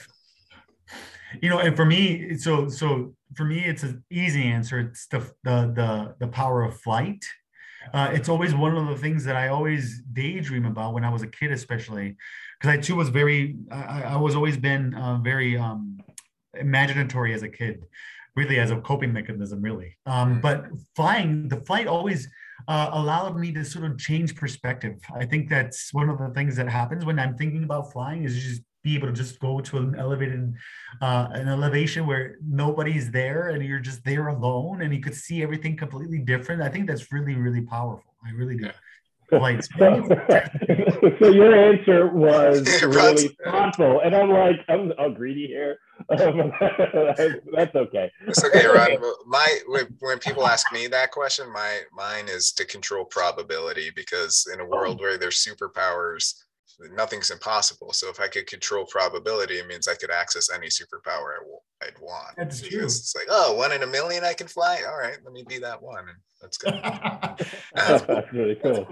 You 1.41 1.49
know, 1.49 1.59
and 1.59 1.75
for 1.75 1.85
me, 1.85 2.37
so 2.37 2.69
so 2.69 3.15
for 3.35 3.45
me, 3.45 3.65
it's 3.65 3.83
an 3.83 4.05
easy 4.11 4.45
answer. 4.45 4.79
It's 4.81 5.07
the 5.07 5.21
the 5.43 5.73
the 5.75 6.15
the 6.21 6.29
power 6.29 6.63
of 6.63 6.81
flight. 6.81 7.25
Uh, 7.93 8.11
it's 8.13 8.29
always 8.29 8.55
one 8.55 8.77
of 8.77 8.89
the 8.89 8.97
things 8.97 9.25
that 9.25 9.37
I 9.37 9.49
always 9.49 10.01
daydream 10.13 10.65
about 10.65 10.95
when 10.95 11.05
I 11.05 11.11
was 11.11 11.23
a 11.23 11.27
kid, 11.27 11.53
especially 11.53 12.17
because 12.59 12.79
I 12.79 12.81
too 12.81 12.95
was 12.95 13.11
very, 13.11 13.57
I, 13.71 14.03
I 14.03 14.17
was 14.17 14.35
always 14.35 14.57
been 14.57 14.95
uh, 14.95 15.19
very 15.19 15.59
um, 15.59 15.99
imaginatory 16.57 17.35
as 17.35 17.43
a 17.43 17.49
kid, 17.49 17.85
really 18.37 18.59
as 18.59 18.71
a 18.71 18.81
coping 18.81 19.13
mechanism, 19.13 19.61
really. 19.61 19.99
Um, 20.07 20.37
mm. 20.37 20.41
but 20.43 20.67
flying, 20.97 21.49
the 21.49 21.61
flight 21.61 21.87
always 21.87 22.29
uh, 22.69 22.91
allowed 22.93 23.37
me 23.37 23.53
to 23.53 23.65
sort 23.65 23.85
of 23.85 23.99
change 23.99 24.35
perspective. 24.35 25.01
I 25.15 25.25
think 25.27 25.49
that's 25.49 25.93
one 25.93 26.09
of 26.09 26.19
the 26.19 26.31
things 26.31 26.57
that 26.57 26.69
happens 26.69 27.05
when 27.05 27.19
I'm 27.19 27.37
thinking 27.37 27.65
about 27.65 27.93
flying 27.93 28.25
is 28.25 28.43
just 28.43 28.63
be 28.83 28.95
able 28.95 29.09
to 29.09 29.15
just 29.15 29.41
go 29.41 29.61
to 29.61 29.79
an 29.79 29.95
elevated 29.99 30.55
uh, 31.01 31.29
an 31.33 31.49
elevation 31.49 32.07
where 32.07 32.37
nobody's 32.47 33.11
there 33.11 33.49
and 33.49 33.65
you're 33.65 33.81
just 33.81 34.05
there 34.05 34.29
alone 34.29 34.83
and 34.83 34.95
you 34.95 35.01
could 35.01 35.15
see 35.15 35.43
everything 35.43 35.77
completely 35.77 36.19
different. 36.19 36.63
I 36.63 36.69
think 36.69 36.87
that's 36.87 37.11
really 37.11 37.35
really 37.35 37.63
powerful. 37.63 38.15
I 38.25 38.31
really 38.31 38.57
do 38.57 38.71
so, 39.31 39.39
so 41.19 41.29
your 41.29 41.55
answer 41.55 42.09
was 42.09 42.83
really 42.83 43.37
thoughtful, 43.45 44.01
and 44.01 44.15
I'm 44.15 44.31
like, 44.31 44.57
I'm, 44.69 44.93
I'm 44.99 45.15
greedy 45.15 45.47
here. 45.47 45.79
that's 46.09 47.75
okay. 47.75 48.11
It's 48.27 48.45
okay, 48.45 48.67
Ron. 48.67 48.99
My 49.27 49.59
when 50.01 50.19
people 50.19 50.47
ask 50.47 50.73
me 50.73 50.87
that 50.89 51.13
question, 51.13 51.53
my 51.53 51.81
mine 51.93 52.27
is 52.29 52.53
to 52.53 52.65
control 52.65 53.05
probability 53.05 53.91
because 53.95 54.47
in 54.53 54.61
a 54.61 54.67
world 54.67 55.01
where 55.01 55.17
there's 55.17 55.45
superpowers, 55.45 56.35
nothing's 56.95 57.31
impossible. 57.31 57.93
So 57.93 58.09
if 58.11 58.21
I 58.21 58.27
could 58.27 58.47
control 58.47 58.85
probability, 58.87 59.55
it 59.55 59.69
means 59.69 59.87
I 59.87 59.95
could 59.95 60.11
access 60.11 60.51
any 60.53 60.67
superpower 60.67 61.37
I'd 61.83 61.99
want. 62.01 62.37
That's 62.37 62.61
because 62.61 62.73
true. 62.73 62.85
It's 62.85 63.15
like, 63.15 63.27
oh, 63.31 63.55
one 63.55 63.73
in 63.73 63.83
a 63.83 63.87
million 63.87 64.25
I 64.25 64.35
can 64.35 64.49
fly. 64.49 64.83
All 64.87 64.99
right, 64.99 65.17
let 65.25 65.33
me 65.33 65.45
be 65.47 65.59
that 65.59 65.81
one. 65.81 66.09
And 66.09 66.19
let's 66.43 66.59
go. 66.59 66.71
Um, 66.71 68.01
that's 68.07 68.33
really 68.33 68.57
cool. 68.57 68.89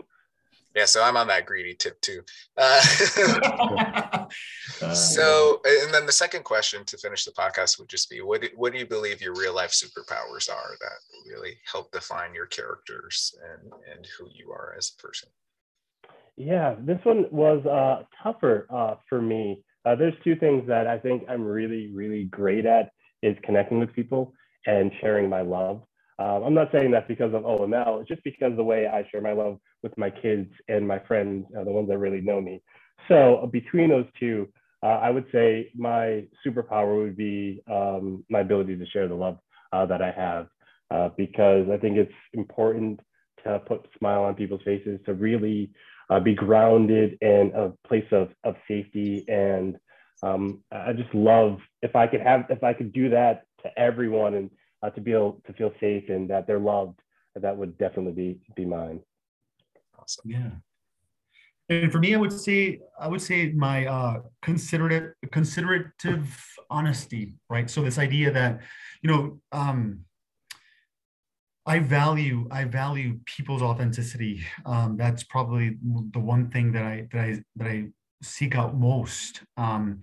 Yeah, 0.75 0.87
so 0.87 1.03
I'm 1.03 1.17
on 1.17 1.29
that 1.29 1.47
greedy 1.47 1.75
tip 1.75 2.01
too. 2.01 2.23
Uh, 2.57 4.27
Uh, 4.83 4.95
so, 4.95 5.61
and 5.65 5.95
then 5.95 6.07
the 6.07 6.13
second 6.13 6.45
question 6.45 6.85
to 6.85 6.97
finish 6.99 7.25
the 7.25 7.31
podcast 7.33 7.79
would 7.79 7.89
just 7.89 8.11
be, 8.11 8.21
what 8.21 8.43
do, 8.43 8.49
what 8.57 8.73
do 8.73 8.79
you 8.79 8.87
believe 8.87 9.21
your 9.21 9.35
real 9.35 9.55
life 9.55 9.71
superpowers 9.71 10.51
are 10.51 10.77
that 10.81 11.31
really 11.31 11.57
help 11.71 11.93
define 11.93 12.35
your 12.35 12.47
characters 12.47 13.35
and 13.53 13.73
and 13.95 14.07
who 14.19 14.27
you 14.35 14.51
are 14.51 14.75
as 14.77 14.93
a 14.97 15.03
person? 15.03 15.29
Yeah, 16.37 16.75
this 16.81 16.99
one 17.05 17.27
was 17.31 17.65
uh, 17.67 18.05
tougher 18.23 18.67
uh, 18.71 18.95
for 19.09 19.21
me. 19.21 19.63
Uh, 19.85 19.95
there's 19.95 20.15
two 20.25 20.37
things 20.37 20.67
that 20.67 20.87
I 20.87 20.99
think 20.99 21.25
I'm 21.29 21.45
really, 21.45 21.91
really 21.93 22.25
great 22.25 22.67
at 22.67 22.91
is 23.23 23.37
connecting 23.45 23.79
with 23.79 23.93
people 23.93 24.33
and 24.67 24.91
sharing 25.01 25.29
my 25.29 25.43
love. 25.43 25.83
Um, 26.19 26.45
I'm 26.45 26.55
not 26.55 26.71
saying 26.73 26.93
that 26.93 27.09
because 27.09 27.35
of 27.35 27.43
OML. 27.43 28.01
It's 28.01 28.09
just 28.09 28.25
because 28.25 28.57
the 28.57 28.65
way 28.65 28.87
I 28.87 29.07
share 29.11 29.21
my 29.21 29.33
love 29.33 29.59
with 29.83 29.97
my 29.99 30.11
kids 30.11 30.51
and 30.69 30.87
my 30.87 30.99
friends, 31.01 31.47
uh, 31.59 31.65
the 31.65 31.71
ones 31.71 31.89
that 31.89 31.99
really 31.99 32.21
know 32.21 32.41
me. 32.41 32.63
So 33.09 33.37
uh, 33.37 33.47
between 33.47 33.91
those 33.91 34.07
two, 34.19 34.49
uh, 34.83 34.99
I 35.07 35.11
would 35.11 35.27
say 35.33 35.71
my 35.75 36.25
superpower 36.45 37.03
would 37.03 37.17
be 37.17 37.63
um, 37.71 38.25
my 38.29 38.41
ability 38.41 38.77
to 38.77 38.87
share 38.87 39.09
the 39.09 39.15
love 39.15 39.39
uh, 39.73 39.87
that 39.87 40.03
I 40.03 40.11
have, 40.11 40.47
uh, 40.91 41.11
because 41.17 41.69
I 41.73 41.77
think 41.79 41.97
it's 41.97 42.13
important 42.33 43.01
to 43.45 43.59
put 43.61 43.85
a 43.85 43.99
smile 43.99 44.23
on 44.23 44.35
people's 44.35 44.63
faces, 44.65 45.01
to 45.07 45.15
really 45.15 45.71
uh, 46.11 46.21
be 46.21 46.35
grounded 46.35 47.19
in 47.21 47.53
a 47.55 47.73
place 47.87 48.07
of, 48.13 48.29
of 48.45 48.55
safety. 48.69 49.25
And 49.29 49.77
um, 50.23 50.63
I 50.71 50.93
just 50.93 51.13
love 51.15 51.59
if 51.81 51.97
I 51.97 52.07
could 52.07 52.21
have, 52.21 52.47
if 52.51 52.63
I 52.63 52.73
could 52.73 52.93
do 52.93 53.09
that 53.11 53.45
to 53.63 53.79
everyone 53.79 54.35
and 54.35 54.51
to 54.95 55.01
be 55.01 55.13
able 55.13 55.41
to 55.47 55.53
feel 55.53 55.73
safe 55.81 56.09
and 56.09 56.29
that 56.31 56.47
they're 56.47 56.59
loved, 56.59 56.99
that 57.37 57.57
would 57.57 57.79
definitely 57.79 58.13
be, 58.13 58.41
be 58.57 58.65
mine. 58.65 59.01
Yeah. 60.25 60.51
And 61.69 61.93
for 61.93 61.99
me, 61.99 62.15
I 62.15 62.19
would 62.19 62.33
say 62.33 62.81
I 63.01 63.09
would 63.09 63.23
say 63.23 63.53
my 63.53 63.87
uh, 63.87 64.21
considerate 64.43 65.15
considerative 65.31 66.29
honesty, 66.71 67.35
right? 67.49 67.71
So 67.71 67.83
this 67.83 67.99
idea 67.99 68.31
that 68.33 68.61
you 69.03 69.11
know 69.11 69.41
um, 69.53 70.01
I 71.65 71.79
value 71.79 72.49
I 72.51 72.65
value 72.65 73.21
people's 73.25 73.63
authenticity. 73.63 74.45
Um, 74.67 74.97
that's 74.97 75.23
probably 75.23 75.79
the 76.11 76.19
one 76.19 76.51
thing 76.51 76.73
that 76.73 76.85
I 76.85 77.07
that 77.13 77.21
I 77.21 77.43
that 77.57 77.69
I 77.69 77.85
seek 78.23 78.57
out 78.57 78.77
most. 78.77 79.43
Um, 79.57 80.01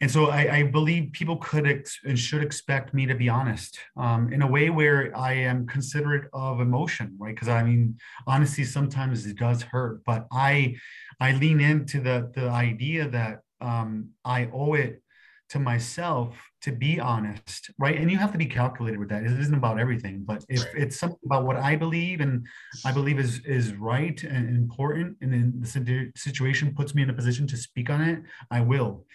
and 0.00 0.10
so 0.10 0.26
I, 0.26 0.56
I 0.56 0.62
believe 0.62 1.12
people 1.12 1.36
could 1.36 1.66
ex- 1.66 2.00
and 2.04 2.18
should 2.18 2.42
expect 2.42 2.94
me 2.94 3.06
to 3.06 3.14
be 3.14 3.28
honest 3.28 3.78
um, 3.96 4.32
in 4.32 4.42
a 4.42 4.46
way 4.46 4.70
where 4.70 5.16
I 5.16 5.34
am 5.34 5.66
considerate 5.66 6.24
of 6.32 6.60
emotion, 6.60 7.16
right? 7.18 7.34
Because 7.34 7.48
I 7.48 7.62
mean, 7.62 7.98
honesty 8.26 8.64
sometimes 8.64 9.26
it 9.26 9.36
does 9.36 9.62
hurt, 9.62 10.02
but 10.04 10.26
I 10.32 10.76
I 11.20 11.32
lean 11.32 11.60
into 11.60 12.00
the 12.00 12.30
the 12.34 12.48
idea 12.48 13.08
that 13.08 13.40
um, 13.60 14.10
I 14.24 14.48
owe 14.52 14.74
it 14.74 15.02
to 15.50 15.58
myself 15.58 16.50
to 16.62 16.72
be 16.72 17.00
honest, 17.00 17.70
right? 17.78 17.96
And 17.98 18.10
you 18.10 18.18
have 18.18 18.32
to 18.32 18.38
be 18.38 18.46
calculated 18.46 18.98
with 18.98 19.08
that. 19.08 19.24
It 19.24 19.32
isn't 19.40 19.54
about 19.54 19.80
everything, 19.80 20.24
but 20.26 20.44
if 20.48 20.62
Right. 20.62 20.74
it's 20.74 20.98
something 20.98 21.18
about 21.24 21.44
what 21.44 21.56
I 21.56 21.74
believe 21.74 22.20
and 22.20 22.46
I 22.84 22.92
believe 22.92 23.18
is 23.18 23.40
is 23.46 23.72
right 23.74 24.22
and 24.22 24.48
important, 24.48 25.16
and 25.22 25.32
then 25.32 25.54
the 25.60 26.12
situation 26.16 26.74
puts 26.74 26.94
me 26.94 27.02
in 27.02 27.10
a 27.10 27.14
position 27.14 27.46
to 27.48 27.56
speak 27.56 27.90
on 27.90 28.02
it, 28.02 28.22
I 28.50 28.60
will. 28.60 29.06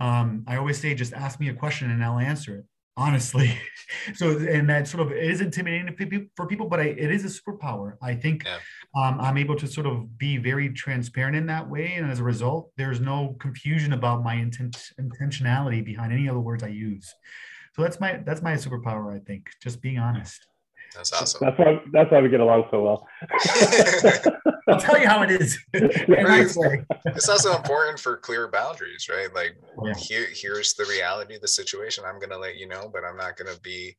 Um, 0.00 0.44
I 0.46 0.56
always 0.56 0.80
say, 0.80 0.94
just 0.94 1.12
ask 1.12 1.40
me 1.40 1.48
a 1.48 1.54
question 1.54 1.90
and 1.90 2.02
I'll 2.02 2.18
answer 2.18 2.58
it 2.58 2.64
honestly. 2.96 3.56
so, 4.14 4.38
and 4.38 4.68
that 4.68 4.88
sort 4.88 5.06
of 5.06 5.12
is 5.12 5.40
intimidating 5.40 6.28
for 6.36 6.46
people, 6.46 6.68
but 6.68 6.80
I, 6.80 6.84
it 6.84 7.10
is 7.10 7.24
a 7.24 7.40
superpower. 7.40 7.94
I 8.02 8.14
think 8.14 8.44
Yeah. 8.44 8.58
um, 8.94 9.20
I'm 9.20 9.36
able 9.36 9.56
to 9.56 9.66
sort 9.66 9.86
of 9.86 10.16
be 10.18 10.36
very 10.36 10.70
transparent 10.70 11.36
in 11.36 11.46
that 11.46 11.68
way, 11.68 11.94
and 11.94 12.10
as 12.10 12.20
a 12.20 12.24
result, 12.24 12.70
there's 12.76 13.00
no 13.00 13.36
confusion 13.40 13.92
about 13.92 14.22
my 14.22 14.34
intent 14.34 14.76
intentionality 15.00 15.84
behind 15.84 16.12
any 16.12 16.26
of 16.26 16.34
the 16.34 16.40
words 16.40 16.62
I 16.62 16.68
use. 16.68 17.12
So 17.74 17.82
that's 17.82 17.98
my 17.98 18.22
that's 18.24 18.42
my 18.42 18.54
superpower. 18.54 19.14
I 19.14 19.18
think 19.18 19.50
just 19.62 19.82
being 19.82 19.98
honest. 19.98 20.46
That's 20.94 21.12
awesome. 21.12 21.40
That's 21.42 21.58
why, 21.58 21.80
that's 21.92 22.10
why 22.10 22.20
we 22.20 22.28
get 22.28 22.40
along 22.40 22.64
so 22.70 22.82
well. 22.82 23.08
I'll 24.68 24.80
tell 24.80 24.98
you 24.98 25.06
how 25.08 25.22
it 25.22 25.30
is. 25.30 25.58
in 25.74 25.84
a 26.14 26.22
nice 26.22 26.56
way. 26.56 26.84
it's 27.06 27.28
also 27.28 27.54
important 27.54 27.98
for 27.98 28.16
clear 28.16 28.48
boundaries, 28.48 29.08
right? 29.10 29.32
Like 29.34 29.56
Yeah. 29.84 29.94
here, 29.94 30.26
here's 30.32 30.74
the 30.74 30.84
reality 30.84 31.34
of 31.34 31.40
the 31.42 31.48
situation. 31.48 32.04
I'm 32.06 32.18
gonna 32.20 32.38
let 32.38 32.56
you 32.56 32.68
know, 32.68 32.88
but 32.92 33.04
I'm 33.04 33.16
not 33.16 33.36
gonna 33.36 33.58
be 33.62 33.96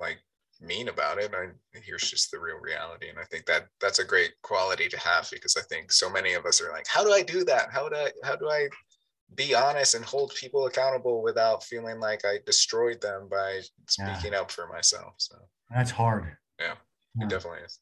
like 0.00 0.18
mean 0.60 0.88
about 0.88 1.18
it. 1.18 1.32
I 1.34 1.48
here's 1.84 2.10
just 2.10 2.30
the 2.30 2.38
real 2.38 2.58
reality. 2.58 3.08
And 3.10 3.18
I 3.18 3.24
think 3.24 3.44
that 3.46 3.66
that's 3.80 3.98
a 3.98 4.04
great 4.04 4.32
quality 4.42 4.88
to 4.88 4.98
have 4.98 5.28
because 5.30 5.56
I 5.56 5.62
think 5.62 5.92
so 5.92 6.08
many 6.10 6.32
of 6.32 6.46
us 6.46 6.60
are 6.62 6.70
like, 6.72 6.86
how 6.88 7.04
do 7.04 7.12
I 7.12 7.22
do 7.22 7.44
that? 7.44 7.70
How 7.70 7.88
do 7.88 7.96
I 7.96 8.10
how 8.24 8.36
do 8.36 8.48
I 8.48 8.68
be 9.34 9.54
honest 9.54 9.94
and 9.94 10.04
hold 10.04 10.34
people 10.34 10.66
accountable 10.66 11.22
without 11.22 11.64
feeling 11.64 11.98
like 12.00 12.24
I 12.24 12.38
destroyed 12.46 13.00
them 13.00 13.28
by 13.28 13.62
Yeah. 13.98 14.14
speaking 14.18 14.34
up 14.34 14.50
for 14.50 14.66
myself? 14.68 15.14
So 15.18 15.36
That's 15.74 15.90
hard. 15.90 16.36
Yeah, 16.60 16.76
Yeah. 17.18 17.24
it 17.26 17.28
definitely 17.28 17.62
is. 17.64 17.80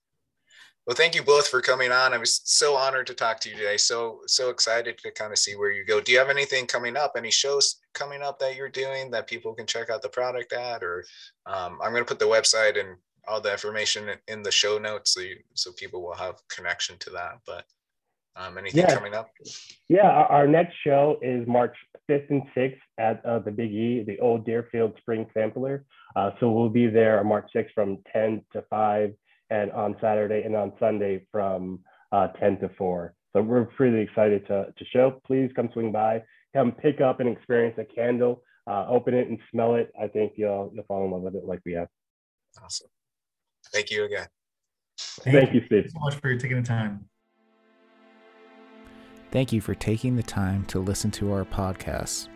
Well, 0.87 0.97
thank 0.97 1.15
you 1.15 1.23
both 1.23 1.49
for 1.49 1.63
coming 1.63 1.93
on. 1.93 2.13
I 2.13 2.19
was 2.19 2.43
so 2.45 2.77
honored 2.77 3.07
to 3.07 3.15
talk 3.15 3.41
to 3.41 3.49
you 3.51 3.57
today. 3.57 3.79
So 3.79 4.21
so 4.27 4.51
excited 4.51 4.99
to 4.99 5.11
kind 5.13 5.33
of 5.33 5.39
see 5.39 5.55
where 5.57 5.71
you 5.71 5.85
go. 5.85 6.01
Do 6.01 6.13
you 6.13 6.19
have 6.19 6.29
anything 6.29 6.67
coming 6.67 6.97
up? 6.97 7.13
Any 7.17 7.31
shows 7.31 7.81
coming 7.95 8.21
up 8.23 8.39
that 8.41 8.55
you're 8.57 8.69
doing 8.69 9.11
that 9.13 9.27
people 9.27 9.55
can 9.55 9.67
check 9.67 9.89
out 9.89 10.03
the 10.03 10.11
product 10.11 10.53
at? 10.53 10.83
Or 10.85 11.05
um, 11.47 11.79
I'm 11.83 11.93
going 11.93 12.05
to 12.05 12.09
put 12.09 12.19
the 12.19 12.27
website 12.27 12.79
and 12.79 12.99
all 13.27 13.41
the 13.41 13.51
information 13.53 14.11
in- 14.11 14.21
in 14.29 14.43
the 14.43 14.51
show 14.53 14.77
notes 14.77 15.13
so 15.15 15.21
you, 15.21 15.43
so 15.55 15.73
people 15.73 16.03
will 16.03 16.15
have 16.15 16.47
connection 16.49 16.99
to 16.99 17.11
that. 17.11 17.39
But 17.47 17.65
um, 18.37 18.59
anything 18.59 18.81
Yeah. 18.81 18.95
coming 18.95 19.15
up? 19.15 19.31
Yeah, 19.89 20.09
our, 20.09 20.27
our 20.27 20.47
next 20.49 20.75
show 20.85 21.19
is 21.23 21.47
March 21.47 21.77
5th 22.09 22.31
and 22.31 22.43
6th 22.57 22.79
at 22.99 23.25
uh, 23.25 23.39
the 23.41 23.51
Big 23.51 23.73
E, 23.73 24.03
the 24.07 24.19
old 24.21 24.45
Deerfield 24.45 24.95
Spring 24.99 25.27
Sampler. 25.35 25.85
Uh, 26.17 26.31
so 26.41 26.51
we'll 26.51 26.69
be 26.69 26.87
there 26.87 27.21
on 27.21 27.27
March 27.27 27.51
6th 27.55 27.73
from 27.75 27.99
10 28.13 28.45
to 28.53 28.63
5 28.69 29.15
and 29.51 29.71
on 29.73 29.97
Saturday 30.01 30.43
and 30.45 30.57
on 30.57 30.73
Sunday 30.81 31.27
from 31.31 31.81
uh, 32.13 32.29
10 32.29 32.61
to 32.61 32.69
4. 32.77 33.15
So 33.33 33.43
we're 33.43 33.69
really 33.79 34.01
excited 34.01 34.47
to, 34.47 34.73
to 34.77 34.85
show. 34.87 35.21
Please 35.27 35.51
come 35.57 35.69
swing 35.73 35.93
by, 35.93 36.23
come 36.55 36.73
pick 36.73 37.01
up 37.01 37.21
and 37.21 37.29
experience 37.29 37.77
a 37.79 37.85
candle, 37.85 38.43
uh, 38.67 38.87
open 38.89 39.15
it 39.15 39.29
and 39.29 39.39
smell 39.51 39.75
it. 39.75 39.93
I 40.01 40.09
think 40.09 40.33
you'll, 40.37 40.71
you'll 40.75 40.85
fall 40.85 41.05
in 41.05 41.11
love 41.11 41.23
with 41.23 41.35
it 41.35 41.45
like 41.45 41.61
we 41.67 41.73
have. 41.73 41.89
Awesome. 42.63 42.89
Thank 43.73 43.91
you 43.91 44.05
again. 44.05 44.27
Thank, 44.99 45.53
you, 45.53 45.63
Steve. 45.67 45.91
so 45.93 45.99
much 46.01 46.15
for 46.21 46.37
taking 46.37 46.61
the 46.63 46.67
time. 46.67 47.09
Thank 49.35 49.53
you 49.53 49.61
for 49.61 49.75
taking 49.75 50.15
the 50.15 50.23
time 50.23 50.65
to 50.67 50.79
listen 50.79 51.11
to 51.11 51.33
our 51.33 51.45
podcast. 51.45 52.29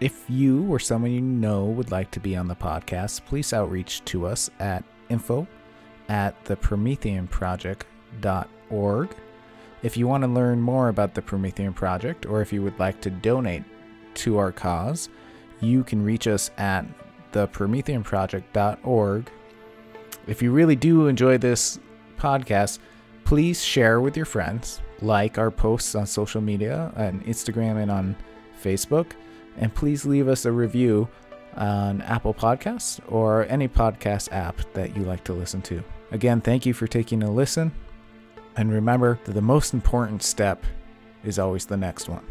If 0.00 0.24
you 0.30 0.64
or 0.72 0.78
someone 0.78 1.10
you 1.10 1.20
know 1.20 1.66
would 1.66 1.90
like 1.90 2.10
to 2.12 2.20
be 2.20 2.34
on 2.36 2.48
the 2.48 2.56
podcast, 2.56 3.26
please 3.26 3.52
outreach 3.52 4.02
to 4.06 4.24
us 4.24 4.48
at 4.58 4.82
info 5.10 5.46
at 6.08 6.42
theprometheanproject.org. 6.46 9.16
If 9.82 9.98
you 9.98 10.08
want 10.08 10.24
to 10.24 10.28
learn 10.28 10.58
more 10.58 10.88
about 10.88 11.12
the 11.12 11.20
Promethean 11.20 11.74
Project, 11.74 12.24
or 12.24 12.40
if 12.40 12.50
you 12.50 12.62
would 12.62 12.78
like 12.78 13.02
to 13.02 13.10
donate 13.10 13.64
to 14.14 14.38
our 14.38 14.52
cause, 14.52 15.10
you 15.60 15.84
can 15.84 16.02
reach 16.02 16.26
us 16.26 16.50
at 16.56 16.86
theprometheanproject.org. 17.32 19.30
If 20.26 20.40
you 20.40 20.50
really 20.50 20.76
do 20.76 21.08
enjoy 21.08 21.36
this 21.36 21.78
podcast, 22.16 22.78
please 23.24 23.62
share 23.62 24.00
with 24.00 24.16
your 24.16 24.24
friends, 24.24 24.80
like 25.02 25.38
our 25.38 25.50
posts 25.50 25.94
on 25.94 26.06
social 26.06 26.40
media, 26.40 26.92
on 26.96 27.20
Instagram 27.20 27.82
and 27.82 27.90
on 27.90 28.16
Facebook, 28.62 29.12
and 29.56 29.74
please 29.74 30.06
leave 30.06 30.28
us 30.28 30.44
a 30.44 30.52
review 30.52 31.08
on 31.56 32.00
Apple 32.02 32.32
Podcasts 32.32 33.00
or 33.08 33.46
any 33.46 33.68
podcast 33.68 34.32
app 34.32 34.56
that 34.72 34.96
you 34.96 35.02
like 35.02 35.24
to 35.24 35.32
listen 35.32 35.60
to. 35.62 35.82
Again, 36.10 36.40
thank 36.40 36.64
you 36.64 36.72
for 36.72 36.86
taking 36.86 37.22
a 37.22 37.30
listen, 37.30 37.72
and 38.56 38.72
remember 38.72 39.18
that 39.24 39.32
the 39.32 39.42
most 39.42 39.74
important 39.74 40.22
step 40.22 40.64
is 41.24 41.38
always 41.38 41.66
the 41.66 41.76
next 41.76 42.08
one. 42.08 42.24